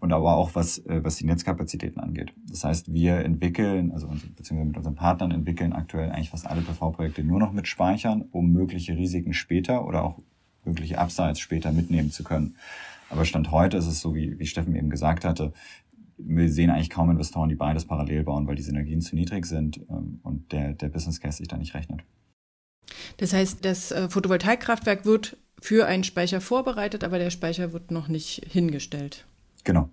und 0.07 0.13
aber 0.13 0.37
auch 0.37 0.55
was, 0.55 0.79
äh, 0.87 1.03
was 1.03 1.17
die 1.17 1.27
Netzkapazitäten 1.27 1.99
angeht. 2.01 2.33
Das 2.49 2.63
heißt, 2.63 2.93
wir 2.93 3.17
entwickeln, 3.25 3.91
also 3.91 4.07
beziehungsweise 4.07 4.69
mit 4.69 4.77
unseren 4.77 4.95
Partnern 4.95 5.33
entwickeln 5.33 5.73
aktuell 5.73 6.11
eigentlich 6.11 6.31
fast 6.31 6.47
alle 6.47 6.63
PV-Projekte 6.63 7.25
nur 7.25 7.41
noch 7.41 7.53
mit 7.53 7.67
Speichern, 7.67 8.25
um 8.31 8.53
mögliche 8.53 8.97
Risiken 8.97 9.33
später 9.33 9.85
oder 9.85 10.05
auch 10.05 10.21
mögliche 10.65 10.99
Upsides 10.99 11.41
später 11.41 11.73
mitnehmen 11.73 12.13
zu 12.13 12.23
können. 12.23 12.55
Aber 13.11 13.25
Stand 13.25 13.51
heute 13.51 13.77
ist 13.79 13.87
es 13.87 14.01
so, 14.01 14.15
wie, 14.15 14.39
wie 14.39 14.47
Steffen 14.47 14.77
eben 14.77 14.91
gesagt 14.91 15.25
hatte, 15.25 15.53
wir 16.19 16.51
sehen 16.51 16.71
eigentlich 16.71 16.91
kaum 16.91 17.11
Investoren, 17.11 17.49
die 17.49 17.57
beides 17.57 17.85
parallel 17.85 18.23
bauen, 18.23 18.47
weil 18.47 18.55
die 18.55 18.63
Synergien 18.63 19.01
zu 19.01 19.17
niedrig 19.17 19.45
sind 19.45 19.81
ähm, 19.91 20.21
und 20.23 20.53
der, 20.53 20.73
der 20.73 20.89
Business 20.89 21.21
Case 21.21 21.39
sich 21.39 21.49
da 21.49 21.57
nicht 21.57 21.75
rechnet. 21.75 22.03
Das 23.17 23.33
heißt, 23.33 23.65
das 23.65 23.91
äh, 23.91 24.09
Photovoltaikkraftwerk 24.09 25.05
wird 25.05 25.37
für 25.61 25.87
einen 25.87 26.05
Speicher 26.05 26.41
vorbereitet, 26.41 27.03
aber 27.03 27.19
der 27.19 27.31
Speicher 27.31 27.73
wird 27.73 27.91
noch 27.91 28.07
nicht 28.07 28.47
hingestellt. 28.49 29.27
Genau. 29.67 29.91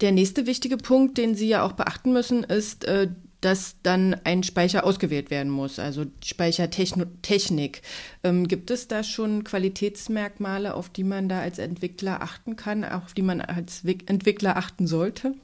Der 0.00 0.12
nächste 0.12 0.46
wichtige 0.46 0.76
Punkt, 0.76 1.18
den 1.18 1.34
Sie 1.34 1.48
ja 1.48 1.64
auch 1.64 1.72
beachten 1.72 2.12
müssen, 2.12 2.44
ist 2.44 2.84
äh, 2.84 3.08
dass 3.40 3.76
dann 3.82 4.16
ein 4.24 4.42
Speicher 4.42 4.84
ausgewählt 4.84 5.30
werden 5.30 5.50
muss, 5.50 5.78
also 5.78 6.06
Speichertechnik. 6.24 7.82
Ähm, 8.24 8.48
gibt 8.48 8.70
es 8.70 8.88
da 8.88 9.04
schon 9.04 9.44
Qualitätsmerkmale, 9.44 10.74
auf 10.74 10.88
die 10.88 11.04
man 11.04 11.28
da 11.28 11.40
als 11.40 11.58
Entwickler 11.58 12.20
achten 12.20 12.56
kann, 12.56 12.84
auf 12.84 13.14
die 13.14 13.22
man 13.22 13.40
als 13.40 13.84
Entwickler 13.84 14.56
achten 14.56 14.86
sollte? 14.86 15.34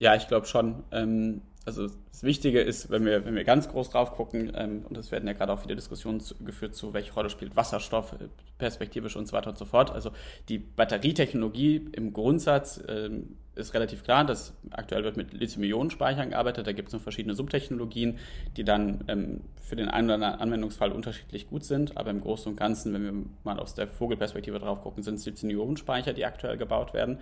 Ja, 0.00 0.16
ich 0.16 0.26
glaube 0.26 0.46
schon. 0.46 0.82
Ähm, 0.90 1.42
Also 1.64 1.86
das 1.86 2.24
Wichtige 2.24 2.60
ist, 2.60 2.90
wenn 2.90 3.04
wir, 3.04 3.24
wenn 3.24 3.36
wir 3.36 3.44
ganz 3.44 3.68
groß 3.68 3.90
drauf 3.90 4.12
gucken, 4.12 4.52
ähm, 4.56 4.84
und 4.88 4.96
es 4.96 5.12
werden 5.12 5.26
ja 5.28 5.32
gerade 5.32 5.52
auch 5.52 5.60
viele 5.60 5.76
Diskussionen 5.76 6.20
zu, 6.20 6.34
geführt 6.42 6.74
zu, 6.74 6.92
welche 6.92 7.12
Rolle 7.12 7.30
spielt 7.30 7.54
Wasserstoff 7.54 8.12
äh, 8.14 8.28
perspektivisch 8.58 9.14
und 9.16 9.26
so 9.26 9.32
weiter 9.32 9.50
und 9.50 9.58
so 9.58 9.64
fort. 9.64 9.90
Also 9.90 10.10
die 10.48 10.58
Batterietechnologie 10.58 11.88
im 11.92 12.12
Grundsatz 12.12 12.82
ähm, 12.88 13.36
ist 13.54 13.74
relativ 13.74 14.02
klar, 14.02 14.24
dass 14.24 14.54
aktuell 14.70 15.04
wird 15.04 15.16
mit 15.16 15.32
Lithium-Ionen-Speichern 15.32 16.30
gearbeitet. 16.30 16.66
Da 16.66 16.72
gibt 16.72 16.88
es 16.88 16.94
noch 16.94 17.00
verschiedene 17.00 17.34
Subtechnologien, 17.34 18.18
die 18.56 18.64
dann 18.64 19.04
ähm, 19.08 19.42
für 19.60 19.76
den 19.76 19.88
einen 19.88 20.08
oder 20.08 20.14
anderen 20.14 20.40
Anwendungsfall 20.40 20.90
unterschiedlich 20.90 21.48
gut 21.48 21.64
sind. 21.64 21.96
Aber 21.96 22.10
im 22.10 22.22
Großen 22.22 22.50
und 22.50 22.56
Ganzen, 22.56 22.92
wenn 22.94 23.04
wir 23.04 23.24
mal 23.44 23.60
aus 23.60 23.74
der 23.74 23.86
Vogelperspektive 23.86 24.58
drauf 24.58 24.82
gucken, 24.82 25.02
sind 25.02 25.16
es 25.16 25.26
Lithium-Ionen-Speicher, 25.26 26.12
die 26.12 26.24
aktuell 26.24 26.56
gebaut 26.56 26.92
werden. 26.92 27.20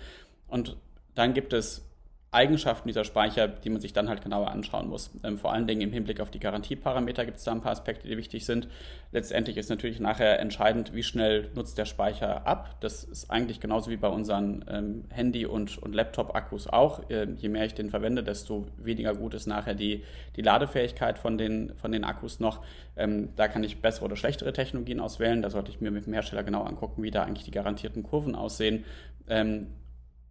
Und 0.48 0.76
dann 1.14 1.34
gibt 1.34 1.52
es 1.52 1.89
Eigenschaften 2.32 2.86
dieser 2.86 3.02
Speicher, 3.02 3.48
die 3.48 3.70
man 3.70 3.80
sich 3.80 3.92
dann 3.92 4.08
halt 4.08 4.22
genauer 4.22 4.50
anschauen 4.52 4.88
muss. 4.88 5.10
Ähm, 5.24 5.36
vor 5.36 5.52
allen 5.52 5.66
Dingen 5.66 5.80
im 5.80 5.92
Hinblick 5.92 6.20
auf 6.20 6.30
die 6.30 6.38
Garantieparameter 6.38 7.24
gibt 7.24 7.38
es 7.38 7.44
da 7.44 7.50
ein 7.50 7.60
paar 7.60 7.72
Aspekte, 7.72 8.06
die 8.06 8.16
wichtig 8.16 8.46
sind. 8.46 8.68
Letztendlich 9.10 9.56
ist 9.56 9.68
natürlich 9.68 9.98
nachher 9.98 10.38
entscheidend, 10.38 10.94
wie 10.94 11.02
schnell 11.02 11.50
nutzt 11.56 11.76
der 11.76 11.86
Speicher 11.86 12.46
ab. 12.46 12.76
Das 12.80 13.02
ist 13.02 13.30
eigentlich 13.32 13.58
genauso 13.58 13.90
wie 13.90 13.96
bei 13.96 14.06
unseren 14.06 14.64
ähm, 14.68 15.04
Handy- 15.10 15.44
und, 15.44 15.78
und 15.78 15.92
Laptop-Akkus 15.92 16.68
auch. 16.68 17.02
Ähm, 17.10 17.34
je 17.36 17.48
mehr 17.48 17.64
ich 17.64 17.74
den 17.74 17.90
verwende, 17.90 18.22
desto 18.22 18.66
weniger 18.76 19.14
gut 19.16 19.34
ist 19.34 19.48
nachher 19.48 19.74
die, 19.74 20.04
die 20.36 20.42
Ladefähigkeit 20.42 21.18
von 21.18 21.36
den, 21.36 21.74
von 21.74 21.90
den 21.90 22.04
Akkus 22.04 22.38
noch. 22.38 22.62
Ähm, 22.96 23.30
da 23.34 23.48
kann 23.48 23.64
ich 23.64 23.82
bessere 23.82 24.04
oder 24.04 24.14
schlechtere 24.14 24.52
Technologien 24.52 25.00
auswählen. 25.00 25.42
Da 25.42 25.50
sollte 25.50 25.72
ich 25.72 25.80
mir 25.80 25.90
mit 25.90 26.06
dem 26.06 26.12
Hersteller 26.12 26.44
genau 26.44 26.62
angucken, 26.62 27.02
wie 27.02 27.10
da 27.10 27.24
eigentlich 27.24 27.44
die 27.44 27.50
garantierten 27.50 28.04
Kurven 28.04 28.36
aussehen. 28.36 28.84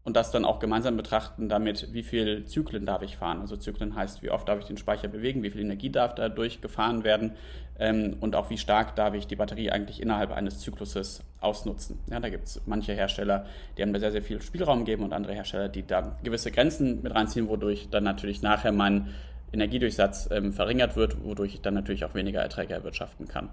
Und 0.10 0.16
das 0.16 0.32
dann 0.32 0.44
auch 0.44 0.58
gemeinsam 0.58 0.98
betrachten 0.98 1.50
damit, 1.50 1.94
wie 1.94 2.02
viel 2.02 2.44
Zyklen 2.46 2.84
darf 2.84 3.04
ich 3.04 3.18
fahren. 3.18 3.42
Also 3.42 3.58
Zyklen 3.58 3.94
heißt, 3.96 4.24
wie 4.24 4.32
oft 4.32 4.50
darf 4.50 4.58
ich 4.58 4.66
den 4.66 4.78
Speicher 4.78 5.08
bewegen, 5.08 5.44
wie 5.44 5.52
viel 5.52 5.62
Energie 5.62 5.92
darf 5.92 6.16
dadurch 6.16 6.62
gefahren 6.62 7.04
werden 7.04 7.34
ähm, 7.78 8.18
und 8.20 8.36
auch 8.36 8.50
wie 8.50 8.58
stark 8.58 8.96
darf 8.96 9.14
ich 9.14 9.28
die 9.28 9.36
Batterie 9.36 9.70
eigentlich 9.70 10.02
innerhalb 10.02 10.32
eines 10.32 10.62
Zykluses 10.62 11.24
ausnutzen. 11.42 12.00
Ja, 12.10 12.20
da 12.20 12.30
gibt 12.30 12.48
es 12.48 12.60
manche 12.66 12.94
Hersteller, 12.94 13.46
die 13.78 13.84
haben 13.84 13.94
da 13.94 14.00
sehr, 14.00 14.12
sehr 14.12 14.24
viel 14.24 14.42
Spielraum 14.42 14.84
geben 14.84 15.04
und 15.04 15.14
andere 15.14 15.36
Hersteller, 15.36 15.70
die 15.70 15.86
da 15.86 16.18
gewisse 16.24 16.50
Grenzen 16.50 17.04
mit 17.04 17.14
reinziehen, 17.14 17.48
wodurch 17.48 17.90
dann 17.92 18.04
natürlich 18.04 18.42
nachher 18.42 18.72
mein 18.72 19.14
Energiedurchsatz 19.52 20.30
ähm, 20.32 20.54
verringert 20.54 20.96
wird, 20.96 21.24
wodurch 21.24 21.56
ich 21.56 21.62
dann 21.62 21.74
natürlich 21.74 22.06
auch 22.06 22.14
weniger 22.14 22.42
Erträge 22.42 22.74
erwirtschaften 22.74 23.28
kann. 23.28 23.50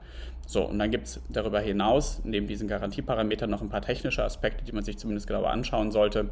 So, 0.46 0.64
und 0.64 0.78
dann 0.78 0.90
gibt 0.90 1.06
es 1.06 1.20
darüber 1.28 1.60
hinaus, 1.60 2.20
neben 2.24 2.46
diesen 2.46 2.68
Garantieparametern, 2.68 3.50
noch 3.50 3.62
ein 3.62 3.68
paar 3.68 3.82
technische 3.82 4.22
Aspekte, 4.24 4.64
die 4.64 4.72
man 4.72 4.84
sich 4.84 4.98
zumindest 4.98 5.26
genauer 5.26 5.50
anschauen 5.50 5.90
sollte. 5.90 6.30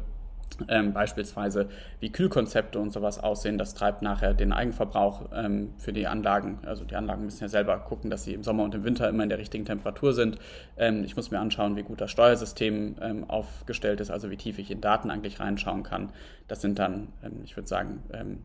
Ähm, 0.69 0.93
beispielsweise 0.93 1.67
wie 1.99 2.11
Kühlkonzepte 2.11 2.79
und 2.79 2.93
sowas 2.93 3.19
aussehen. 3.19 3.57
Das 3.57 3.73
treibt 3.73 4.01
nachher 4.01 4.33
den 4.33 4.53
Eigenverbrauch 4.53 5.29
ähm, 5.33 5.73
für 5.77 5.91
die 5.91 6.07
Anlagen. 6.07 6.59
Also 6.65 6.85
die 6.85 6.95
Anlagen 6.95 7.25
müssen 7.25 7.41
ja 7.41 7.49
selber 7.49 7.77
gucken, 7.79 8.09
dass 8.09 8.23
sie 8.23 8.33
im 8.33 8.43
Sommer 8.43 8.63
und 8.63 8.73
im 8.73 8.85
Winter 8.85 9.09
immer 9.09 9.23
in 9.23 9.29
der 9.29 9.37
richtigen 9.37 9.65
Temperatur 9.65 10.13
sind. 10.13 10.37
Ähm, 10.77 11.03
ich 11.03 11.17
muss 11.17 11.29
mir 11.29 11.39
anschauen, 11.39 11.75
wie 11.75 11.83
gut 11.83 11.99
das 11.99 12.09
Steuersystem 12.11 12.95
ähm, 13.01 13.29
aufgestellt 13.29 13.99
ist, 13.99 14.11
also 14.11 14.29
wie 14.29 14.37
tief 14.37 14.57
ich 14.57 14.71
in 14.71 14.79
Daten 14.79 15.11
eigentlich 15.11 15.41
reinschauen 15.41 15.83
kann. 15.83 16.13
Das 16.47 16.61
sind 16.61 16.79
dann, 16.79 17.09
ähm, 17.21 17.41
ich 17.43 17.57
würde 17.57 17.67
sagen, 17.67 18.03
ähm, 18.13 18.43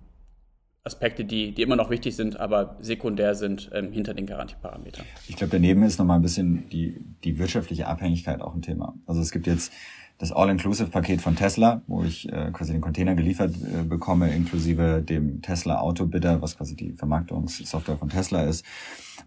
Aspekte, 0.82 1.24
die, 1.24 1.52
die 1.52 1.62
immer 1.62 1.76
noch 1.76 1.90
wichtig 1.90 2.16
sind, 2.16 2.40
aber 2.40 2.76
sekundär 2.80 3.34
sind 3.34 3.70
ähm, 3.74 3.92
hinter 3.92 4.14
den 4.14 4.26
Garantieparametern. 4.26 5.04
Ich 5.28 5.36
glaube, 5.36 5.50
daneben 5.50 5.82
ist 5.82 5.98
nochmal 5.98 6.18
ein 6.18 6.22
bisschen 6.22 6.68
die, 6.70 6.96
die 7.22 7.38
wirtschaftliche 7.38 7.86
Abhängigkeit 7.86 8.40
auch 8.40 8.54
ein 8.54 8.62
Thema. 8.62 8.94
Also 9.06 9.20
es 9.20 9.30
gibt 9.30 9.46
jetzt 9.46 9.72
das 10.16 10.32
All-Inclusive-Paket 10.32 11.20
von 11.22 11.34
Tesla, 11.34 11.82
wo 11.86 12.02
ich 12.02 12.30
äh, 12.30 12.50
quasi 12.52 12.72
den 12.72 12.80
Container 12.80 13.14
geliefert 13.14 13.54
äh, 13.56 13.82
bekomme, 13.82 14.32
inklusive 14.34 15.02
dem 15.02 15.40
Tesla 15.40 15.80
Autobidder, 15.80 16.42
was 16.42 16.56
quasi 16.56 16.76
die 16.76 16.92
Vermarktungssoftware 16.92 17.96
von 17.96 18.10
Tesla 18.10 18.44
ist. 18.44 18.64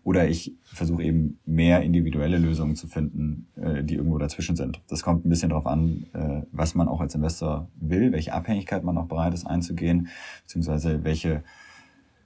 Oder 0.04 0.28
ich 0.28 0.56
versuche 0.64 1.04
eben 1.04 1.40
mehr 1.46 1.82
individuelle 1.82 2.38
Lösungen 2.38 2.76
zu 2.76 2.88
finden, 2.88 3.48
äh, 3.56 3.84
die 3.84 3.96
irgendwo 3.96 4.18
dazwischen 4.18 4.56
sind. 4.56 4.82
Das 4.88 5.04
kommt 5.04 5.26
ein 5.26 5.30
bisschen 5.30 5.50
darauf 5.50 5.68
an, 5.68 6.06
äh, 6.14 6.42
was 6.52 6.76
man 6.76 6.88
auch 6.88 7.02
als 7.02 7.16
Investor 7.16 7.70
will, 7.76 8.12
welche 8.12 8.34
Abhängigkeit 8.34 8.84
man 8.84 8.98
auch 8.98 9.08
bereit 9.08 9.34
ist 9.34 9.46
einzugehen, 9.46 10.08
beziehungsweise 10.44 11.04
welche 11.04 11.44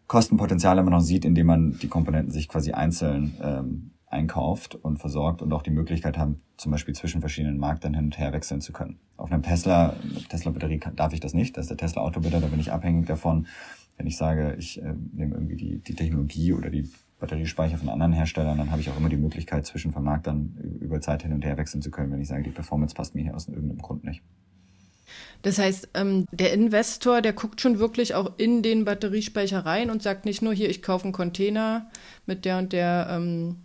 Kostenpotenziale 0.07 0.83
man 0.83 0.93
auch 0.93 1.01
sieht, 1.01 1.25
indem 1.25 1.47
man 1.47 1.77
die 1.79 1.89
Komponenten 1.89 2.31
sich 2.31 2.47
quasi 2.47 2.71
einzeln 2.71 3.35
ähm, 3.41 3.91
einkauft 4.09 4.75
und 4.75 4.97
versorgt 4.97 5.41
und 5.41 5.51
auch 5.51 5.61
die 5.61 5.71
Möglichkeit 5.71 6.17
haben, 6.17 6.41
zum 6.55 6.71
Beispiel 6.71 6.95
zwischen 6.95 7.19
verschiedenen 7.19 7.57
Marktern 7.57 7.93
hin 7.93 8.05
und 8.05 8.17
her 8.17 8.31
wechseln 8.31 8.61
zu 8.61 8.71
können. 8.71 8.99
Auf 9.17 9.31
einem 9.31 9.43
Tesla, 9.43 9.95
Tesla-Batterie 10.29 10.79
darf 10.95 11.13
ich 11.13 11.19
das 11.19 11.33
nicht. 11.33 11.57
Das 11.57 11.65
ist 11.65 11.69
der 11.69 11.77
Tesla 11.77 12.01
Autobidder, 12.03 12.39
da 12.39 12.47
bin 12.47 12.59
ich 12.59 12.71
abhängig 12.71 13.05
davon. 13.05 13.47
Wenn 13.97 14.07
ich 14.07 14.15
sage, 14.15 14.55
ich 14.57 14.81
äh, 14.81 14.93
nehme 15.11 15.35
irgendwie 15.35 15.57
die, 15.57 15.79
die 15.79 15.95
Technologie 15.95 16.53
oder 16.53 16.69
die 16.69 16.89
Batteriespeicher 17.19 17.77
von 17.77 17.89
anderen 17.89 18.13
Herstellern, 18.13 18.57
dann 18.57 18.71
habe 18.71 18.81
ich 18.81 18.89
auch 18.89 18.97
immer 18.97 19.09
die 19.09 19.17
Möglichkeit, 19.17 19.65
zwischen 19.65 19.91
Vermarktern 19.91 20.77
über 20.79 21.01
Zeit 21.01 21.23
hin 21.23 21.33
und 21.33 21.43
her 21.43 21.57
wechseln 21.57 21.81
zu 21.81 21.89
können, 21.89 22.11
wenn 22.11 22.21
ich 22.21 22.27
sage, 22.27 22.43
die 22.43 22.51
Performance 22.51 22.93
passt 22.93 23.15
mir 23.15 23.23
hier 23.23 23.35
aus 23.35 23.47
irgendeinem 23.47 23.81
Grund 23.81 24.03
nicht. 24.03 24.21
Das 25.41 25.57
heißt, 25.57 25.89
ähm, 25.93 26.25
der 26.31 26.53
Investor, 26.53 27.21
der 27.21 27.33
guckt 27.33 27.61
schon 27.61 27.79
wirklich 27.79 28.13
auch 28.15 28.33
in 28.37 28.61
den 28.61 28.85
Batteriespeicher 28.85 29.65
rein 29.65 29.89
und 29.89 30.03
sagt 30.03 30.25
nicht 30.25 30.41
nur 30.41 30.53
hier, 30.53 30.69
ich 30.69 30.81
kaufe 30.81 31.05
einen 31.05 31.13
Container 31.13 31.89
mit 32.25 32.45
der 32.45 32.57
und 32.57 32.73
der 32.73 33.07
ähm, 33.09 33.57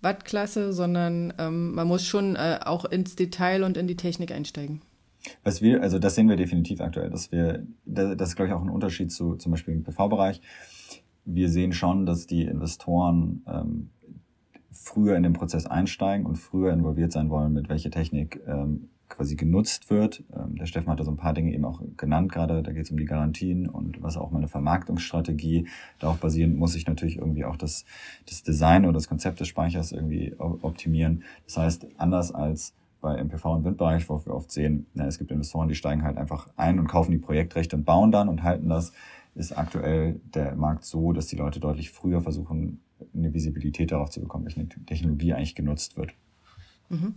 Wattklasse, 0.00 0.72
sondern 0.72 1.32
ähm, 1.38 1.74
man 1.74 1.88
muss 1.88 2.06
schon 2.06 2.36
äh, 2.36 2.60
auch 2.64 2.84
ins 2.84 3.16
Detail 3.16 3.64
und 3.64 3.76
in 3.76 3.86
die 3.86 3.96
Technik 3.96 4.32
einsteigen. 4.32 4.82
Was 5.44 5.62
wir, 5.62 5.82
also 5.82 5.98
das 5.98 6.16
sehen 6.16 6.28
wir 6.28 6.36
definitiv 6.36 6.80
aktuell, 6.80 7.08
dass 7.08 7.30
wir, 7.30 7.64
das 7.84 8.30
ist 8.30 8.36
glaube 8.36 8.48
ich 8.48 8.54
auch 8.54 8.62
ein 8.62 8.70
Unterschied 8.70 9.12
zu 9.12 9.36
zum 9.36 9.52
Beispiel 9.52 9.74
im 9.74 9.84
PV-Bereich. 9.84 10.40
Wir 11.24 11.48
sehen 11.48 11.72
schon, 11.72 12.06
dass 12.06 12.26
die 12.26 12.42
Investoren 12.42 13.42
ähm, 13.46 13.90
früher 14.70 15.16
in 15.16 15.22
den 15.22 15.32
Prozess 15.32 15.66
einsteigen 15.66 16.26
und 16.26 16.36
früher 16.36 16.72
involviert 16.72 17.12
sein 17.12 17.30
wollen, 17.30 17.52
mit 17.52 17.68
welcher 17.68 17.90
Technik 17.90 18.40
ähm, 18.46 18.88
quasi 19.12 19.36
genutzt 19.36 19.90
wird. 19.90 20.24
Ähm, 20.34 20.56
der 20.56 20.66
Steffen 20.66 20.90
hat 20.90 20.98
da 20.98 21.04
so 21.04 21.10
ein 21.10 21.16
paar 21.16 21.34
Dinge 21.34 21.52
eben 21.52 21.64
auch 21.64 21.82
genannt 21.96 22.32
gerade. 22.32 22.62
Da 22.62 22.72
geht 22.72 22.84
es 22.84 22.90
um 22.90 22.96
die 22.96 23.04
Garantien 23.04 23.68
und 23.68 24.02
was 24.02 24.16
auch 24.16 24.30
meine 24.30 24.48
Vermarktungsstrategie. 24.48 25.68
Darauf 25.98 26.18
basierend 26.18 26.56
muss 26.56 26.74
ich 26.74 26.86
natürlich 26.86 27.18
irgendwie 27.18 27.44
auch 27.44 27.56
das, 27.56 27.84
das 28.26 28.42
Design 28.42 28.84
oder 28.84 28.94
das 28.94 29.08
Konzept 29.08 29.40
des 29.40 29.48
Speichers 29.48 29.92
irgendwie 29.92 30.34
optimieren. 30.38 31.22
Das 31.44 31.58
heißt, 31.58 31.86
anders 31.98 32.32
als 32.32 32.74
bei 33.00 33.22
MPV 33.22 33.56
und 33.56 33.64
Windbereich, 33.64 34.08
wo 34.08 34.24
wir 34.24 34.32
oft 34.32 34.50
sehen, 34.50 34.86
na, 34.94 35.06
es 35.06 35.18
gibt 35.18 35.30
Investoren, 35.30 35.68
die 35.68 35.74
steigen 35.74 36.04
halt 36.04 36.16
einfach 36.16 36.48
ein 36.56 36.78
und 36.78 36.86
kaufen 36.86 37.10
die 37.10 37.18
Projektrechte 37.18 37.76
und 37.76 37.84
bauen 37.84 38.12
dann 38.12 38.28
und 38.28 38.42
halten 38.42 38.68
das, 38.68 38.92
ist 39.34 39.52
aktuell 39.52 40.20
der 40.34 40.54
Markt 40.54 40.84
so, 40.84 41.12
dass 41.12 41.26
die 41.26 41.36
Leute 41.36 41.60
deutlich 41.60 41.90
früher 41.90 42.20
versuchen, 42.20 42.80
eine 43.14 43.32
Visibilität 43.32 43.92
darauf 43.92 44.10
zu 44.10 44.20
bekommen, 44.20 44.44
welche 44.44 44.68
Technologie 44.86 45.32
eigentlich 45.32 45.54
genutzt 45.54 45.96
wird. 45.96 46.12
Mhm. 46.88 47.14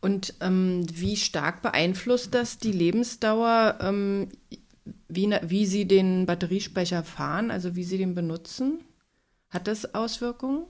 Und 0.00 0.34
ähm, 0.40 0.86
wie 0.92 1.16
stark 1.16 1.62
beeinflusst 1.62 2.34
das 2.34 2.58
die 2.58 2.72
Lebensdauer, 2.72 3.78
ähm, 3.80 4.28
wie, 5.08 5.30
wie 5.42 5.66
Sie 5.66 5.86
den 5.86 6.26
Batteriespeicher 6.26 7.02
fahren, 7.02 7.50
also 7.50 7.76
wie 7.76 7.84
Sie 7.84 7.98
den 7.98 8.14
benutzen? 8.14 8.80
Hat 9.50 9.66
das 9.66 9.94
Auswirkungen? 9.94 10.64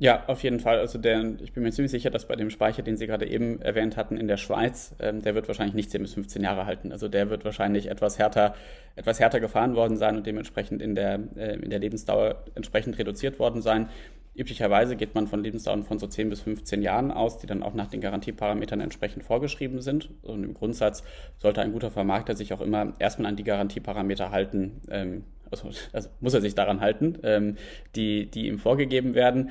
Ja, 0.00 0.24
auf 0.28 0.42
jeden 0.42 0.60
Fall. 0.60 0.78
Also 0.78 0.96
der, 0.98 1.34
ich 1.42 1.52
bin 1.52 1.62
mir 1.62 1.72
ziemlich 1.72 1.90
sicher, 1.90 2.08
dass 2.08 2.26
bei 2.26 2.34
dem 2.34 2.48
Speicher, 2.48 2.80
den 2.82 2.96
Sie 2.96 3.06
gerade 3.06 3.28
eben 3.28 3.60
erwähnt 3.60 3.98
hatten 3.98 4.16
in 4.16 4.28
der 4.28 4.38
Schweiz, 4.38 4.94
ähm, 4.98 5.20
der 5.20 5.34
wird 5.34 5.46
wahrscheinlich 5.46 5.74
nicht 5.74 5.90
10 5.90 6.00
bis 6.00 6.14
15 6.14 6.42
Jahre 6.42 6.64
halten. 6.64 6.90
Also 6.90 7.06
der 7.06 7.28
wird 7.28 7.44
wahrscheinlich 7.44 7.90
etwas 7.90 8.18
härter, 8.18 8.54
etwas 8.96 9.20
härter 9.20 9.40
gefahren 9.40 9.76
worden 9.76 9.98
sein 9.98 10.16
und 10.16 10.26
dementsprechend 10.26 10.80
in 10.80 10.94
der, 10.94 11.20
äh, 11.36 11.56
in 11.56 11.68
der 11.68 11.80
Lebensdauer 11.80 12.42
entsprechend 12.54 12.98
reduziert 12.98 13.38
worden 13.38 13.60
sein. 13.60 13.90
Üblicherweise 14.34 14.96
geht 14.96 15.14
man 15.14 15.26
von 15.26 15.44
Lebensdauern 15.44 15.82
von 15.82 15.98
so 15.98 16.06
10 16.06 16.30
bis 16.30 16.40
15 16.40 16.80
Jahren 16.80 17.10
aus, 17.10 17.36
die 17.36 17.46
dann 17.46 17.62
auch 17.62 17.74
nach 17.74 17.88
den 17.88 18.00
Garantieparametern 18.00 18.80
entsprechend 18.80 19.22
vorgeschrieben 19.22 19.82
sind. 19.82 20.08
Und 20.22 20.44
im 20.44 20.54
Grundsatz 20.54 21.04
sollte 21.36 21.60
ein 21.60 21.72
guter 21.72 21.90
Vermarkter 21.90 22.34
sich 22.34 22.54
auch 22.54 22.62
immer 22.62 22.94
erstmal 23.00 23.28
an 23.28 23.36
die 23.36 23.44
Garantieparameter 23.44 24.30
halten, 24.30 24.80
ähm, 24.90 25.24
also, 25.50 25.68
also, 25.92 26.08
muss 26.20 26.32
er 26.32 26.40
sich 26.40 26.54
daran 26.54 26.80
halten, 26.80 27.18
ähm, 27.24 27.56
die, 27.96 28.30
die 28.30 28.46
ihm 28.46 28.58
vorgegeben 28.58 29.14
werden. 29.14 29.50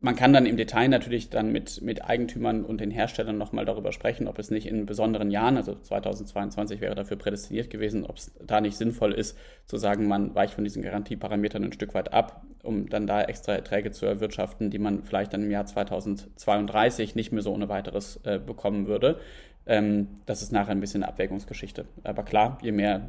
Man 0.00 0.14
kann 0.14 0.32
dann 0.32 0.46
im 0.46 0.56
Detail 0.56 0.86
natürlich 0.86 1.28
dann 1.28 1.50
mit, 1.50 1.82
mit 1.82 2.04
Eigentümern 2.04 2.64
und 2.64 2.80
den 2.80 2.92
Herstellern 2.92 3.36
nochmal 3.36 3.64
darüber 3.64 3.90
sprechen, 3.90 4.28
ob 4.28 4.38
es 4.38 4.48
nicht 4.48 4.68
in 4.68 4.86
besonderen 4.86 5.32
Jahren, 5.32 5.56
also 5.56 5.74
2022 5.74 6.80
wäre 6.80 6.94
dafür 6.94 7.16
prädestiniert 7.16 7.68
gewesen, 7.68 8.04
ob 8.04 8.16
es 8.16 8.32
da 8.46 8.60
nicht 8.60 8.76
sinnvoll 8.76 9.12
ist, 9.12 9.36
zu 9.66 9.76
sagen, 9.76 10.06
man 10.06 10.36
weicht 10.36 10.54
von 10.54 10.62
diesen 10.62 10.84
Garantieparametern 10.84 11.64
ein 11.64 11.72
Stück 11.72 11.94
weit 11.94 12.12
ab, 12.12 12.44
um 12.62 12.88
dann 12.88 13.08
da 13.08 13.22
extra 13.22 13.54
Erträge 13.54 13.90
zu 13.90 14.06
erwirtschaften, 14.06 14.70
die 14.70 14.78
man 14.78 15.02
vielleicht 15.02 15.32
dann 15.32 15.42
im 15.42 15.50
Jahr 15.50 15.66
2032 15.66 17.16
nicht 17.16 17.32
mehr 17.32 17.42
so 17.42 17.52
ohne 17.52 17.68
weiteres 17.68 18.20
äh, 18.22 18.38
bekommen 18.38 18.86
würde. 18.86 19.18
Ähm, 19.66 20.06
das 20.26 20.42
ist 20.42 20.52
nachher 20.52 20.70
ein 20.70 20.80
bisschen 20.80 21.02
eine 21.02 21.12
Abwägungsgeschichte. 21.12 21.86
Aber 22.04 22.22
klar, 22.22 22.58
je 22.62 22.70
mehr 22.70 23.08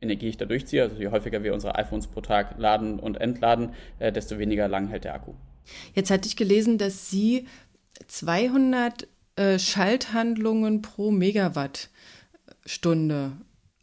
Energie 0.00 0.28
ich 0.28 0.38
da 0.38 0.44
durchziehe, 0.44 0.82
also 0.82 0.96
je 0.96 1.08
häufiger 1.08 1.44
wir 1.44 1.54
unsere 1.54 1.76
iPhones 1.76 2.08
pro 2.08 2.20
Tag 2.20 2.58
laden 2.58 2.98
und 2.98 3.20
entladen, 3.20 3.74
äh, 4.00 4.10
desto 4.10 4.40
weniger 4.40 4.66
lang 4.66 4.88
hält 4.88 5.04
der 5.04 5.14
Akku. 5.14 5.34
Jetzt 5.94 6.10
hatte 6.10 6.28
ich 6.28 6.36
gelesen, 6.36 6.78
dass 6.78 7.10
Sie 7.10 7.46
200 8.06 9.08
äh, 9.36 9.58
Schalthandlungen 9.58 10.82
pro 10.82 11.10
Megawattstunde 11.10 13.32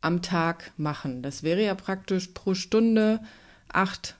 am 0.01 0.21
Tag 0.21 0.71
machen. 0.77 1.23
Das 1.23 1.43
wäre 1.43 1.63
ja 1.63 1.75
praktisch 1.75 2.27
pro 2.27 2.53
Stunde 2.53 3.21
acht 3.67 4.15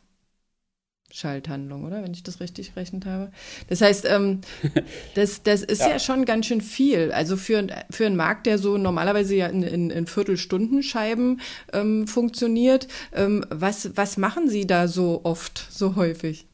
Schalthandlungen, 1.11 1.86
oder? 1.86 2.03
Wenn 2.03 2.13
ich 2.13 2.24
das 2.24 2.41
richtig 2.41 2.74
gerechnet 2.74 3.05
habe. 3.05 3.32
Das 3.70 3.82
heißt, 3.82 4.05
ähm, 4.05 4.41
das, 5.15 5.43
das 5.43 5.63
ist 5.63 5.82
ja. 5.82 5.91
ja. 5.91 5.99
schon 5.99 6.26
ganz 6.26 6.47
schön 6.47 6.61
viel. 6.61 7.11
Also 7.11 7.38
für, 7.38 7.65
für 7.89 8.05
einen 8.05 8.18
Markt, 8.18 8.45
der 8.45 8.57
so 8.57 8.78
normalerweise 8.78 9.36
ja 9.36 9.47
in, 9.47 9.63
in, 9.63 9.89
in 9.89 10.07
Viertelstundenscheiben 10.07 11.39
ähm, 11.72 12.07
funktioniert, 12.07 12.88
ähm, 13.13 13.45
was, 13.49 13.95
was 13.95 14.18
machen 14.18 14.49
Sie 14.49 14.68
da 14.68 14.88
so 14.88 15.22
oft, 15.24 15.65
so 15.72 15.95
häufig? 15.95 16.47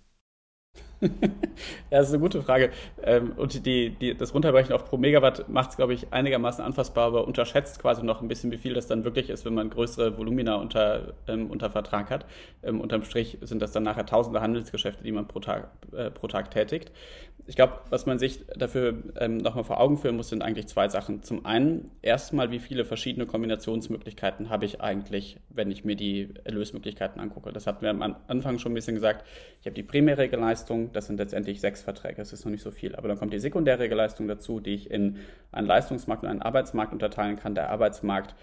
ja, 1.21 1.99
das 1.99 2.07
ist 2.07 2.13
eine 2.13 2.21
gute 2.21 2.41
Frage. 2.41 2.71
Ähm, 3.01 3.33
und 3.35 3.65
die, 3.65 3.89
die, 3.91 4.15
das 4.15 4.33
Runterbrechen 4.33 4.73
auf 4.73 4.85
pro 4.85 4.97
Megawatt 4.97 5.49
macht 5.49 5.71
es, 5.71 5.75
glaube 5.75 5.93
ich, 5.93 6.11
einigermaßen 6.11 6.63
anfassbar, 6.63 7.07
aber 7.07 7.27
unterschätzt 7.27 7.79
quasi 7.79 8.03
noch 8.03 8.21
ein 8.21 8.27
bisschen, 8.27 8.51
wie 8.51 8.57
viel 8.57 8.73
das 8.73 8.87
dann 8.87 9.03
wirklich 9.03 9.29
ist, 9.29 9.45
wenn 9.45 9.53
man 9.53 9.69
größere 9.69 10.17
Volumina 10.17 10.55
unter, 10.55 11.13
ähm, 11.27 11.49
unter 11.49 11.69
Vertrag 11.69 12.09
hat. 12.09 12.25
Ähm, 12.63 12.79
unterm 12.79 13.03
Strich 13.03 13.37
sind 13.41 13.61
das 13.61 13.71
dann 13.71 13.83
nachher 13.83 14.05
tausende 14.05 14.41
Handelsgeschäfte, 14.41 15.03
die 15.03 15.11
man 15.11 15.27
pro 15.27 15.39
Tag, 15.39 15.69
äh, 15.95 16.09
pro 16.09 16.27
Tag 16.27 16.51
tätigt. 16.51 16.91
Ich 17.45 17.57
glaube, 17.57 17.73
was 17.89 18.05
man 18.05 18.19
sich 18.19 18.45
dafür 18.55 19.03
ähm, 19.19 19.37
nochmal 19.37 19.65
vor 19.65 19.81
Augen 19.81 19.97
führen 19.97 20.15
muss, 20.15 20.29
sind 20.29 20.41
eigentlich 20.41 20.67
zwei 20.67 20.87
Sachen. 20.87 21.23
Zum 21.23 21.45
einen 21.45 21.91
erstmal, 22.01 22.51
wie 22.51 22.59
viele 22.59 22.85
verschiedene 22.85 23.25
Kombinationsmöglichkeiten 23.25 24.49
habe 24.49 24.63
ich 24.63 24.79
eigentlich, 24.79 25.37
wenn 25.49 25.69
ich 25.69 25.83
mir 25.83 25.97
die 25.97 26.29
Erlösmöglichkeiten 26.45 27.19
angucke. 27.19 27.51
Das 27.51 27.67
hatten 27.67 27.81
wir 27.81 27.89
am 27.89 28.15
Anfang 28.27 28.59
schon 28.59 28.71
ein 28.71 28.75
bisschen 28.75 28.95
gesagt. 28.95 29.25
Ich 29.59 29.65
habe 29.65 29.75
die 29.75 29.83
primäre 29.83 30.25
Leistung, 30.27 30.93
das 30.93 31.07
sind 31.07 31.17
letztendlich 31.17 31.59
sechs 31.59 31.81
Verträge, 31.81 32.15
das 32.15 32.31
ist 32.31 32.45
noch 32.45 32.51
nicht 32.51 32.63
so 32.63 32.71
viel. 32.71 32.95
Aber 32.95 33.09
dann 33.09 33.17
kommt 33.17 33.33
die 33.33 33.39
sekundäre 33.39 33.87
Leistung 33.87 34.29
dazu, 34.29 34.61
die 34.61 34.75
ich 34.75 34.89
in 34.89 35.19
einen 35.51 35.67
Leistungsmarkt 35.67 36.23
und 36.23 36.29
einen 36.29 36.41
Arbeitsmarkt 36.41 36.93
unterteilen 36.93 37.35
kann. 37.35 37.55
Der 37.55 37.69
Arbeitsmarkt 37.71 38.35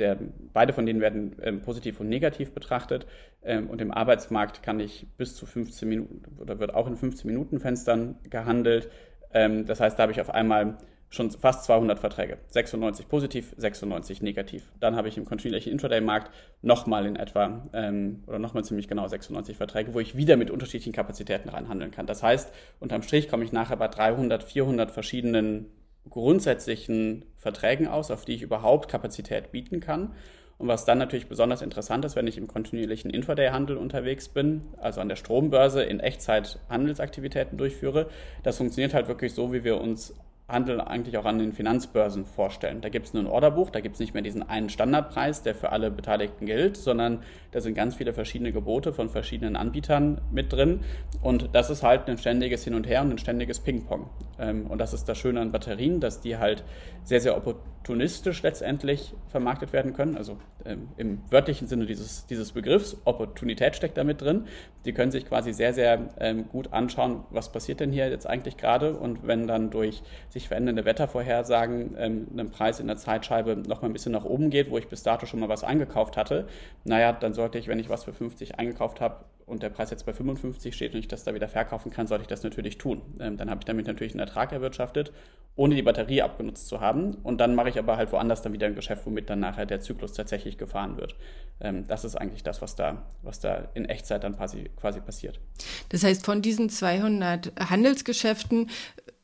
der, 0.00 0.18
beide 0.52 0.72
von 0.72 0.86
denen 0.86 1.00
werden 1.00 1.36
ähm, 1.42 1.62
positiv 1.62 2.00
und 2.00 2.08
negativ 2.08 2.52
betrachtet. 2.52 3.06
Ähm, 3.42 3.70
und 3.70 3.80
im 3.80 3.92
Arbeitsmarkt 3.92 4.62
kann 4.62 4.80
ich 4.80 5.06
bis 5.16 5.36
zu 5.36 5.46
15 5.46 5.88
Minuten 5.88 6.22
oder 6.40 6.58
wird 6.58 6.74
auch 6.74 6.86
in 6.86 6.96
15 6.96 7.30
Minuten 7.30 7.60
Fenstern 7.60 8.16
gehandelt. 8.28 8.90
Ähm, 9.32 9.66
das 9.66 9.80
heißt, 9.80 9.98
da 9.98 10.02
habe 10.02 10.12
ich 10.12 10.20
auf 10.20 10.30
einmal 10.30 10.78
schon 11.10 11.30
fast 11.32 11.64
200 11.64 11.98
Verträge. 11.98 12.38
96 12.48 13.08
positiv, 13.08 13.52
96 13.56 14.22
negativ. 14.22 14.70
Dann 14.78 14.94
habe 14.94 15.08
ich 15.08 15.18
im 15.18 15.24
kontinuierlichen 15.24 15.72
Intraday-Markt 15.72 16.30
nochmal 16.62 17.04
in 17.04 17.16
etwa 17.16 17.68
ähm, 17.72 18.22
oder 18.28 18.38
nochmal 18.38 18.64
ziemlich 18.64 18.86
genau 18.86 19.08
96 19.08 19.56
Verträge, 19.56 19.92
wo 19.92 20.00
ich 20.00 20.16
wieder 20.16 20.36
mit 20.36 20.50
unterschiedlichen 20.50 20.92
Kapazitäten 20.92 21.48
reinhandeln 21.48 21.90
kann. 21.90 22.06
Das 22.06 22.22
heißt, 22.22 22.52
unterm 22.78 23.02
Strich 23.02 23.28
komme 23.28 23.44
ich 23.44 23.52
nachher 23.52 23.76
bei 23.76 23.88
300, 23.88 24.44
400 24.44 24.92
verschiedenen 24.92 25.66
grundsätzlichen 26.08 27.24
Verträgen 27.36 27.88
aus, 27.88 28.10
auf 28.10 28.24
die 28.24 28.34
ich 28.34 28.42
überhaupt 28.42 28.88
Kapazität 28.88 29.52
bieten 29.52 29.80
kann. 29.80 30.14
Und 30.58 30.68
was 30.68 30.84
dann 30.84 30.98
natürlich 30.98 31.26
besonders 31.26 31.62
interessant 31.62 32.04
ist, 32.04 32.16
wenn 32.16 32.26
ich 32.26 32.36
im 32.36 32.46
kontinuierlichen 32.46 33.10
Intraday-Handel 33.10 33.78
unterwegs 33.78 34.28
bin, 34.28 34.62
also 34.78 35.00
an 35.00 35.08
der 35.08 35.16
Strombörse 35.16 35.82
in 35.82 36.00
Echtzeit 36.00 36.58
Handelsaktivitäten 36.68 37.56
durchführe, 37.56 38.10
das 38.42 38.58
funktioniert 38.58 38.92
halt 38.92 39.08
wirklich 39.08 39.32
so, 39.32 39.54
wie 39.54 39.64
wir 39.64 39.80
uns 39.80 40.14
Handel 40.50 40.80
eigentlich 40.80 41.16
auch 41.18 41.24
an 41.24 41.38
den 41.38 41.52
Finanzbörsen 41.52 42.24
vorstellen. 42.24 42.80
Da 42.80 42.88
gibt 42.88 43.06
es 43.06 43.14
ein 43.14 43.26
Orderbuch, 43.26 43.70
da 43.70 43.80
gibt 43.80 43.94
es 43.94 44.00
nicht 44.00 44.14
mehr 44.14 44.22
diesen 44.22 44.48
einen 44.48 44.68
Standardpreis, 44.68 45.42
der 45.42 45.54
für 45.54 45.72
alle 45.72 45.90
Beteiligten 45.90 46.46
gilt, 46.46 46.76
sondern 46.76 47.22
da 47.52 47.60
sind 47.60 47.74
ganz 47.74 47.96
viele 47.96 48.12
verschiedene 48.12 48.52
Gebote 48.52 48.92
von 48.92 49.08
verschiedenen 49.08 49.56
Anbietern 49.56 50.20
mit 50.30 50.52
drin. 50.52 50.80
Und 51.22 51.50
das 51.52 51.70
ist 51.70 51.82
halt 51.82 52.08
ein 52.08 52.18
ständiges 52.18 52.64
Hin 52.64 52.74
und 52.74 52.86
Her 52.86 53.02
und 53.02 53.10
ein 53.10 53.18
ständiges 53.18 53.60
Ping-Pong. 53.60 54.08
Ähm, 54.38 54.66
und 54.66 54.78
das 54.78 54.92
ist 54.92 55.08
das 55.08 55.18
Schöne 55.18 55.40
an 55.40 55.52
Batterien, 55.52 56.00
dass 56.00 56.20
die 56.20 56.36
halt 56.36 56.64
sehr, 57.04 57.20
sehr 57.20 57.36
opportunistisch 57.36 58.42
letztendlich 58.42 59.14
vermarktet 59.28 59.72
werden 59.72 59.92
können. 59.92 60.16
Also 60.16 60.38
ähm, 60.64 60.88
im 60.96 61.22
wörtlichen 61.30 61.66
Sinne 61.66 61.86
dieses, 61.86 62.26
dieses 62.26 62.52
Begriffs, 62.52 62.96
Opportunität 63.04 63.76
steckt 63.76 63.96
damit 63.96 64.20
drin. 64.20 64.46
Die 64.84 64.92
können 64.92 65.10
sich 65.10 65.26
quasi 65.26 65.52
sehr, 65.52 65.72
sehr 65.74 66.08
ähm, 66.18 66.48
gut 66.48 66.72
anschauen, 66.72 67.24
was 67.30 67.50
passiert 67.52 67.80
denn 67.80 67.92
hier 67.92 68.08
jetzt 68.08 68.26
eigentlich 68.26 68.56
gerade. 68.56 68.94
Und 68.94 69.26
wenn 69.26 69.46
dann 69.46 69.70
durch 69.70 70.02
sich 70.28 70.39
verändernde 70.48 70.84
Wettervorhersagen 70.84 71.94
ähm, 71.98 72.26
ein 72.36 72.50
Preis 72.50 72.80
in 72.80 72.86
der 72.86 72.96
Zeitscheibe 72.96 73.56
noch 73.56 73.82
mal 73.82 73.88
ein 73.88 73.92
bisschen 73.92 74.12
nach 74.12 74.24
oben 74.24 74.50
geht, 74.50 74.70
wo 74.70 74.78
ich 74.78 74.88
bis 74.88 75.02
dato 75.02 75.26
schon 75.26 75.40
mal 75.40 75.48
was 75.48 75.64
eingekauft 75.64 76.16
hatte, 76.16 76.46
naja, 76.84 77.12
dann 77.12 77.34
sollte 77.34 77.58
ich, 77.58 77.68
wenn 77.68 77.78
ich 77.78 77.88
was 77.88 78.04
für 78.04 78.12
50 78.12 78.58
eingekauft 78.58 79.00
habe, 79.00 79.24
und 79.50 79.62
der 79.62 79.70
Preis 79.70 79.90
jetzt 79.90 80.06
bei 80.06 80.12
55 80.12 80.74
steht 80.74 80.94
und 80.94 81.00
ich 81.00 81.08
das 81.08 81.24
da 81.24 81.34
wieder 81.34 81.48
verkaufen 81.48 81.90
kann, 81.90 82.06
sollte 82.06 82.22
ich 82.22 82.28
das 82.28 82.42
natürlich 82.42 82.78
tun. 82.78 83.02
Ähm, 83.18 83.36
dann 83.36 83.50
habe 83.50 83.58
ich 83.60 83.64
damit 83.64 83.86
natürlich 83.86 84.12
einen 84.12 84.20
Ertrag 84.20 84.52
erwirtschaftet, 84.52 85.12
ohne 85.56 85.74
die 85.74 85.82
Batterie 85.82 86.22
abgenutzt 86.22 86.68
zu 86.68 86.80
haben. 86.80 87.14
Und 87.22 87.38
dann 87.38 87.56
mache 87.56 87.68
ich 87.68 87.78
aber 87.78 87.96
halt 87.96 88.12
woanders 88.12 88.42
dann 88.42 88.52
wieder 88.52 88.68
ein 88.68 88.76
Geschäft, 88.76 89.04
womit 89.06 89.28
dann 89.28 89.40
nachher 89.40 89.66
der 89.66 89.80
Zyklus 89.80 90.12
tatsächlich 90.12 90.56
gefahren 90.56 90.96
wird. 90.96 91.16
Ähm, 91.60 91.84
das 91.88 92.04
ist 92.04 92.14
eigentlich 92.14 92.44
das, 92.44 92.62
was 92.62 92.76
da, 92.76 93.02
was 93.22 93.40
da 93.40 93.68
in 93.74 93.86
Echtzeit 93.86 94.22
dann 94.22 94.36
quasi, 94.36 94.70
quasi 94.76 95.00
passiert. 95.00 95.40
Das 95.88 96.04
heißt, 96.04 96.24
von 96.24 96.42
diesen 96.42 96.70
200 96.70 97.52
Handelsgeschäften 97.58 98.70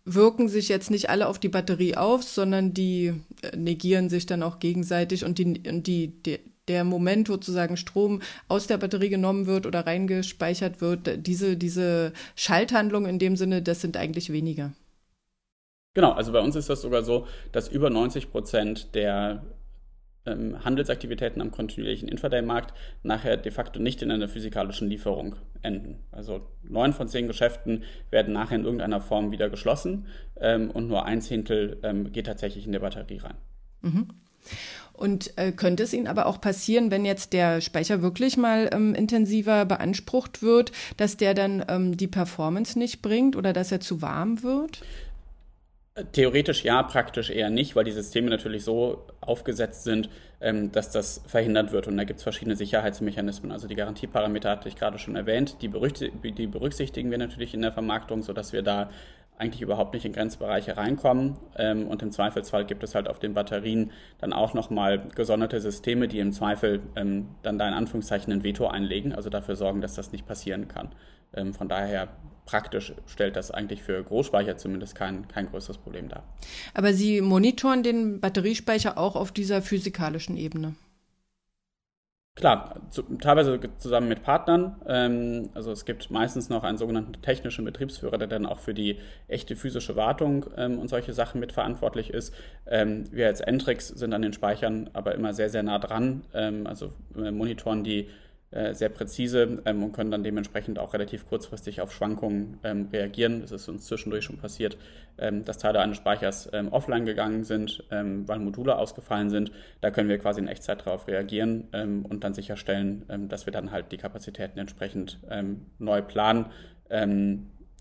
wirken 0.06 0.48
sich 0.48 0.68
jetzt 0.68 0.90
nicht 0.90 1.10
alle 1.10 1.28
auf 1.28 1.38
die 1.38 1.48
Batterie 1.48 1.96
auf, 1.96 2.22
sondern 2.22 2.72
die 2.72 3.12
äh, 3.42 3.56
negieren 3.56 4.08
sich 4.08 4.24
dann 4.24 4.42
auch 4.42 4.60
gegenseitig 4.60 5.24
und 5.24 5.38
die, 5.38 5.52
die, 5.54 6.22
die 6.22 6.38
der 6.68 6.84
Moment, 6.84 7.28
wo 7.28 7.34
sozusagen 7.34 7.76
Strom 7.76 8.22
aus 8.48 8.66
der 8.66 8.78
Batterie 8.78 9.08
genommen 9.08 9.46
wird 9.46 9.66
oder 9.66 9.86
reingespeichert 9.86 10.80
wird, 10.80 11.26
diese, 11.26 11.56
diese 11.56 12.12
Schalthandlung 12.34 13.06
in 13.06 13.18
dem 13.18 13.36
Sinne, 13.36 13.62
das 13.62 13.80
sind 13.80 13.96
eigentlich 13.96 14.32
weniger. 14.32 14.72
Genau, 15.94 16.12
also 16.12 16.32
bei 16.32 16.40
uns 16.40 16.56
ist 16.56 16.68
das 16.68 16.82
sogar 16.82 17.02
so, 17.04 17.26
dass 17.52 17.68
über 17.68 17.88
90 17.88 18.30
Prozent 18.30 18.94
der 18.94 19.44
ähm, 20.26 20.64
Handelsaktivitäten 20.64 21.40
am 21.40 21.50
kontinuierlichen 21.50 22.08
Intraday-Markt 22.08 22.74
nachher 23.02 23.36
de 23.36 23.52
facto 23.52 23.80
nicht 23.80 24.02
in 24.02 24.10
einer 24.10 24.28
physikalischen 24.28 24.88
Lieferung 24.88 25.36
enden. 25.62 26.00
Also 26.12 26.46
neun 26.62 26.92
von 26.92 27.08
zehn 27.08 27.26
Geschäften 27.26 27.84
werden 28.10 28.32
nachher 28.32 28.56
in 28.56 28.64
irgendeiner 28.64 29.00
Form 29.00 29.30
wieder 29.30 29.50
geschlossen 29.50 30.06
ähm, 30.40 30.70
und 30.70 30.88
nur 30.88 31.04
ein 31.04 31.20
Zehntel 31.20 31.78
ähm, 31.82 32.12
geht 32.12 32.26
tatsächlich 32.26 32.66
in 32.66 32.72
die 32.72 32.78
Batterie 32.78 33.18
rein. 33.18 33.36
Mhm. 33.82 34.08
Und 34.92 35.36
äh, 35.36 35.52
könnte 35.52 35.82
es 35.82 35.92
Ihnen 35.92 36.06
aber 36.06 36.26
auch 36.26 36.40
passieren, 36.40 36.90
wenn 36.90 37.04
jetzt 37.04 37.32
der 37.32 37.60
Speicher 37.60 38.00
wirklich 38.00 38.36
mal 38.36 38.70
ähm, 38.72 38.94
intensiver 38.94 39.66
beansprucht 39.66 40.42
wird, 40.42 40.72
dass 40.96 41.16
der 41.18 41.34
dann 41.34 41.64
ähm, 41.68 41.96
die 41.96 42.06
Performance 42.06 42.78
nicht 42.78 43.02
bringt 43.02 43.36
oder 43.36 43.52
dass 43.52 43.72
er 43.72 43.80
zu 43.80 44.00
warm 44.00 44.42
wird? 44.42 44.80
Theoretisch 46.12 46.62
ja, 46.62 46.82
praktisch 46.82 47.30
eher 47.30 47.48
nicht, 47.48 47.74
weil 47.74 47.84
die 47.84 47.90
Systeme 47.90 48.28
natürlich 48.28 48.64
so 48.64 49.06
aufgesetzt 49.22 49.84
sind, 49.84 50.10
ähm, 50.42 50.70
dass 50.70 50.90
das 50.90 51.22
verhindert 51.26 51.72
wird. 51.72 51.88
Und 51.88 51.96
da 51.96 52.04
gibt 52.04 52.18
es 52.18 52.22
verschiedene 52.22 52.54
Sicherheitsmechanismen. 52.54 53.50
Also 53.50 53.66
die 53.66 53.76
Garantieparameter 53.76 54.50
hatte 54.50 54.68
ich 54.68 54.76
gerade 54.76 54.98
schon 54.98 55.16
erwähnt. 55.16 55.56
Die, 55.62 55.68
berücksichtigen 55.68 57.10
wir 57.10 57.16
natürlich 57.16 57.54
in 57.54 57.62
der 57.62 57.72
Vermarktung, 57.72 58.22
sodass 58.22 58.52
wir 58.52 58.62
da 58.62 58.90
eigentlich 59.38 59.62
überhaupt 59.62 59.94
nicht 59.94 60.04
in 60.04 60.12
Grenzbereiche 60.12 60.76
reinkommen. 60.76 61.38
Ähm, 61.56 61.86
und 61.86 62.02
im 62.02 62.12
Zweifelsfall 62.12 62.66
gibt 62.66 62.82
es 62.82 62.94
halt 62.94 63.08
auf 63.08 63.18
den 63.18 63.32
Batterien 63.32 63.90
dann 64.18 64.34
auch 64.34 64.52
nochmal 64.52 65.08
gesonderte 65.14 65.62
Systeme, 65.62 66.08
die 66.08 66.18
im 66.18 66.32
Zweifel 66.32 66.82
ähm, 66.94 67.28
dann 67.40 67.58
da 67.58 67.66
in 67.66 67.74
Anführungszeichen 67.74 68.30
ein 68.34 68.44
Veto 68.44 68.66
einlegen, 68.66 69.14
also 69.14 69.30
dafür 69.30 69.56
sorgen, 69.56 69.80
dass 69.80 69.94
das 69.94 70.12
nicht 70.12 70.26
passieren 70.26 70.68
kann. 70.68 70.90
Von 71.52 71.68
daher 71.68 72.08
praktisch 72.46 72.94
stellt 73.06 73.36
das 73.36 73.50
eigentlich 73.50 73.82
für 73.82 74.02
Großspeicher 74.02 74.56
zumindest 74.56 74.94
kein, 74.94 75.28
kein 75.28 75.50
größeres 75.50 75.78
Problem 75.78 76.08
dar. 76.08 76.24
Aber 76.72 76.94
Sie 76.94 77.20
monitoren 77.20 77.82
den 77.82 78.20
Batteriespeicher 78.20 78.96
auch 78.96 79.16
auf 79.16 79.32
dieser 79.32 79.60
physikalischen 79.60 80.36
Ebene? 80.36 80.74
Klar, 82.36 82.82
zu, 82.90 83.02
teilweise 83.16 83.58
zusammen 83.78 84.08
mit 84.08 84.22
Partnern. 84.22 84.76
Ähm, 84.86 85.48
also 85.54 85.72
es 85.72 85.86
gibt 85.86 86.10
meistens 86.10 86.50
noch 86.50 86.64
einen 86.64 86.76
sogenannten 86.76 87.14
technischen 87.22 87.64
Betriebsführer, 87.64 88.18
der 88.18 88.28
dann 88.28 88.44
auch 88.44 88.58
für 88.58 88.74
die 88.74 88.98
echte 89.26 89.56
physische 89.56 89.96
Wartung 89.96 90.44
ähm, 90.54 90.78
und 90.78 90.88
solche 90.88 91.14
Sachen 91.14 91.40
mitverantwortlich 91.40 92.10
ist. 92.10 92.34
Ähm, 92.66 93.04
wir 93.10 93.26
als 93.26 93.40
Entrix 93.40 93.88
sind 93.88 94.12
an 94.12 94.20
den 94.20 94.34
Speichern 94.34 94.90
aber 94.92 95.14
immer 95.14 95.32
sehr, 95.32 95.48
sehr 95.48 95.62
nah 95.62 95.78
dran. 95.78 96.24
Ähm, 96.34 96.66
also 96.66 96.92
äh, 97.16 97.30
monitoren 97.30 97.84
die 97.84 98.10
sehr 98.72 98.88
präzise 98.88 99.62
ähm, 99.64 99.82
und 99.82 99.92
können 99.92 100.10
dann 100.10 100.22
dementsprechend 100.22 100.78
auch 100.78 100.94
relativ 100.94 101.28
kurzfristig 101.28 101.80
auf 101.80 101.92
Schwankungen 101.92 102.58
ähm, 102.64 102.88
reagieren. 102.92 103.42
Es 103.42 103.50
ist 103.50 103.68
uns 103.68 103.86
zwischendurch 103.86 104.24
schon 104.24 104.38
passiert, 104.38 104.78
ähm, 105.18 105.44
dass 105.44 105.58
Teile 105.58 105.80
eines 105.80 105.98
Speichers 105.98 106.48
ähm, 106.52 106.72
offline 106.72 107.04
gegangen 107.04 107.44
sind, 107.44 107.84
ähm, 107.90 108.26
weil 108.26 108.38
Module 108.38 108.76
ausgefallen 108.76 109.30
sind. 109.30 109.52
Da 109.80 109.90
können 109.90 110.08
wir 110.08 110.18
quasi 110.18 110.40
in 110.40 110.48
Echtzeit 110.48 110.86
darauf 110.86 111.06
reagieren 111.06 111.68
ähm, 111.72 112.06
und 112.06 112.24
dann 112.24 112.34
sicherstellen, 112.34 113.04
dass 113.28 113.46
wir 113.46 113.52
dann 113.52 113.70
halt 113.70 113.92
die 113.92 113.96
Kapazitäten 113.96 114.58
entsprechend 114.58 115.18
neu 115.78 116.02
planen. 116.02 116.46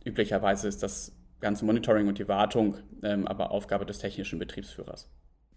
üblicherweise 0.03 0.67
ist 0.67 0.84
das 0.84 1.13
ganze 1.39 1.65
Monitoring 1.65 2.07
und 2.07 2.19
die 2.19 2.28
Wartung 2.28 2.78
aber 3.01 3.51
Aufgabe 3.51 3.86
des 3.86 3.99
technischen 3.99 4.39
Betriebsführers. 4.39 5.09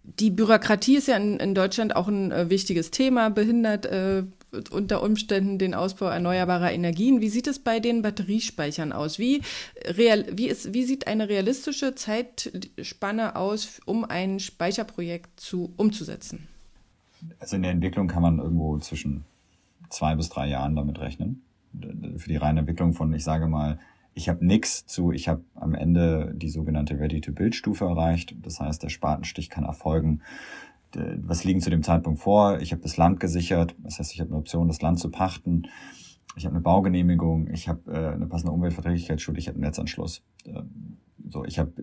Die 0.03 0.31
Bürokratie 0.31 0.97
ist 0.97 1.07
ja 1.07 1.17
in, 1.17 1.39
in 1.39 1.53
Deutschland 1.53 1.95
auch 1.95 2.07
ein 2.07 2.31
äh, 2.31 2.49
wichtiges 2.49 2.91
Thema, 2.91 3.29
behindert 3.29 3.85
äh, 3.85 4.23
unter 4.71 5.03
Umständen 5.03 5.57
den 5.57 5.73
Ausbau 5.73 6.07
erneuerbarer 6.07 6.71
Energien. 6.71 7.21
Wie 7.21 7.29
sieht 7.29 7.47
es 7.47 7.59
bei 7.59 7.79
den 7.79 8.01
Batteriespeichern 8.01 8.91
aus? 8.91 9.19
Wie, 9.19 9.41
real, 9.85 10.25
wie, 10.33 10.47
ist, 10.47 10.73
wie 10.73 10.83
sieht 10.83 11.07
eine 11.07 11.29
realistische 11.29 11.95
Zeitspanne 11.95 13.35
aus, 13.35 13.81
um 13.85 14.05
ein 14.05 14.39
Speicherprojekt 14.39 15.39
zu, 15.39 15.73
umzusetzen? 15.77 16.47
Also 17.39 17.55
in 17.55 17.63
der 17.63 17.71
Entwicklung 17.71 18.07
kann 18.07 18.21
man 18.21 18.39
irgendwo 18.39 18.77
zwischen 18.79 19.25
zwei 19.89 20.15
bis 20.15 20.29
drei 20.29 20.47
Jahren 20.47 20.75
damit 20.75 20.99
rechnen. 20.99 21.41
Für 22.17 22.29
die 22.29 22.37
reine 22.37 22.61
Entwicklung 22.61 22.93
von, 22.93 23.13
ich 23.13 23.23
sage 23.23 23.47
mal, 23.47 23.79
ich 24.13 24.27
habe 24.27 24.45
nichts 24.45 24.85
zu, 24.85 25.11
ich 25.11 25.27
habe 25.27 25.43
am 25.55 25.75
Ende 25.75 26.33
die 26.35 26.49
sogenannte 26.49 26.99
Ready-to-Build-Stufe 26.99 27.85
erreicht. 27.85 28.35
Das 28.41 28.59
heißt, 28.59 28.83
der 28.83 28.89
Spatenstich 28.89 29.49
kann 29.49 29.63
erfolgen. 29.63 30.21
Was 30.95 31.43
liegen 31.43 31.61
zu 31.61 31.69
dem 31.69 31.83
Zeitpunkt 31.83 32.19
vor? 32.19 32.59
Ich 32.59 32.71
habe 32.71 32.81
das 32.81 32.97
Land 32.97 33.19
gesichert. 33.19 33.75
Das 33.79 33.99
heißt, 33.99 34.13
ich 34.13 34.19
habe 34.19 34.31
eine 34.31 34.39
Option, 34.39 34.67
das 34.67 34.81
Land 34.81 34.99
zu 34.99 35.11
pachten. 35.11 35.67
Ich 36.35 36.45
habe 36.45 36.55
eine 36.55 36.63
Baugenehmigung. 36.63 37.47
Ich 37.47 37.67
habe 37.67 37.91
äh, 37.91 38.13
eine 38.13 38.27
passende 38.27 38.51
Umweltverträglichkeitsschule. 38.53 39.37
Ich 39.37 39.47
habe 39.47 39.55
einen 39.55 39.65
Netzanschluss. 39.65 40.23
Äh, 40.45 40.61
so, 41.27 41.45
ich 41.45 41.59
habe 41.59 41.73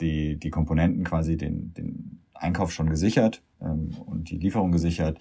die, 0.00 0.38
die 0.38 0.50
Komponenten 0.50 1.04
quasi 1.04 1.36
den, 1.36 1.74
den 1.74 2.20
Einkauf 2.34 2.72
schon 2.72 2.88
gesichert 2.88 3.42
ähm, 3.60 3.90
und 4.06 4.30
die 4.30 4.38
Lieferung 4.38 4.72
gesichert 4.72 5.18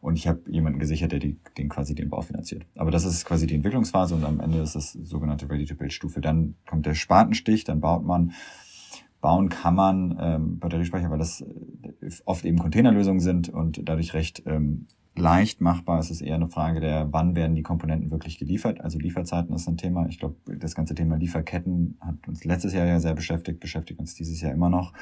und 0.00 0.16
ich 0.16 0.28
habe 0.28 0.40
jemanden 0.50 0.78
gesichert, 0.78 1.12
der 1.12 1.18
die, 1.18 1.38
den 1.56 1.68
quasi 1.68 1.94
den 1.94 2.08
Bau 2.08 2.20
finanziert. 2.20 2.66
Aber 2.76 2.90
das 2.90 3.04
ist 3.04 3.24
quasi 3.24 3.46
die 3.46 3.54
Entwicklungsphase 3.54 4.14
und 4.14 4.24
am 4.24 4.40
Ende 4.40 4.60
ist 4.60 4.76
das 4.76 4.92
sogenannte 4.92 5.50
Ready-to-Build-Stufe. 5.50 6.20
Dann 6.20 6.54
kommt 6.68 6.86
der 6.86 6.94
Spatenstich, 6.94 7.64
dann 7.64 7.80
baut 7.80 8.04
man. 8.04 8.32
Bauen 9.20 9.48
kann 9.48 9.74
man 9.74 10.16
ähm, 10.20 10.58
Batteriespeicher, 10.60 11.10
weil 11.10 11.18
das 11.18 11.40
äh, 11.40 11.46
oft 12.24 12.44
eben 12.44 12.58
Containerlösungen 12.58 13.20
sind 13.20 13.48
und 13.48 13.88
dadurch 13.88 14.14
recht 14.14 14.42
ähm, 14.46 14.86
leicht 15.18 15.60
machbar. 15.60 15.98
Es 15.98 16.10
ist 16.10 16.20
eher 16.20 16.36
eine 16.36 16.48
Frage 16.48 16.80
der, 16.80 17.12
wann 17.12 17.34
werden 17.34 17.54
die 17.54 17.62
Komponenten 17.62 18.10
wirklich 18.10 18.38
geliefert. 18.38 18.80
Also 18.80 18.98
Lieferzeiten 18.98 19.54
ist 19.54 19.68
ein 19.68 19.76
Thema. 19.76 20.06
Ich 20.08 20.18
glaube, 20.18 20.36
das 20.58 20.74
ganze 20.74 20.94
Thema 20.94 21.16
Lieferketten 21.16 21.98
hat 22.00 22.26
uns 22.26 22.44
letztes 22.44 22.72
Jahr 22.72 22.86
ja 22.86 23.00
sehr 23.00 23.14
beschäftigt, 23.14 23.60
beschäftigt 23.60 24.00
uns 24.00 24.14
dieses 24.14 24.40
Jahr 24.40 24.52
immer 24.52 24.70
noch. 24.70 24.92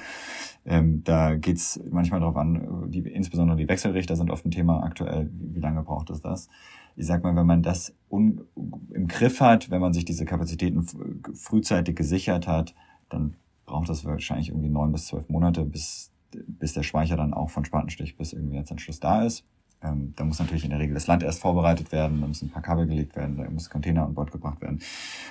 Ähm, 0.64 1.02
da 1.04 1.36
geht's 1.36 1.80
manchmal 1.90 2.20
darauf 2.20 2.36
an, 2.36 2.90
die, 2.90 3.00
insbesondere 3.00 3.56
die 3.56 3.68
Wechselrichter 3.68 4.16
sind 4.16 4.30
oft 4.30 4.44
ein 4.44 4.50
Thema 4.50 4.82
aktuell. 4.82 5.30
Wie, 5.32 5.60
lange 5.60 5.82
braucht 5.82 6.10
es 6.10 6.20
das? 6.20 6.48
Ich 6.96 7.06
sag 7.06 7.22
mal, 7.22 7.36
wenn 7.36 7.46
man 7.46 7.62
das 7.62 7.94
im 8.10 9.06
Griff 9.06 9.40
hat, 9.40 9.70
wenn 9.70 9.80
man 9.80 9.92
sich 9.92 10.06
diese 10.06 10.24
Kapazitäten 10.24 10.86
frühzeitig 11.34 11.94
gesichert 11.94 12.46
hat, 12.46 12.74
dann 13.10 13.36
braucht 13.66 13.88
das 13.88 14.04
wahrscheinlich 14.04 14.48
irgendwie 14.48 14.70
neun 14.70 14.92
bis 14.92 15.08
zwölf 15.08 15.28
Monate, 15.28 15.64
bis, 15.64 16.10
bis 16.46 16.72
der 16.72 16.82
Speicher 16.82 17.16
dann 17.16 17.34
auch 17.34 17.50
von 17.50 17.64
Spatenstich 17.64 18.16
bis 18.16 18.32
irgendwie 18.32 18.56
jetzt 18.56 18.80
Schluss 18.80 19.00
da 19.00 19.22
ist. 19.22 19.44
Ähm, 19.82 20.14
da 20.16 20.24
muss 20.24 20.38
natürlich 20.38 20.64
in 20.64 20.70
der 20.70 20.78
Regel 20.78 20.94
das 20.94 21.06
Land 21.06 21.22
erst 21.22 21.40
vorbereitet 21.40 21.92
werden, 21.92 22.20
da 22.20 22.26
müssen 22.26 22.46
ein 22.46 22.50
paar 22.50 22.62
Kabel 22.62 22.86
gelegt 22.86 23.14
werden, 23.14 23.36
da 23.36 23.48
muss 23.50 23.68
Container 23.68 24.04
an 24.04 24.14
Bord 24.14 24.32
gebracht 24.32 24.60
werden 24.60 24.80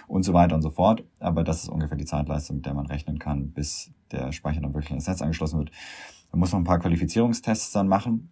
und 0.08 0.24
so 0.24 0.34
weiter 0.34 0.56
und 0.56 0.62
so 0.62 0.70
fort. 0.70 1.03
Aber 1.20 1.43
das 1.43 1.64
ist 1.64 1.70
ungefähr 1.70 1.97
die 1.97 2.06
Zeitleistung, 2.06 2.58
mit 2.58 2.66
der 2.66 2.74
man 2.74 2.86
rechnen 2.86 3.18
kann, 3.18 3.51
bis 3.51 3.91
der 4.12 4.32
Speicher 4.32 4.62
dann 4.62 4.74
wirklich 4.74 4.91
ins 4.91 5.08
Netz 5.08 5.22
angeschlossen 5.22 5.60
wird. 5.60 5.72
Da 6.32 6.38
muss 6.38 6.51
man 6.51 6.62
ein 6.62 6.66
paar 6.66 6.80
Qualifizierungstests 6.80 7.72
dann 7.72 7.88
machen. 7.88 8.30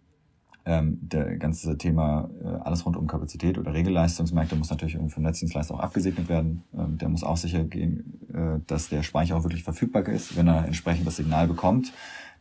Ähm, 0.66 0.98
der 1.02 1.36
ganze 1.36 1.76
Thema 1.76 2.30
äh, 2.42 2.46
alles 2.46 2.86
rund 2.86 2.96
um 2.96 3.06
Kapazität 3.06 3.58
oder 3.58 3.74
Regelleistungsmärkte 3.74 4.56
muss 4.56 4.70
natürlich 4.70 4.94
irgendwie 4.94 5.12
vom 5.12 5.22
Netzdienstleister 5.22 5.74
auch 5.74 5.80
abgesegnet 5.80 6.28
werden. 6.30 6.62
Ähm, 6.72 6.96
der 6.96 7.10
muss 7.10 7.22
auch 7.22 7.36
sicher 7.36 7.64
gehen, 7.64 8.18
äh, 8.32 8.60
dass 8.66 8.88
der 8.88 9.02
Speicher 9.02 9.36
auch 9.36 9.42
wirklich 9.42 9.62
verfügbar 9.62 10.08
ist, 10.08 10.36
wenn 10.36 10.48
er 10.48 10.64
entsprechend 10.64 11.06
das 11.06 11.16
Signal 11.16 11.48
bekommt. 11.48 11.92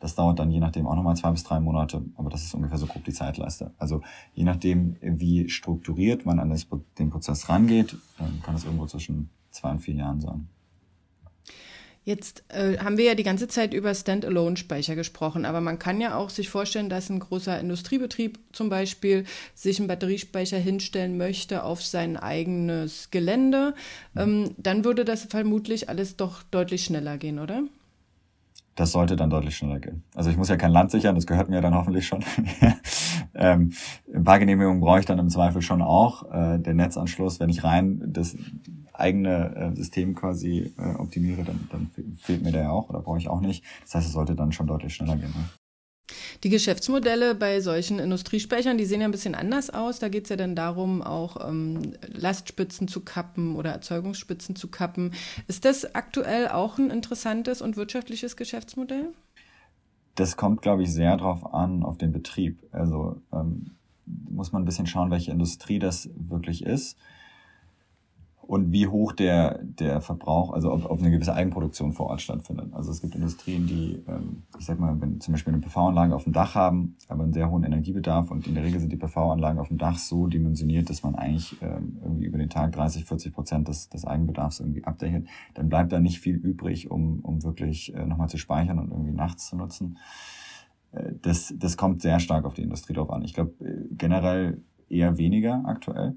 Das 0.04 0.16
dauert 0.16 0.38
dann 0.38 0.52
je 0.52 0.60
nachdem 0.60 0.86
auch 0.86 0.96
nochmal 0.96 1.16
zwei 1.16 1.32
bis 1.32 1.46
drei 1.46 1.62
Monate, 1.62 2.04
aber 2.18 2.30
das 2.30 2.44
ist 2.44 2.54
ungefähr 2.54 2.78
so 2.78 2.88
grob 2.88 3.06
die 3.06 3.14
Zeitleiste. 3.14 3.72
Also 3.78 4.02
je 4.34 4.44
nachdem, 4.44 4.98
wie 5.00 5.48
strukturiert 5.48 6.26
man 6.26 6.40
an 6.40 6.50
das, 6.50 6.68
den 7.00 7.10
Prozess 7.10 7.48
rangeht, 7.48 7.96
kann 8.44 8.54
es 8.54 8.66
irgendwo 8.66 8.86
zwischen 8.86 9.30
zwei 9.52 9.72
und 9.72 9.80
vier 9.80 9.94
Jahren 9.94 10.20
sein. 10.20 10.50
Jetzt 12.04 12.44
äh, 12.50 12.80
haben 12.80 12.98
wir 12.98 13.06
ja 13.06 13.16
die 13.16 13.24
ganze 13.24 13.48
Zeit 13.48 13.74
über 13.74 13.96
Standalone-Speicher 13.96 14.98
gesprochen, 14.98 15.46
aber 15.46 15.62
man 15.62 15.80
kann 15.80 16.02
ja 16.02 16.18
auch 16.18 16.30
sich 16.30 16.50
vorstellen, 16.50 16.90
dass 16.90 17.10
ein 17.10 17.20
großer 17.20 17.58
Industriebetrieb 17.58 18.40
zum 18.52 18.68
Beispiel 18.68 19.24
sich 19.56 19.80
einen 19.80 19.88
Batteriespeicher 19.88 20.58
hinstellen 20.58 21.18
möchte 21.18 21.64
auf 21.64 21.82
sein 21.82 22.18
eigenes 22.18 23.10
Gelände. 23.10 23.74
Ähm, 24.18 24.54
dann 24.58 24.84
würde 24.84 25.06
das 25.06 25.24
vermutlich 25.24 25.88
alles 25.88 26.18
doch 26.18 26.44
deutlich 26.44 26.84
schneller 26.84 27.18
gehen, 27.18 27.40
oder? 27.40 27.64
Das 28.76 28.92
sollte 28.92 29.16
dann 29.16 29.30
deutlich 29.30 29.56
schneller 29.56 29.80
gehen. 29.80 30.04
Also 30.16 30.30
ich 30.30 30.38
muss 30.38 30.50
ja 30.50 30.58
kein 30.58 30.72
Land 30.72 30.92
sichern, 30.92 31.16
das 31.16 31.28
gehört 31.28 31.50
mir 31.50 31.62
dann 31.62 31.76
hoffentlich 31.76 32.08
schon. 32.08 32.24
ähm, 33.36 33.72
ein 34.14 34.24
paar 34.24 34.40
Genehmigungen 34.40 34.80
brauche 34.80 35.00
ich 35.00 35.06
dann 35.06 35.20
im 35.20 35.30
Zweifel 35.30 35.62
schon 35.62 35.82
auch. 35.82 36.32
Äh, 36.32 36.60
der 36.60 36.74
Netzanschluss, 36.74 37.40
wenn 37.40 37.50
ich 37.50 37.64
rein 37.64 38.02
das 38.08 38.36
eigene 38.94 39.56
äh, 39.56 39.76
System 39.76 40.16
quasi 40.16 40.74
äh, 40.78 40.96
optimiere, 40.96 41.44
dann, 41.44 41.68
dann 41.72 41.92
fehlt 42.20 42.44
mir 42.44 42.52
der 42.52 42.64
ja 42.64 42.72
auch 42.72 42.90
oder 42.90 43.02
brauche 43.02 43.18
ich 43.18 43.28
auch 43.28 43.42
nicht. 43.42 43.64
Das 43.84 43.96
heißt, 43.96 44.08
es 44.08 44.14
sollte 44.14 44.36
dann 44.36 44.52
schon 44.52 44.68
deutlich 44.68 44.94
schneller 44.96 45.16
gehen. 45.16 45.34
Ne? 45.36 45.46
Die 46.44 46.50
Geschäftsmodelle 46.50 47.36
bei 47.36 47.62
solchen 47.62 48.00
Industriespeichern, 48.00 48.78
die 48.78 48.84
sehen 48.84 49.00
ja 49.00 49.08
ein 49.08 49.12
bisschen 49.12 49.34
anders 49.34 49.70
aus. 49.70 50.00
Da 50.00 50.10
geht 50.10 50.26
es 50.26 50.30
ja 50.30 50.36
dann 50.36 50.56
darum, 50.56 51.02
auch 51.02 51.48
ähm, 51.50 51.94
Lastspitzen 52.06 52.90
zu 52.90 53.00
kappen 53.00 53.56
oder 53.56 53.72
Erzeugungsspitzen 53.72 54.58
zu 54.58 54.68
kappen. 54.68 55.14
Ist 55.48 55.64
das 55.64 55.96
aktuell 55.96 56.50
auch 56.50 56.78
ein 56.78 56.90
interessantes 56.90 57.62
und 57.62 57.78
wirtschaftliches 57.78 58.36
Geschäftsmodell? 58.36 59.14
Das 60.16 60.36
kommt, 60.36 60.62
glaube 60.62 60.84
ich, 60.84 60.92
sehr 60.92 61.16
darauf 61.16 61.54
an, 61.54 61.82
auf 61.82 61.98
den 61.98 62.12
Betrieb. 62.12 62.60
Also 62.72 63.22
ähm, 63.32 63.72
muss 64.06 64.52
man 64.52 64.64
ein 64.64 64.66
bisschen 64.66 64.86
schauen, 64.86 65.12
welche 65.12 65.32
Industrie 65.32 65.80
das 65.80 66.10
wirklich 66.16 66.66
ist 66.66 66.98
und 68.48 68.72
wie 68.72 68.88
hoch 68.88 69.14
der, 69.14 69.60
der 69.64 70.02
Verbrauch, 70.02 70.52
also 70.52 70.72
ob, 70.72 70.90
ob 70.90 71.00
eine 71.00 71.12
gewisse 71.12 71.34
Eigenproduktion 71.34 71.94
vor 71.94 72.08
Ort 72.08 72.22
stattfindet. 72.22 72.74
Also 72.74 72.92
es 72.92 73.02
gibt 73.02 73.16
Industrien, 73.16 73.68
die, 73.68 74.04
ähm, 74.08 74.44
ich 74.60 74.66
sag 74.66 74.80
mal, 74.80 75.00
wenn 75.00 75.22
zum 75.22 75.34
Beispiel 75.34 75.54
eine 75.54 75.62
PV-Anlage 75.62 76.14
auf 76.14 76.26
dem 76.26 76.34
Dach 76.34 76.56
haben, 76.56 76.98
aber 77.08 77.24
einen 77.24 77.34
sehr 77.34 77.50
hohen 77.50 77.64
Energiebedarf 77.64 78.32
und 78.32 78.46
in 78.48 78.56
der 78.56 78.64
Regel 78.64 78.80
sind 78.80 78.92
die 78.92 78.98
PV-Anlagen 78.98 79.60
auf 79.60 79.70
dem 79.70 79.78
Dach 79.78 79.98
so 79.98 80.28
dimensioniert, 80.28 80.90
dass 80.90 81.04
man 81.04 81.16
eigentlich 81.16 81.56
ähm, 81.62 82.00
irgendwie 82.04 82.26
über 82.26 82.38
den 82.38 82.50
Tag 82.50 82.74
30, 82.74 83.06
40 83.06 83.34
Prozent 83.34 83.68
des, 83.68 83.90
des 83.90 84.06
Eigenbedarfs 84.06 84.60
irgendwie 84.60 84.84
abdeckt, 84.84 85.28
dann 85.54 85.70
bleibt 85.70 85.92
da 85.92 86.00
nicht 86.00 86.20
viel 86.20 86.36
übrig, 86.36 86.92
um, 86.92 87.20
um 87.22 87.44
wirklich 87.44 87.94
äh, 87.96 88.06
nochmal 88.06 88.30
zu 88.30 88.38
speichern 88.38 88.80
und 88.80 88.92
irgendwie 88.92 89.14
nachts 89.14 89.48
zu 89.50 89.56
nutzen. 89.56 89.98
Äh, 90.92 91.14
das, 91.22 91.54
das 91.58 91.78
kommt 91.78 92.02
sehr 92.02 92.20
stark 92.20 92.46
auf 92.46 92.54
die 92.54 92.64
Industrie 92.64 92.94
drauf 92.94 93.10
an. 93.10 93.24
Ich 93.24 93.34
glaube 93.34 93.54
äh, 93.64 93.88
generell 93.92 94.62
eher 94.90 95.18
weniger 95.18 95.64
aktuell 95.66 96.16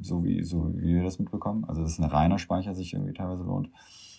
so, 0.00 0.24
wie, 0.24 0.42
so 0.42 0.72
wie 0.76 0.94
wir 0.94 1.02
das 1.02 1.18
mitbekommen. 1.18 1.64
Also 1.64 1.82
dass 1.82 1.98
ein 1.98 2.04
reiner 2.04 2.38
Speicher 2.38 2.74
sich 2.74 2.92
irgendwie 2.94 3.12
teilweise 3.12 3.44
lohnt. 3.44 3.70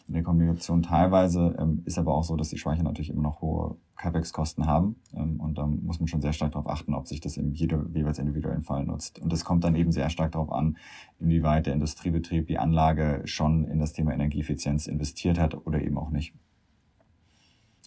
In 0.07 0.13
der 0.13 0.23
Kommunikation 0.23 0.83
teilweise 0.83 1.53
ähm, 1.59 1.81
ist 1.83 1.97
aber 1.97 2.15
auch 2.15 2.23
so, 2.23 2.37
dass 2.37 2.47
die 2.47 2.57
Speicher 2.57 2.83
natürlich 2.83 3.09
immer 3.09 3.23
noch 3.23 3.41
hohe 3.41 3.75
CapEx-Kosten 3.97 4.65
haben. 4.65 4.95
Ähm, 5.13 5.39
und 5.41 5.57
da 5.57 5.67
muss 5.67 5.99
man 5.99 6.07
schon 6.07 6.21
sehr 6.21 6.31
stark 6.31 6.53
darauf 6.53 6.69
achten, 6.69 6.93
ob 6.93 7.07
sich 7.07 7.19
das 7.19 7.35
jedem 7.35 7.93
jeweils 7.93 8.17
individuellen 8.17 8.63
Fall 8.63 8.85
nutzt. 8.85 9.19
Und 9.19 9.33
das 9.33 9.43
kommt 9.43 9.65
dann 9.65 9.75
eben 9.75 9.91
sehr 9.91 10.09
stark 10.09 10.31
darauf 10.31 10.49
an, 10.49 10.77
inwieweit 11.19 11.65
der 11.65 11.73
Industriebetrieb 11.73 12.47
die 12.47 12.57
Anlage 12.57 13.21
schon 13.25 13.65
in 13.65 13.79
das 13.79 13.91
Thema 13.91 14.13
Energieeffizienz 14.13 14.87
investiert 14.87 15.39
hat 15.39 15.55
oder 15.67 15.81
eben 15.81 15.97
auch 15.97 16.09
nicht. 16.09 16.33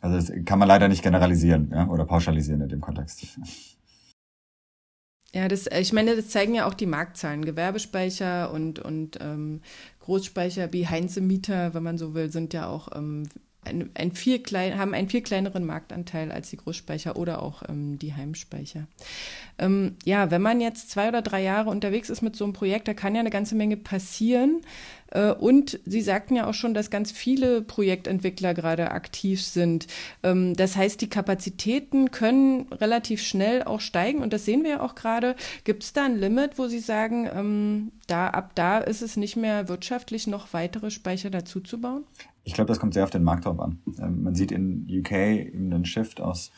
Also 0.03 0.17
das 0.17 0.45
kann 0.45 0.59
man 0.59 0.69
leider 0.69 0.89
nicht 0.89 1.03
generalisieren 1.03 1.71
ja, 1.73 1.89
oder 1.89 2.05
pauschalisieren 2.05 2.61
in 2.61 2.69
dem 2.69 2.81
Kontext. 2.83 3.39
Ja, 5.35 5.49
das, 5.49 5.67
äh, 5.67 5.81
ich 5.81 5.93
meine, 5.93 6.17
das 6.17 6.29
zeigen 6.29 6.55
ja 6.55 6.67
auch 6.67 6.75
die 6.75 6.87
Marktzahlen. 6.87 7.45
Gewerbespeicher 7.45 8.53
und, 8.53 8.79
und 8.79 9.19
ähm, 9.21 9.61
Großspeicher 10.01 10.73
wie 10.73 10.89
Heinze 10.89 11.21
Mieter, 11.21 11.75
wenn 11.75 11.83
man 11.83 11.99
so 11.99 12.15
will, 12.15 12.33
sind 12.33 12.53
ja 12.53 12.67
auch 12.67 12.89
ähm, 12.97 13.29
ein, 13.65 13.91
ein 13.95 14.13
viel 14.13 14.39
klein, 14.41 14.79
haben 14.79 14.95
einen 14.95 15.09
viel 15.09 15.21
kleineren 15.21 15.65
Marktanteil 15.65 16.33
als 16.33 16.51
die 16.51 16.57
Großspeicher 16.57 17.17
oder 17.17 17.43
auch 17.43 17.63
ähm, 17.69 17.99
die 17.99 18.15
Heimspeicher. 18.15 18.87
Ähm, 19.59 19.97
ja, 20.05 20.31
wenn 20.31 20.43
man 20.43 20.61
jetzt 20.61 20.91
zwei 20.91 21.09
oder 21.09 21.23
drei 21.23 21.43
Jahre 21.43 21.71
unterwegs 21.71 22.11
ist 22.11 22.23
mit 22.23 22.37
so 22.37 22.45
einem 22.45 22.55
Projekt, 22.55 22.89
da 22.89 22.95
kann 22.95 23.15
ja 23.15 23.21
eine 23.21 23.31
ganze 23.31 23.55
Menge 23.55 23.77
passieren. 23.77 24.63
Äh, 25.11 25.33
und 25.33 25.81
Sie 25.85 26.01
sagten 26.01 26.37
ja 26.37 26.49
auch 26.49 26.55
schon, 26.55 26.75
dass 26.75 26.91
ganz 26.91 27.13
viele 27.13 27.63
Projektentwickler 27.63 28.55
gerade 28.55 28.91
aktiv 28.91 29.43
sind. 29.43 29.87
Ähm, 30.23 30.55
das 30.55 30.77
heißt, 30.77 31.01
die 31.01 31.09
Kapazitäten 31.09 32.11
können 32.11 32.67
relativ 32.73 33.23
schnell 33.23 33.63
auch 33.63 33.81
steigen 33.81 34.21
und 34.21 34.33
das 34.33 34.45
sehen 34.45 34.63
wir 34.63 34.71
ja 34.71 34.81
auch 34.81 34.95
gerade. 34.95 35.37
Gibt 35.65 35.83
es 35.83 35.93
da 35.93 36.05
ein 36.05 36.19
Limit, 36.19 36.59
wo 36.59 36.69
Sie 36.69 36.79
sagen, 36.79 37.29
ähm, 37.33 37.93
da, 38.07 38.29
ab 38.29 38.53
da 38.55 38.79
ist 38.79 39.03
es 39.03 39.17
nicht 39.17 39.37
mehr 39.37 39.69
wirtschaftlich, 39.69 40.27
noch 40.27 40.53
weitere 40.53 40.91
Speicher 40.91 41.31
dazuzubauen? 41.31 42.05
Ich 42.45 42.55
glaube, 42.55 42.69
das 42.69 42.81
kommt 42.81 42.95
sehr 42.95 43.05
auf 43.05 43.11
den 43.11 43.23
Markt 43.23 43.45
drauf 43.45 43.61
an. 43.61 43.79
Ähm, 43.99 44.23
man 44.23 44.35
sieht 44.35 44.53
in 44.53 44.87
UK 44.89 45.13
eben 45.13 45.71
den 45.71 45.85
Shift 45.85 46.21
aus, 46.21 46.51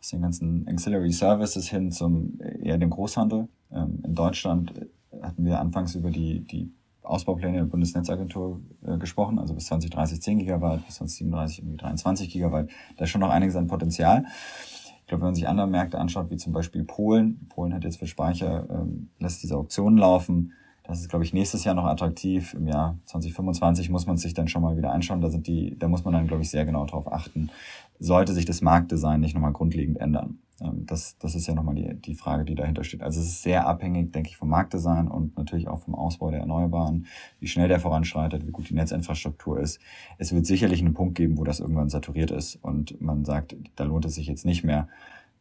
aus 0.00 0.08
den 0.10 0.22
ganzen 0.22 0.66
Ancillary 0.68 1.12
Services 1.12 1.68
hin 1.68 1.92
zum 1.92 2.38
eher 2.62 2.78
dem 2.78 2.90
Großhandel. 2.90 3.48
in 3.70 4.14
Deutschland 4.14 4.72
hatten 5.22 5.44
wir 5.44 5.60
anfangs 5.60 5.94
über 5.94 6.10
die, 6.10 6.40
die 6.40 6.72
Ausbaupläne 7.02 7.58
der 7.58 7.64
Bundesnetzagentur 7.64 8.60
äh, 8.86 8.96
gesprochen, 8.98 9.38
also 9.38 9.54
bis 9.54 9.66
2030 9.66 10.22
10 10.22 10.38
Gigabyte, 10.38 10.86
bis 10.86 10.96
2037 10.96 11.58
irgendwie 11.60 11.76
23 11.78 12.30
Gigabyte. 12.30 12.70
Da 12.96 13.04
ist 13.04 13.10
schon 13.10 13.20
noch 13.20 13.30
einiges 13.30 13.56
an 13.56 13.66
Potenzial. 13.66 14.24
Ich 15.00 15.06
glaube, 15.08 15.22
wenn 15.22 15.28
man 15.28 15.34
sich 15.34 15.48
andere 15.48 15.66
Märkte 15.66 15.98
anschaut, 15.98 16.30
wie 16.30 16.36
zum 16.36 16.52
Beispiel 16.52 16.84
Polen, 16.84 17.46
Polen 17.48 17.74
hat 17.74 17.84
jetzt 17.84 17.98
für 17.98 18.06
Speicher, 18.06 18.66
ähm, 18.70 19.10
lässt 19.18 19.42
diese 19.42 19.56
Auktionen 19.56 19.98
laufen. 19.98 20.52
Das 20.84 21.00
ist, 21.00 21.08
glaube 21.08 21.24
ich, 21.24 21.32
nächstes 21.32 21.64
Jahr 21.64 21.74
noch 21.74 21.84
attraktiv. 21.84 22.54
Im 22.54 22.66
Jahr 22.66 22.98
2025 23.06 23.90
muss 23.90 24.06
man 24.06 24.16
sich 24.16 24.34
dann 24.34 24.48
schon 24.48 24.62
mal 24.62 24.76
wieder 24.76 24.92
anschauen. 24.92 25.20
Da 25.20 25.30
sind 25.30 25.46
die, 25.46 25.78
da 25.78 25.88
muss 25.88 26.04
man 26.04 26.14
dann, 26.14 26.26
glaube 26.26 26.42
ich, 26.42 26.50
sehr 26.50 26.64
genau 26.64 26.84
darauf 26.86 27.12
achten. 27.12 27.50
Sollte 27.98 28.32
sich 28.32 28.46
das 28.46 28.62
Marktdesign 28.62 29.20
nicht 29.20 29.34
nochmal 29.34 29.52
grundlegend 29.52 29.98
ändern? 29.98 30.38
Ähm, 30.62 30.86
das, 30.86 31.18
das 31.18 31.34
ist 31.34 31.46
ja 31.46 31.54
nochmal 31.54 31.74
die, 31.74 31.94
die 31.94 32.14
Frage, 32.14 32.44
die 32.44 32.54
dahinter 32.54 32.84
steht. 32.84 33.02
Also 33.02 33.20
es 33.20 33.26
ist 33.26 33.42
sehr 33.42 33.66
abhängig, 33.66 34.12
denke 34.12 34.30
ich, 34.30 34.36
vom 34.36 34.48
Marktdesign 34.48 35.08
und 35.08 35.36
natürlich 35.36 35.68
auch 35.68 35.80
vom 35.80 35.94
Ausbau 35.94 36.30
der 36.30 36.40
Erneuerbaren, 36.40 37.06
wie 37.40 37.46
schnell 37.46 37.68
der 37.68 37.80
voranschreitet, 37.80 38.46
wie 38.46 38.52
gut 38.52 38.68
die 38.68 38.74
Netzinfrastruktur 38.74 39.60
ist. 39.60 39.80
Es 40.18 40.32
wird 40.32 40.46
sicherlich 40.46 40.80
einen 40.80 40.94
Punkt 40.94 41.14
geben, 41.14 41.38
wo 41.38 41.44
das 41.44 41.60
irgendwann 41.60 41.88
saturiert 41.88 42.30
ist 42.30 42.56
und 42.56 43.00
man 43.00 43.24
sagt, 43.24 43.56
da 43.76 43.84
lohnt 43.84 44.04
es 44.04 44.14
sich 44.14 44.26
jetzt 44.26 44.44
nicht 44.44 44.64
mehr. 44.64 44.88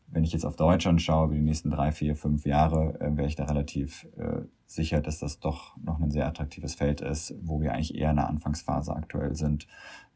Wenn 0.08 0.24
ich 0.26 0.34
jetzt 0.34 0.46
auf 0.46 0.58
Deutschland 0.58 1.02
schaue, 1.02 1.28
über 1.28 1.36
die 1.36 1.42
nächsten 1.42 1.70
drei, 1.70 1.94
vier, 1.94 2.16
fünf 2.16 2.46
Jahre, 2.46 3.00
äh, 3.00 3.16
wäre 3.16 3.28
ich 3.28 3.36
da 3.36 3.46
relativ 3.46 4.08
äh, 4.18 4.42
sicher, 4.66 5.02
dass 5.02 5.20
das 5.20 5.40
doch 5.40 5.78
noch 5.78 6.00
ein 6.00 6.12
sehr 6.12 6.28
attraktives 6.28 6.76
Feld 6.76 7.02
ist, 7.02 7.34
wo 7.42 7.62
wir 7.62 7.74
eigentlich 7.74 7.96
eher 7.96 8.10
in 8.10 8.18
der 8.18 8.28
Anfangsphase 8.28 8.94
aktuell 8.94 9.36
sind, 9.36 9.68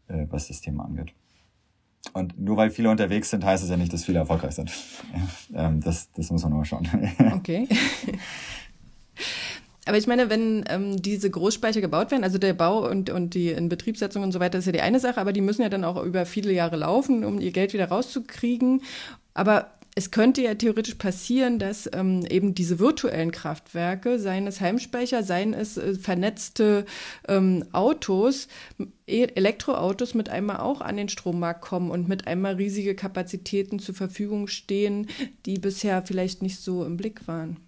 äh, 0.07 0.25
was 0.29 0.49
das 0.49 0.59
Thema 0.61 0.83
angeht. 0.85 1.13
Und 2.13 2.39
nur 2.39 2.57
weil 2.57 2.71
viele 2.71 2.89
unterwegs 2.89 3.29
sind, 3.29 3.43
heißt 3.43 3.63
es 3.63 3.69
ja 3.69 3.77
nicht, 3.77 3.93
dass 3.93 4.05
viele 4.05 4.19
erfolgreich 4.19 4.55
sind. 4.55 4.71
ähm, 5.55 5.81
das, 5.81 6.11
das 6.13 6.31
muss 6.31 6.43
man 6.43 6.53
nur 6.53 6.65
schauen. 6.65 6.87
okay. 7.35 7.67
Aber 9.85 9.97
ich 9.97 10.07
meine, 10.07 10.29
wenn 10.29 10.65
ähm, 10.67 11.01
diese 11.01 11.29
Großspeicher 11.29 11.79
gebaut 11.79 12.09
werden, 12.11 12.23
also 12.23 12.37
der 12.39 12.53
Bau 12.53 12.89
und, 12.89 13.11
und 13.11 13.35
die 13.35 13.49
Inbetriebssetzung 13.49 14.23
und 14.23 14.31
so 14.31 14.39
weiter, 14.39 14.57
ist 14.57 14.65
ja 14.65 14.71
die 14.71 14.81
eine 14.81 14.99
Sache, 14.99 15.21
aber 15.21 15.31
die 15.31 15.41
müssen 15.41 15.61
ja 15.61 15.69
dann 15.69 15.83
auch 15.83 16.03
über 16.03 16.25
viele 16.25 16.51
Jahre 16.51 16.75
laufen, 16.75 17.23
um 17.23 17.39
ihr 17.39 17.51
Geld 17.51 17.73
wieder 17.73 17.87
rauszukriegen. 17.89 18.81
Aber 19.35 19.71
es 19.97 20.11
könnte 20.11 20.41
ja 20.41 20.55
theoretisch 20.55 20.95
passieren, 20.95 21.57
dass 21.57 21.89
ähm, 21.93 22.25
eben 22.29 22.53
diese 22.53 22.79
virtuellen 22.79 23.31
Kraftwerke, 23.31 24.19
seien 24.19 24.45
es 24.45 24.59
Heimspeicher, 24.59 25.23
seien 25.23 25.53
es 25.53 25.77
äh, 25.77 25.95
vernetzte 25.95 26.85
ähm, 27.29 27.63
Autos, 27.71 28.49
e 29.07 29.23
Elektroautos 29.23 30.13
mit 30.13 30.27
einmal 30.27 30.57
auch 30.57 30.81
an 30.81 30.97
den 30.97 31.07
Strommarkt 31.07 31.61
kommen 31.61 31.91
und 31.91 32.09
mit 32.09 32.27
einmal 32.27 32.55
riesige 32.55 32.93
Kapazitäten 32.93 33.79
zur 33.79 33.95
Verfügung 33.95 34.47
stehen, 34.47 35.07
die 35.45 35.59
bisher 35.59 36.01
vielleicht 36.01 36.41
nicht 36.41 36.59
so 36.59 36.83
im 36.83 36.97
Blick 36.97 37.25
waren. 37.29 37.64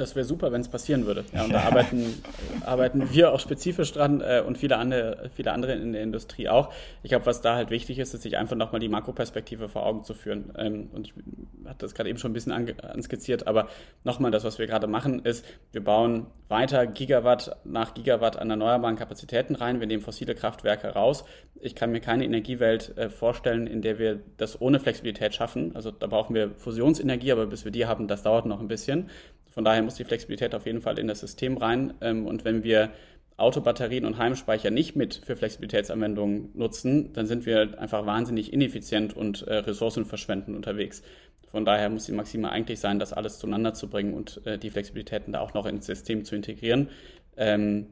Das 0.00 0.16
wäre 0.16 0.24
super, 0.24 0.50
wenn 0.50 0.62
es 0.62 0.68
passieren 0.68 1.04
würde. 1.04 1.26
Ja, 1.34 1.44
und 1.44 1.52
da 1.52 1.60
arbeiten, 1.60 2.22
arbeiten 2.64 3.12
wir 3.12 3.32
auch 3.32 3.38
spezifisch 3.38 3.92
dran 3.92 4.22
äh, 4.22 4.42
und 4.44 4.56
viele 4.56 4.78
andere, 4.78 5.28
viele 5.34 5.52
andere 5.52 5.74
in 5.74 5.92
der 5.92 6.02
Industrie 6.02 6.48
auch. 6.48 6.72
Ich 7.02 7.10
glaube, 7.10 7.26
was 7.26 7.42
da 7.42 7.54
halt 7.54 7.68
wichtig 7.68 7.98
ist, 7.98 8.14
ist 8.14 8.22
sich 8.22 8.38
einfach 8.38 8.56
nochmal 8.56 8.80
die 8.80 8.88
Makroperspektive 8.88 9.68
vor 9.68 9.84
Augen 9.84 10.02
zu 10.02 10.14
führen. 10.14 10.54
Ähm, 10.56 10.88
und 10.94 11.08
ich 11.08 11.14
hatte 11.66 11.80
das 11.80 11.94
gerade 11.94 12.08
eben 12.08 12.18
schon 12.18 12.30
ein 12.30 12.34
bisschen 12.34 12.52
anskizziert, 12.52 13.46
aber 13.46 13.68
nochmal, 14.02 14.30
das, 14.30 14.42
was 14.42 14.58
wir 14.58 14.66
gerade 14.66 14.86
machen, 14.86 15.20
ist, 15.22 15.44
wir 15.72 15.84
bauen 15.84 16.28
weiter 16.48 16.86
Gigawatt 16.86 17.56
nach 17.64 17.92
Gigawatt 17.92 18.38
an 18.38 18.48
erneuerbaren 18.48 18.96
Kapazitäten 18.96 19.54
rein. 19.54 19.80
Wir 19.80 19.86
nehmen 19.86 20.02
fossile 20.02 20.34
Kraftwerke 20.34 20.88
raus. 20.88 21.24
Ich 21.60 21.74
kann 21.74 21.92
mir 21.92 22.00
keine 22.00 22.24
Energiewelt 22.24 22.96
äh, 22.96 23.10
vorstellen, 23.10 23.66
in 23.66 23.82
der 23.82 23.98
wir 23.98 24.20
das 24.38 24.60
ohne 24.62 24.80
Flexibilität 24.80 25.34
schaffen. 25.34 25.76
Also 25.76 25.90
da 25.90 26.06
brauchen 26.06 26.34
wir 26.34 26.52
Fusionsenergie, 26.52 27.32
aber 27.32 27.46
bis 27.46 27.66
wir 27.66 27.72
die 27.72 27.84
haben, 27.84 28.08
das 28.08 28.22
dauert 28.22 28.46
noch 28.46 28.60
ein 28.60 28.68
bisschen. 28.68 29.10
Von 29.50 29.64
daher 29.64 29.82
muss 29.82 29.96
die 29.96 30.04
Flexibilität 30.04 30.54
auf 30.54 30.66
jeden 30.66 30.80
Fall 30.80 30.98
in 30.98 31.08
das 31.08 31.20
System 31.20 31.56
rein. 31.56 31.94
Ähm, 32.00 32.26
und 32.26 32.44
wenn 32.44 32.62
wir 32.62 32.90
Autobatterien 33.36 34.04
und 34.04 34.18
Heimspeicher 34.18 34.70
nicht 34.70 34.96
mit 34.96 35.22
für 35.24 35.34
Flexibilitätsanwendungen 35.34 36.50
nutzen, 36.54 37.12
dann 37.12 37.26
sind 37.26 37.46
wir 37.46 37.78
einfach 37.78 38.06
wahnsinnig 38.06 38.52
ineffizient 38.52 39.16
und 39.16 39.42
äh, 39.42 39.56
ressourcenverschwendend 39.56 40.56
unterwegs. 40.56 41.02
Von 41.50 41.64
daher 41.64 41.88
muss 41.88 42.06
die 42.06 42.12
Maxime 42.12 42.50
eigentlich 42.50 42.78
sein, 42.78 42.98
das 42.98 43.12
alles 43.12 43.38
zueinander 43.38 43.74
zu 43.74 43.88
bringen 43.88 44.14
und 44.14 44.46
äh, 44.46 44.58
die 44.58 44.70
Flexibilitäten 44.70 45.32
da 45.32 45.40
auch 45.40 45.54
noch 45.54 45.66
ins 45.66 45.86
System 45.86 46.24
zu 46.24 46.36
integrieren. 46.36 46.90
Ähm, 47.36 47.86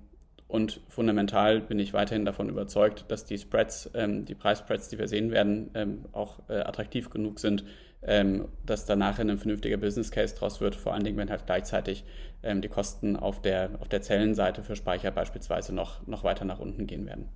und 0.48 0.80
fundamental 0.88 1.60
bin 1.60 1.78
ich 1.78 1.92
weiterhin 1.92 2.24
davon 2.24 2.48
überzeugt, 2.48 3.04
dass 3.08 3.26
die 3.26 3.36
Spreads, 3.36 3.90
ähm, 3.94 4.24
die 4.24 4.34
Preisspreads, 4.34 4.88
die 4.88 4.98
wir 4.98 5.06
sehen 5.06 5.30
werden, 5.30 5.70
ähm, 5.74 6.06
auch 6.12 6.40
äh, 6.48 6.54
attraktiv 6.54 7.10
genug 7.10 7.38
sind, 7.38 7.64
ähm, 8.02 8.48
dass 8.64 8.86
danach 8.86 9.18
ein 9.18 9.36
vernünftiger 9.36 9.76
Business 9.76 10.10
Case 10.10 10.34
draus 10.34 10.60
wird, 10.60 10.74
vor 10.74 10.94
allen 10.94 11.04
Dingen, 11.04 11.18
wenn 11.18 11.30
halt 11.30 11.44
gleichzeitig 11.44 12.04
ähm, 12.42 12.62
die 12.62 12.68
Kosten 12.68 13.16
auf 13.16 13.42
der, 13.42 13.72
auf 13.80 13.88
der 13.88 14.00
Zellenseite 14.00 14.62
für 14.62 14.74
Speicher 14.74 15.10
beispielsweise 15.10 15.74
noch, 15.74 16.06
noch 16.06 16.24
weiter 16.24 16.46
nach 16.46 16.60
unten 16.60 16.86
gehen 16.86 17.06
werden. 17.06 17.28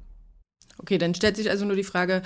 Okay, 0.79 0.97
dann 0.97 1.15
stellt 1.15 1.37
sich 1.37 1.51
also 1.51 1.67
nur 1.67 1.77
die 1.77 1.85
Frage, 1.85 2.23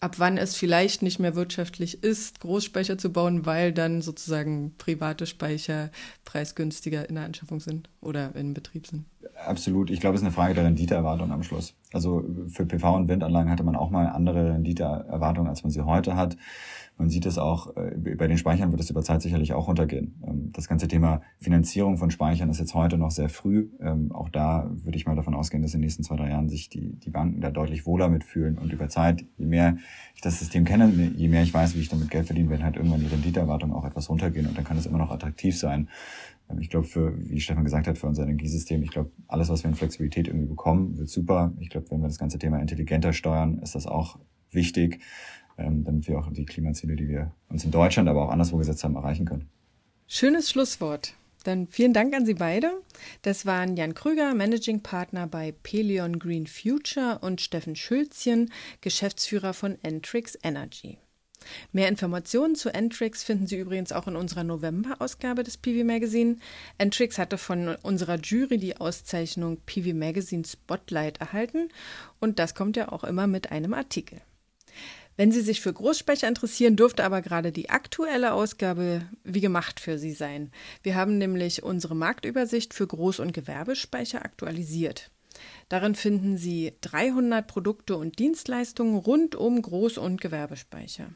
ab 0.00 0.18
wann 0.18 0.38
es 0.38 0.56
vielleicht 0.56 1.02
nicht 1.02 1.18
mehr 1.18 1.34
wirtschaftlich 1.34 2.02
ist, 2.02 2.40
Großspeicher 2.40 2.98
zu 2.98 3.12
bauen, 3.12 3.46
weil 3.46 3.72
dann 3.72 4.02
sozusagen 4.02 4.74
private 4.78 5.26
Speicher 5.26 5.90
preisgünstiger 6.24 7.08
in 7.08 7.16
der 7.16 7.24
Anschaffung 7.24 7.60
sind 7.60 7.88
oder 8.00 8.34
in 8.34 8.54
Betrieb 8.54 8.86
sind. 8.86 9.04
Absolut. 9.46 9.90
Ich 9.90 10.00
glaube, 10.00 10.14
es 10.14 10.20
ist 10.20 10.26
eine 10.26 10.34
Frage 10.34 10.54
der 10.54 10.64
Renditeerwartung 10.64 11.32
am 11.32 11.42
Schluss. 11.42 11.74
Also 11.92 12.24
für 12.48 12.64
PV- 12.64 12.96
und 12.96 13.08
Windanlagen 13.08 13.50
hatte 13.50 13.64
man 13.64 13.76
auch 13.76 13.90
mal 13.90 14.06
andere 14.06 14.54
Renditeerwartungen, 14.54 15.48
als 15.48 15.62
man 15.62 15.70
sie 15.70 15.82
heute 15.82 16.16
hat. 16.16 16.36
Man 16.98 17.10
sieht 17.10 17.26
es 17.26 17.38
auch, 17.38 17.76
äh, 17.76 17.94
bei 18.16 18.26
den 18.26 18.38
Speichern 18.38 18.72
wird 18.72 18.80
es 18.80 18.90
über 18.90 19.02
Zeit 19.02 19.22
sicherlich 19.22 19.52
auch 19.52 19.68
runtergehen. 19.68 20.20
Ähm, 20.26 20.50
das 20.52 20.68
ganze 20.68 20.88
Thema 20.88 21.22
Finanzierung 21.38 21.96
von 21.96 22.10
Speichern 22.10 22.50
ist 22.50 22.58
jetzt 22.58 22.74
heute 22.74 22.98
noch 22.98 23.12
sehr 23.12 23.28
früh. 23.28 23.68
Ähm, 23.80 24.10
auch 24.10 24.28
da 24.28 24.68
würde 24.68 24.98
ich 24.98 25.06
mal 25.06 25.14
davon 25.14 25.34
ausgehen, 25.34 25.62
dass 25.62 25.72
in 25.74 25.78
den 25.78 25.84
nächsten 25.84 26.02
zwei, 26.02 26.16
drei 26.16 26.30
Jahren 26.30 26.48
sich 26.48 26.68
die, 26.68 26.98
die 26.98 27.10
Banken 27.10 27.40
da 27.40 27.52
deutlich 27.52 27.86
wohler 27.86 28.08
mitfühlen. 28.08 28.58
Und 28.58 28.72
über 28.72 28.88
Zeit, 28.88 29.24
je 29.36 29.46
mehr 29.46 29.76
ich 30.16 30.22
das 30.22 30.40
System 30.40 30.64
kenne, 30.64 30.92
je 31.14 31.28
mehr 31.28 31.44
ich 31.44 31.54
weiß, 31.54 31.76
wie 31.76 31.80
ich 31.80 31.88
damit 31.88 32.10
Geld 32.10 32.26
verdiene, 32.26 32.50
werden 32.50 32.64
halt 32.64 32.74
irgendwann 32.74 33.00
die 33.00 33.06
Renditeerwartungen 33.06 33.76
auch 33.76 33.84
etwas 33.84 34.10
runtergehen 34.10 34.46
und 34.46 34.58
dann 34.58 34.64
kann 34.64 34.76
es 34.76 34.86
immer 34.86 34.98
noch 34.98 35.12
attraktiv 35.12 35.56
sein. 35.56 35.88
Ähm, 36.50 36.58
ich 36.58 36.68
glaube, 36.68 36.86
für, 36.88 37.14
wie 37.16 37.40
Stefan 37.40 37.62
gesagt 37.62 37.86
hat, 37.86 37.96
für 37.96 38.08
unser 38.08 38.24
Energiesystem, 38.24 38.82
ich 38.82 38.90
glaube, 38.90 39.12
alles, 39.28 39.50
was 39.50 39.62
wir 39.62 39.70
in 39.70 39.76
Flexibilität 39.76 40.26
irgendwie 40.26 40.48
bekommen, 40.48 40.98
wird 40.98 41.08
super. 41.08 41.52
Ich 41.60 41.70
glaube, 41.70 41.88
wenn 41.90 42.00
wir 42.00 42.08
das 42.08 42.18
ganze 42.18 42.40
Thema 42.40 42.58
intelligenter 42.58 43.12
steuern, 43.12 43.58
ist 43.58 43.76
das 43.76 43.86
auch 43.86 44.18
wichtig 44.50 45.00
ähm, 45.58 45.84
damit 45.84 46.08
wir 46.08 46.18
auch 46.18 46.30
die 46.32 46.46
Klimaziele, 46.46 46.96
die 46.96 47.08
wir 47.08 47.32
uns 47.48 47.64
in 47.64 47.70
Deutschland, 47.70 48.08
aber 48.08 48.24
auch 48.24 48.30
anderswo 48.30 48.56
gesetzt 48.56 48.84
haben, 48.84 48.96
erreichen 48.96 49.26
können. 49.26 49.48
Schönes 50.06 50.50
Schlusswort. 50.50 51.14
Dann 51.44 51.66
vielen 51.68 51.92
Dank 51.92 52.14
an 52.14 52.26
Sie 52.26 52.34
beide. 52.34 52.72
Das 53.22 53.46
waren 53.46 53.76
Jan 53.76 53.94
Krüger, 53.94 54.34
Managing 54.34 54.82
Partner 54.82 55.26
bei 55.26 55.52
Pelion 55.62 56.18
Green 56.18 56.46
Future 56.46 57.18
und 57.20 57.40
Steffen 57.40 57.76
Schülzchen, 57.76 58.50
Geschäftsführer 58.80 59.54
von 59.54 59.78
Entrix 59.82 60.36
Energy. 60.42 60.98
Mehr 61.72 61.88
Informationen 61.88 62.56
zu 62.56 62.74
Entrix 62.74 63.22
finden 63.22 63.46
Sie 63.46 63.58
übrigens 63.58 63.92
auch 63.92 64.08
in 64.08 64.16
unserer 64.16 64.44
November-Ausgabe 64.44 65.44
des 65.44 65.56
PV 65.56 65.84
Magazine. 65.84 66.36
Entrix 66.78 67.18
hatte 67.18 67.38
von 67.38 67.76
unserer 67.82 68.16
Jury 68.16 68.58
die 68.58 68.76
Auszeichnung 68.76 69.58
PV 69.64 69.94
Magazine 69.94 70.44
Spotlight 70.44 71.20
erhalten 71.20 71.68
und 72.20 72.38
das 72.38 72.54
kommt 72.54 72.76
ja 72.76 72.90
auch 72.90 73.04
immer 73.04 73.26
mit 73.26 73.52
einem 73.52 73.74
Artikel. 73.74 74.20
Wenn 75.18 75.32
Sie 75.32 75.40
sich 75.40 75.60
für 75.60 75.72
Großspeicher 75.72 76.28
interessieren, 76.28 76.76
dürfte 76.76 77.02
aber 77.02 77.22
gerade 77.22 77.50
die 77.50 77.70
aktuelle 77.70 78.32
Ausgabe 78.34 79.02
wie 79.24 79.40
gemacht 79.40 79.80
für 79.80 79.98
Sie 79.98 80.12
sein. 80.12 80.52
Wir 80.84 80.94
haben 80.94 81.18
nämlich 81.18 81.64
unsere 81.64 81.96
Marktübersicht 81.96 82.72
für 82.72 82.84
Groß- 82.84 83.20
und 83.20 83.32
Gewerbespeicher 83.32 84.24
aktualisiert. 84.24 85.10
Darin 85.68 85.96
finden 85.96 86.38
Sie 86.38 86.72
300 86.82 87.48
Produkte 87.48 87.96
und 87.96 88.20
Dienstleistungen 88.20 88.94
rund 88.94 89.34
um 89.34 89.58
Groß- 89.58 89.98
und 89.98 90.20
Gewerbespeicher. 90.20 91.10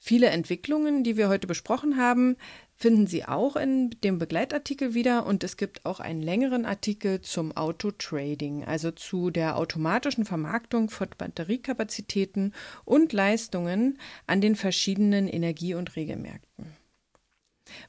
Viele 0.00 0.28
Entwicklungen, 0.28 1.02
die 1.02 1.16
wir 1.16 1.28
heute 1.28 1.48
besprochen 1.48 1.96
haben, 1.96 2.36
finden 2.76 3.08
Sie 3.08 3.24
auch 3.24 3.56
in 3.56 3.90
dem 4.04 4.18
Begleitartikel 4.18 4.94
wieder 4.94 5.26
und 5.26 5.42
es 5.42 5.56
gibt 5.56 5.84
auch 5.84 5.98
einen 5.98 6.22
längeren 6.22 6.64
Artikel 6.64 7.20
zum 7.20 7.56
Autotrading, 7.56 8.64
also 8.64 8.92
zu 8.92 9.30
der 9.30 9.56
automatischen 9.56 10.24
Vermarktung 10.24 10.88
von 10.88 11.08
Batteriekapazitäten 11.18 12.54
und 12.84 13.12
Leistungen 13.12 13.98
an 14.28 14.40
den 14.40 14.54
verschiedenen 14.54 15.26
Energie- 15.26 15.74
und 15.74 15.96
Regelmärkten. 15.96 16.76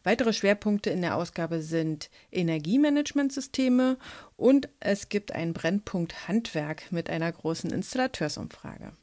Weitere 0.03 0.34
Schwerpunkte 0.34 0.89
in 0.89 1.01
der 1.01 1.16
Ausgabe 1.16 1.62
sind 1.62 2.10
Energiemanagementsysteme 2.32 3.97
und 4.36 4.68
es 4.80 5.10
gibt 5.10 5.32
einen 5.32 5.53
Brennpunkt 5.53 6.28
Handwerk 6.28 6.91
mit 6.91 7.10
einer 7.10 7.32
großen 7.32 7.72
Installateursumfrage. 7.72 8.93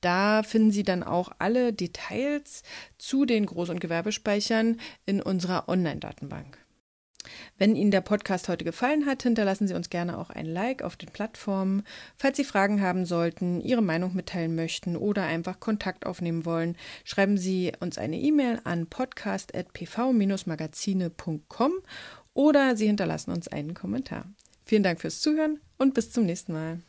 Da 0.00 0.42
finden 0.42 0.70
Sie 0.70 0.82
dann 0.82 1.02
auch 1.02 1.30
alle 1.38 1.74
Details 1.74 2.62
zu 2.96 3.26
den 3.26 3.44
Groß- 3.44 3.70
und 3.70 3.80
Gewerbespeichern 3.80 4.80
in 5.04 5.20
unserer 5.20 5.68
Online-Datenbank. 5.68 6.61
Wenn 7.58 7.76
Ihnen 7.76 7.90
der 7.90 8.00
Podcast 8.00 8.48
heute 8.48 8.64
gefallen 8.64 9.04
hat, 9.06 9.22
hinterlassen 9.22 9.68
Sie 9.68 9.74
uns 9.74 9.90
gerne 9.90 10.18
auch 10.18 10.30
ein 10.30 10.46
Like 10.46 10.82
auf 10.82 10.96
den 10.96 11.10
Plattformen. 11.10 11.82
Falls 12.16 12.36
Sie 12.36 12.44
Fragen 12.44 12.80
haben 12.80 13.04
sollten, 13.04 13.60
Ihre 13.60 13.82
Meinung 13.82 14.14
mitteilen 14.14 14.54
möchten 14.54 14.96
oder 14.96 15.24
einfach 15.24 15.58
Kontakt 15.60 16.06
aufnehmen 16.06 16.44
wollen, 16.44 16.76
schreiben 17.04 17.38
Sie 17.38 17.72
uns 17.80 17.98
eine 17.98 18.18
E-Mail 18.18 18.60
an 18.64 18.86
podcast.pv-magazine.com 18.86 21.72
oder 22.34 22.76
Sie 22.76 22.86
hinterlassen 22.86 23.30
uns 23.30 23.48
einen 23.48 23.74
Kommentar. 23.74 24.26
Vielen 24.64 24.82
Dank 24.82 25.00
fürs 25.00 25.20
Zuhören 25.20 25.60
und 25.78 25.94
bis 25.94 26.10
zum 26.10 26.24
nächsten 26.24 26.52
Mal. 26.52 26.80